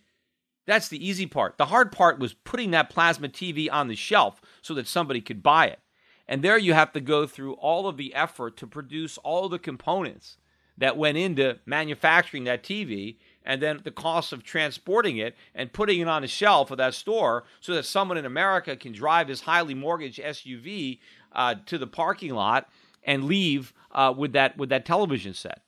that's 0.66 0.88
the 0.88 1.06
easy 1.06 1.26
part. 1.26 1.58
The 1.58 1.66
hard 1.66 1.92
part 1.92 2.18
was 2.18 2.34
putting 2.34 2.72
that 2.72 2.90
plasma 2.90 3.28
TV 3.28 3.68
on 3.70 3.88
the 3.88 3.96
shelf 3.96 4.40
so 4.62 4.74
that 4.74 4.88
somebody 4.88 5.20
could 5.20 5.42
buy 5.42 5.66
it. 5.66 5.80
And 6.28 6.42
there 6.42 6.58
you 6.58 6.74
have 6.74 6.92
to 6.92 7.00
go 7.00 7.26
through 7.26 7.54
all 7.54 7.86
of 7.86 7.96
the 7.96 8.14
effort 8.14 8.56
to 8.58 8.66
produce 8.66 9.16
all 9.18 9.48
the 9.48 9.60
components 9.60 10.38
that 10.76 10.96
went 10.96 11.18
into 11.18 11.58
manufacturing 11.64 12.44
that 12.44 12.62
TV 12.62 13.18
and 13.46 13.62
then 13.62 13.80
the 13.84 13.90
cost 13.90 14.32
of 14.32 14.42
transporting 14.42 15.16
it 15.16 15.36
and 15.54 15.72
putting 15.72 16.00
it 16.00 16.08
on 16.08 16.24
a 16.24 16.26
shelf 16.26 16.70
of 16.70 16.78
that 16.78 16.92
store 16.92 17.44
so 17.60 17.72
that 17.74 17.84
someone 17.84 18.18
in 18.18 18.26
America 18.26 18.76
can 18.76 18.92
drive 18.92 19.28
his 19.28 19.42
highly 19.42 19.72
mortgaged 19.72 20.18
SUV 20.18 20.98
uh, 21.32 21.54
to 21.66 21.78
the 21.78 21.86
parking 21.86 22.34
lot 22.34 22.68
and 23.04 23.24
leave 23.24 23.72
uh, 23.92 24.12
with 24.14 24.32
that 24.32 24.58
with 24.58 24.68
that 24.68 24.84
television 24.84 25.32
set. 25.32 25.62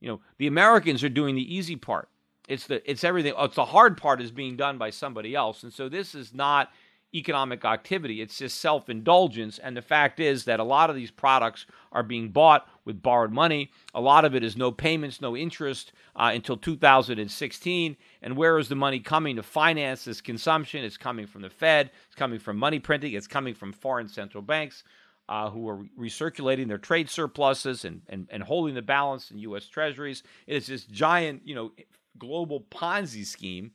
You 0.00 0.08
know, 0.08 0.20
the 0.38 0.46
Americans 0.46 1.02
are 1.02 1.08
doing 1.08 1.34
the 1.34 1.54
easy 1.54 1.76
part. 1.76 2.08
It's 2.48 2.66
the 2.66 2.88
it's 2.88 3.02
everything. 3.02 3.34
It's 3.36 3.56
the 3.56 3.64
hard 3.66 3.96
part 3.96 4.22
is 4.22 4.30
being 4.30 4.56
done 4.56 4.78
by 4.78 4.90
somebody 4.90 5.34
else, 5.34 5.64
and 5.64 5.72
so 5.72 5.88
this 5.88 6.14
is 6.14 6.32
not 6.32 6.70
economic 7.16 7.64
activity. 7.64 8.20
It's 8.20 8.38
just 8.38 8.60
self 8.60 8.88
indulgence. 8.88 9.58
And 9.58 9.76
the 9.76 9.82
fact 9.82 10.20
is 10.20 10.44
that 10.44 10.60
a 10.60 10.64
lot 10.64 10.90
of 10.90 10.96
these 10.96 11.10
products 11.10 11.66
are 11.92 12.02
being 12.02 12.30
bought 12.30 12.68
with 12.84 13.02
borrowed 13.02 13.32
money. 13.32 13.70
A 13.94 14.00
lot 14.00 14.24
of 14.24 14.34
it 14.34 14.44
is 14.44 14.56
no 14.56 14.70
payments, 14.70 15.20
no 15.20 15.36
interest 15.36 15.92
uh, 16.14 16.30
until 16.34 16.56
2016. 16.56 17.96
And 18.22 18.36
where 18.36 18.58
is 18.58 18.68
the 18.68 18.74
money 18.74 19.00
coming 19.00 19.36
to 19.36 19.42
finance 19.42 20.04
this 20.04 20.20
consumption? 20.20 20.84
It's 20.84 20.96
coming 20.96 21.26
from 21.26 21.42
the 21.42 21.50
Fed, 21.50 21.90
it's 22.06 22.16
coming 22.16 22.38
from 22.38 22.56
money 22.56 22.78
printing, 22.78 23.12
it's 23.12 23.26
coming 23.26 23.54
from 23.54 23.72
foreign 23.72 24.08
central 24.08 24.42
banks. 24.42 24.84
Uh, 25.28 25.50
who 25.50 25.68
are 25.68 25.84
recirculating 25.98 26.68
their 26.68 26.78
trade 26.78 27.10
surpluses 27.10 27.84
and, 27.84 28.00
and, 28.08 28.28
and 28.30 28.44
holding 28.44 28.76
the 28.76 28.80
balance 28.80 29.32
in 29.32 29.38
U.S. 29.38 29.66
treasuries. 29.66 30.22
It 30.46 30.54
is 30.54 30.68
this 30.68 30.84
giant, 30.84 31.42
you 31.44 31.56
know, 31.56 31.72
global 32.16 32.60
Ponzi 32.60 33.26
scheme 33.26 33.72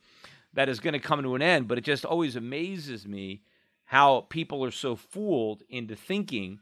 that 0.54 0.70
is 0.70 0.80
going 0.80 0.94
to 0.94 1.00
come 1.00 1.24
to 1.24 1.36
an 1.36 1.42
end. 1.42 1.68
But 1.68 1.78
it 1.78 1.84
just 1.84 2.06
always 2.06 2.36
amazes 2.36 3.08
me 3.08 3.42
how 3.86 4.22
people 4.30 4.64
are 4.64 4.72
so 4.72 4.96
fooled 4.96 5.64
into 5.70 5.96
thinking 5.96 6.60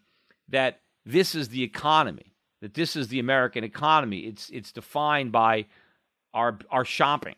that 0.47 0.81
this 1.05 1.35
is 1.35 1.49
the 1.49 1.63
economy, 1.63 2.33
that 2.61 2.73
this 2.73 2.95
is 2.95 3.07
the 3.07 3.19
American 3.19 3.63
economy. 3.63 4.19
It's 4.19 4.49
it's 4.49 4.71
defined 4.71 5.31
by 5.31 5.65
our 6.33 6.59
our 6.69 6.85
shopping. 6.85 7.35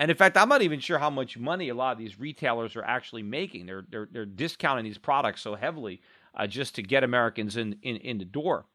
And 0.00 0.10
in 0.10 0.16
fact, 0.16 0.36
I'm 0.36 0.48
not 0.48 0.62
even 0.62 0.78
sure 0.78 0.98
how 0.98 1.10
much 1.10 1.36
money 1.36 1.68
a 1.68 1.74
lot 1.74 1.92
of 1.92 1.98
these 1.98 2.20
retailers 2.20 2.76
are 2.76 2.84
actually 2.84 3.24
making. 3.24 3.66
They're 3.66 3.84
they're, 3.88 4.08
they're 4.10 4.26
discounting 4.26 4.84
these 4.84 4.98
products 4.98 5.40
so 5.40 5.56
heavily 5.56 6.00
uh, 6.34 6.46
just 6.46 6.76
to 6.76 6.82
get 6.82 7.04
Americans 7.04 7.56
in, 7.56 7.76
in 7.82 7.96
in 7.96 8.18
the 8.18 8.24
door. 8.24 8.66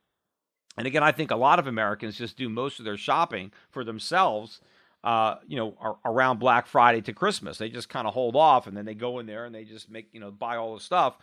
And 0.77 0.88
again, 0.88 1.03
I 1.03 1.11
think 1.11 1.32
a 1.32 1.36
lot 1.36 1.59
of 1.59 1.67
Americans 1.67 2.17
just 2.17 2.36
do 2.36 2.49
most 2.49 2.80
of 2.80 2.86
their 2.86 2.97
shopping 2.97 3.51
for 3.69 3.84
themselves 3.84 4.59
uh, 5.03 5.35
you 5.47 5.57
know, 5.57 5.97
around 6.05 6.39
Black 6.39 6.65
Friday 6.65 7.01
to 7.01 7.13
Christmas. 7.13 7.57
They 7.57 7.69
just 7.69 7.89
kind 7.89 8.07
of 8.07 8.13
hold 8.13 8.35
off 8.35 8.67
and 8.67 8.75
then 8.75 8.85
they 8.85 8.93
go 8.93 9.19
in 9.19 9.25
there 9.25 9.45
and 9.45 9.53
they 9.53 9.65
just 9.65 9.89
make, 9.89 10.07
you 10.13 10.19
know, 10.19 10.31
buy 10.31 10.55
all 10.55 10.73
the 10.75 10.79
stuff 10.79 11.17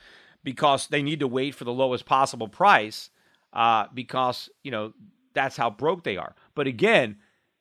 because 0.44 0.88
they 0.88 1.02
need 1.02 1.20
to 1.20 1.26
wait 1.26 1.54
for 1.54 1.64
the 1.64 1.72
lowest 1.72 2.04
possible 2.04 2.48
price 2.48 3.10
uh, 3.52 3.86
because, 3.94 4.50
you 4.62 4.70
know, 4.70 4.92
that's 5.32 5.56
how 5.56 5.70
broke 5.70 6.04
they 6.04 6.16
are. 6.16 6.34
But 6.54 6.66
again, 6.66 7.16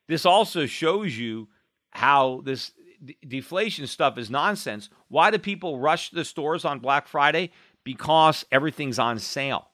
this 0.08 0.26
also 0.26 0.66
shows 0.66 1.18
you 1.18 1.48
how 1.92 2.42
this 2.44 2.72
d- 3.04 3.18
deflation 3.26 3.88
stuff 3.88 4.18
is 4.18 4.30
nonsense. 4.30 4.90
Why 5.08 5.32
do 5.32 5.38
people 5.38 5.80
rush 5.80 6.10
to 6.10 6.16
the 6.16 6.26
stores 6.26 6.66
on 6.66 6.80
Black 6.80 7.08
Friday? 7.08 7.52
Because 7.84 8.46
everything's 8.52 9.00
on 9.00 9.20
sale. 9.20 9.70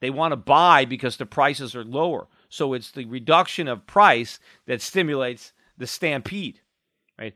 They 0.00 0.10
want 0.10 0.32
to 0.32 0.36
buy 0.36 0.84
because 0.84 1.16
the 1.16 1.26
prices 1.26 1.74
are 1.74 1.84
lower. 1.84 2.26
So 2.48 2.72
it's 2.72 2.90
the 2.90 3.04
reduction 3.04 3.68
of 3.68 3.86
price 3.86 4.40
that 4.66 4.82
stimulates 4.82 5.52
the 5.80 5.86
stampede. 5.86 6.60
Right? 7.18 7.34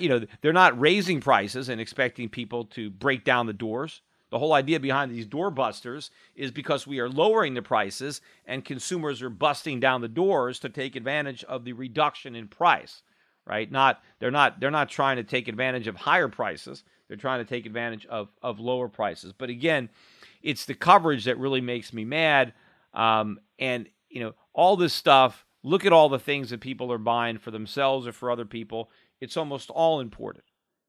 You 0.00 0.08
know, 0.08 0.26
they're 0.40 0.52
not 0.52 0.78
raising 0.80 1.20
prices 1.20 1.68
and 1.68 1.80
expecting 1.80 2.28
people 2.28 2.66
to 2.66 2.88
break 2.88 3.24
down 3.24 3.46
the 3.46 3.52
doors. 3.52 4.00
The 4.30 4.38
whole 4.38 4.54
idea 4.54 4.80
behind 4.80 5.12
these 5.12 5.26
doorbusters 5.26 6.10
is 6.34 6.50
because 6.50 6.86
we 6.86 6.98
are 7.00 7.08
lowering 7.08 7.54
the 7.54 7.62
prices 7.62 8.20
and 8.44 8.64
consumers 8.64 9.22
are 9.22 9.30
busting 9.30 9.78
down 9.80 10.00
the 10.00 10.08
doors 10.08 10.58
to 10.60 10.68
take 10.68 10.96
advantage 10.96 11.44
of 11.44 11.64
the 11.64 11.74
reduction 11.74 12.34
in 12.34 12.48
price, 12.48 13.02
right? 13.46 13.70
Not 13.70 14.02
they're 14.18 14.30
not 14.30 14.58
they're 14.58 14.70
not 14.70 14.88
trying 14.88 15.16
to 15.16 15.24
take 15.24 15.48
advantage 15.48 15.86
of 15.86 15.96
higher 15.96 16.28
prices. 16.28 16.82
They're 17.08 17.16
trying 17.16 17.38
to 17.38 17.48
take 17.48 17.66
advantage 17.66 18.04
of 18.06 18.28
of 18.42 18.58
lower 18.58 18.88
prices. 18.88 19.32
But 19.32 19.48
again, 19.48 19.90
it's 20.42 20.64
the 20.64 20.74
coverage 20.74 21.24
that 21.24 21.38
really 21.38 21.60
makes 21.60 21.92
me 21.92 22.04
mad. 22.04 22.52
Um, 22.94 23.38
and 23.58 23.88
you 24.08 24.20
know 24.20 24.34
all 24.52 24.76
this 24.76 24.92
stuff. 24.92 25.45
Look 25.66 25.84
at 25.84 25.92
all 25.92 26.08
the 26.08 26.18
things 26.18 26.50
that 26.50 26.60
people 26.60 26.92
are 26.92 26.98
buying 26.98 27.38
for 27.38 27.50
themselves 27.50 28.06
or 28.06 28.12
for 28.12 28.30
other 28.30 28.44
people. 28.44 28.90
It's 29.20 29.36
almost 29.36 29.68
all 29.70 30.00
imported 30.00 30.42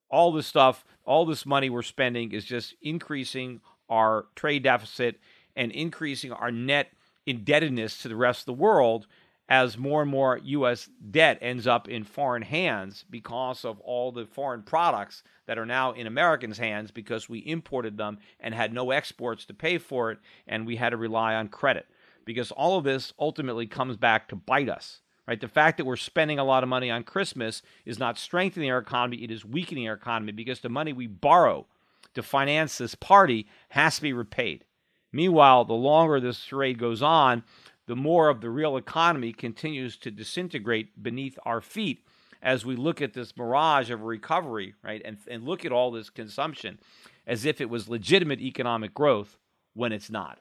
all 0.10 0.32
this 0.32 0.48
stuff, 0.48 0.86
all 1.06 1.26
this 1.26 1.46
money 1.46 1.70
we're 1.70 1.82
spending 1.82 2.32
is 2.32 2.46
just 2.46 2.76
increasing 2.82 3.62
our 3.90 4.26
trade 4.36 4.64
deficit 4.64 5.20
and 5.56 5.72
increasing 5.72 6.32
our 6.32 6.52
net 6.52 6.92
indebtedness 7.26 8.02
to 8.02 8.08
the 8.08 8.16
rest 8.16 8.42
of 8.42 8.46
the 8.46 8.54
world 8.54 9.08
as 9.50 9.78
more 9.78 10.02
and 10.02 10.12
more 10.12 10.40
U.S. 10.44 10.90
debt 11.10 11.38
ends 11.42 11.68
up 11.68 11.88
in 11.88 12.04
foreign 12.04 12.42
hands 12.42 13.06
because 13.10 13.64
of 13.64 13.80
all 13.80 14.12
the 14.12 14.26
foreign 14.26 14.62
products 14.62 15.24
that 15.46 15.58
are 15.58 15.66
now 15.66 15.94
in 15.94 16.06
Americans' 16.06 16.58
hands 16.58 16.92
because 16.92 17.30
we 17.30 17.40
imported 17.46 17.98
them 17.98 18.18
and 18.42 18.54
had 18.54 18.74
no 18.74 18.92
exports 18.92 19.46
to 19.46 19.54
pay 19.54 19.78
for 19.78 20.12
it 20.12 20.20
and 20.48 20.68
we 20.68 20.76
had 20.76 20.90
to 20.90 20.98
rely 20.98 21.34
on 21.34 21.48
credit. 21.48 21.88
Because 22.28 22.52
all 22.52 22.78
of 22.78 22.84
this 22.84 23.12
ultimately 23.18 23.66
comes 23.66 23.98
back 23.98 24.28
to 24.28 24.36
bite 24.36 24.70
us 24.70 25.02
right? 25.28 25.42
The 25.42 25.48
fact 25.48 25.78
that 25.78 25.86
we're 25.86 25.98
spending 25.98 26.40
a 26.40 26.44
lot 26.44 26.64
of 26.64 26.70
money 26.70 26.90
on 26.90 27.04
Christmas 27.04 27.62
is 27.86 28.00
not 28.00 28.18
strengthening 28.18 28.72
our 28.72 28.80
economy, 28.80 29.24
it 29.24 29.32
is 29.32 29.46
weakening 29.46 29.88
our 29.88 29.94
economy 29.94 30.32
because 30.32 30.62
the 30.62 30.70
money 30.70 30.94
we 30.94 31.06
borrow 31.06 31.68
to 32.16 32.24
finance 32.24 32.78
this 32.78 32.96
party 32.96 33.46
has 33.70 33.98
to 33.98 34.02
be 34.02 34.14
repaid. 34.14 34.64
Meanwhile, 35.12 35.66
the 35.66 35.74
longer 35.74 36.20
this 36.20 36.40
charade 36.40 36.80
goes 36.80 37.02
on, 37.02 37.44
the 37.86 37.96
more 37.96 38.30
of 38.30 38.42
the 38.42 38.50
real 38.50 38.78
economy 38.78 39.34
continues 39.34 39.98
to 39.98 40.12
disintegrate 40.12 41.02
beneath 41.02 41.38
our 41.46 41.62
feet 41.62 42.06
as 42.42 42.66
we 42.66 42.76
look 42.76 43.02
at 43.02 43.14
this 43.14 43.36
mirage 43.36 43.90
of 43.90 44.04
recovery, 44.04 44.74
right? 44.84 45.02
And, 45.04 45.18
and 45.30 45.44
look 45.44 45.66
at 45.66 45.72
all 45.72 45.92
this 45.92 46.10
consumption 46.10 46.80
as 47.26 47.46
if 47.46 47.62
it 47.62 47.70
was 47.70 47.90
legitimate 47.90 48.42
economic 48.42 48.94
growth 48.94 49.38
when 49.74 49.92
it's 49.92 50.10
not. 50.10 50.40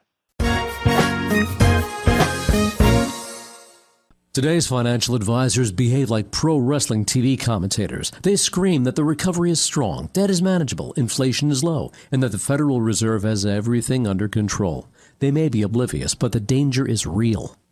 Today's 4.37 4.67
financial 4.67 5.15
advisors 5.15 5.71
behave 5.71 6.11
like 6.11 6.29
pro 6.29 6.59
wrestling 6.59 7.05
TV 7.05 7.39
commentators. 7.39 8.11
They 8.21 8.35
scream 8.35 8.83
that 8.83 8.95
the 8.95 9.03
recovery 9.03 9.49
is 9.49 9.59
strong, 9.59 10.11
debt 10.13 10.29
is 10.29 10.43
manageable, 10.43 10.93
inflation 10.93 11.49
is 11.49 11.63
low, 11.63 11.91
and 12.11 12.21
that 12.21 12.31
the 12.31 12.37
Federal 12.37 12.79
Reserve 12.79 13.23
has 13.23 13.47
everything 13.47 14.05
under 14.05 14.27
control. 14.27 14.89
They 15.17 15.31
may 15.31 15.49
be 15.49 15.63
oblivious, 15.63 16.13
but 16.13 16.33
the 16.33 16.39
danger 16.39 16.87
is 16.87 17.07
real. 17.07 17.57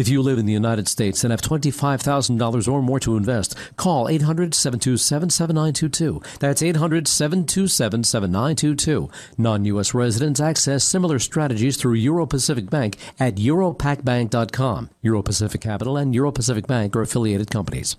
If 0.00 0.08
you 0.08 0.22
live 0.22 0.38
in 0.38 0.46
the 0.46 0.54
United 0.54 0.88
States 0.88 1.24
and 1.24 1.30
have 1.30 1.42
$25,000 1.42 2.72
or 2.72 2.82
more 2.82 2.98
to 3.00 3.18
invest, 3.18 3.54
call 3.76 4.08
800 4.08 4.54
727 4.54 5.28
7922. 5.28 6.22
That's 6.38 6.62
800 6.62 7.06
727 7.06 8.04
7922. 8.04 9.10
Non 9.36 9.66
U.S. 9.66 9.92
residents 9.92 10.40
access 10.40 10.84
similar 10.84 11.18
strategies 11.18 11.76
through 11.76 11.96
Euro 11.96 12.24
Pacific 12.24 12.70
Bank 12.70 12.96
at 13.18 13.34
europacbank.com. 13.34 14.88
Euro 15.02 15.22
Pacific 15.22 15.60
Capital 15.60 15.98
and 15.98 16.14
Euro 16.14 16.32
Pacific 16.32 16.66
Bank 16.66 16.96
are 16.96 17.02
affiliated 17.02 17.50
companies. 17.50 17.96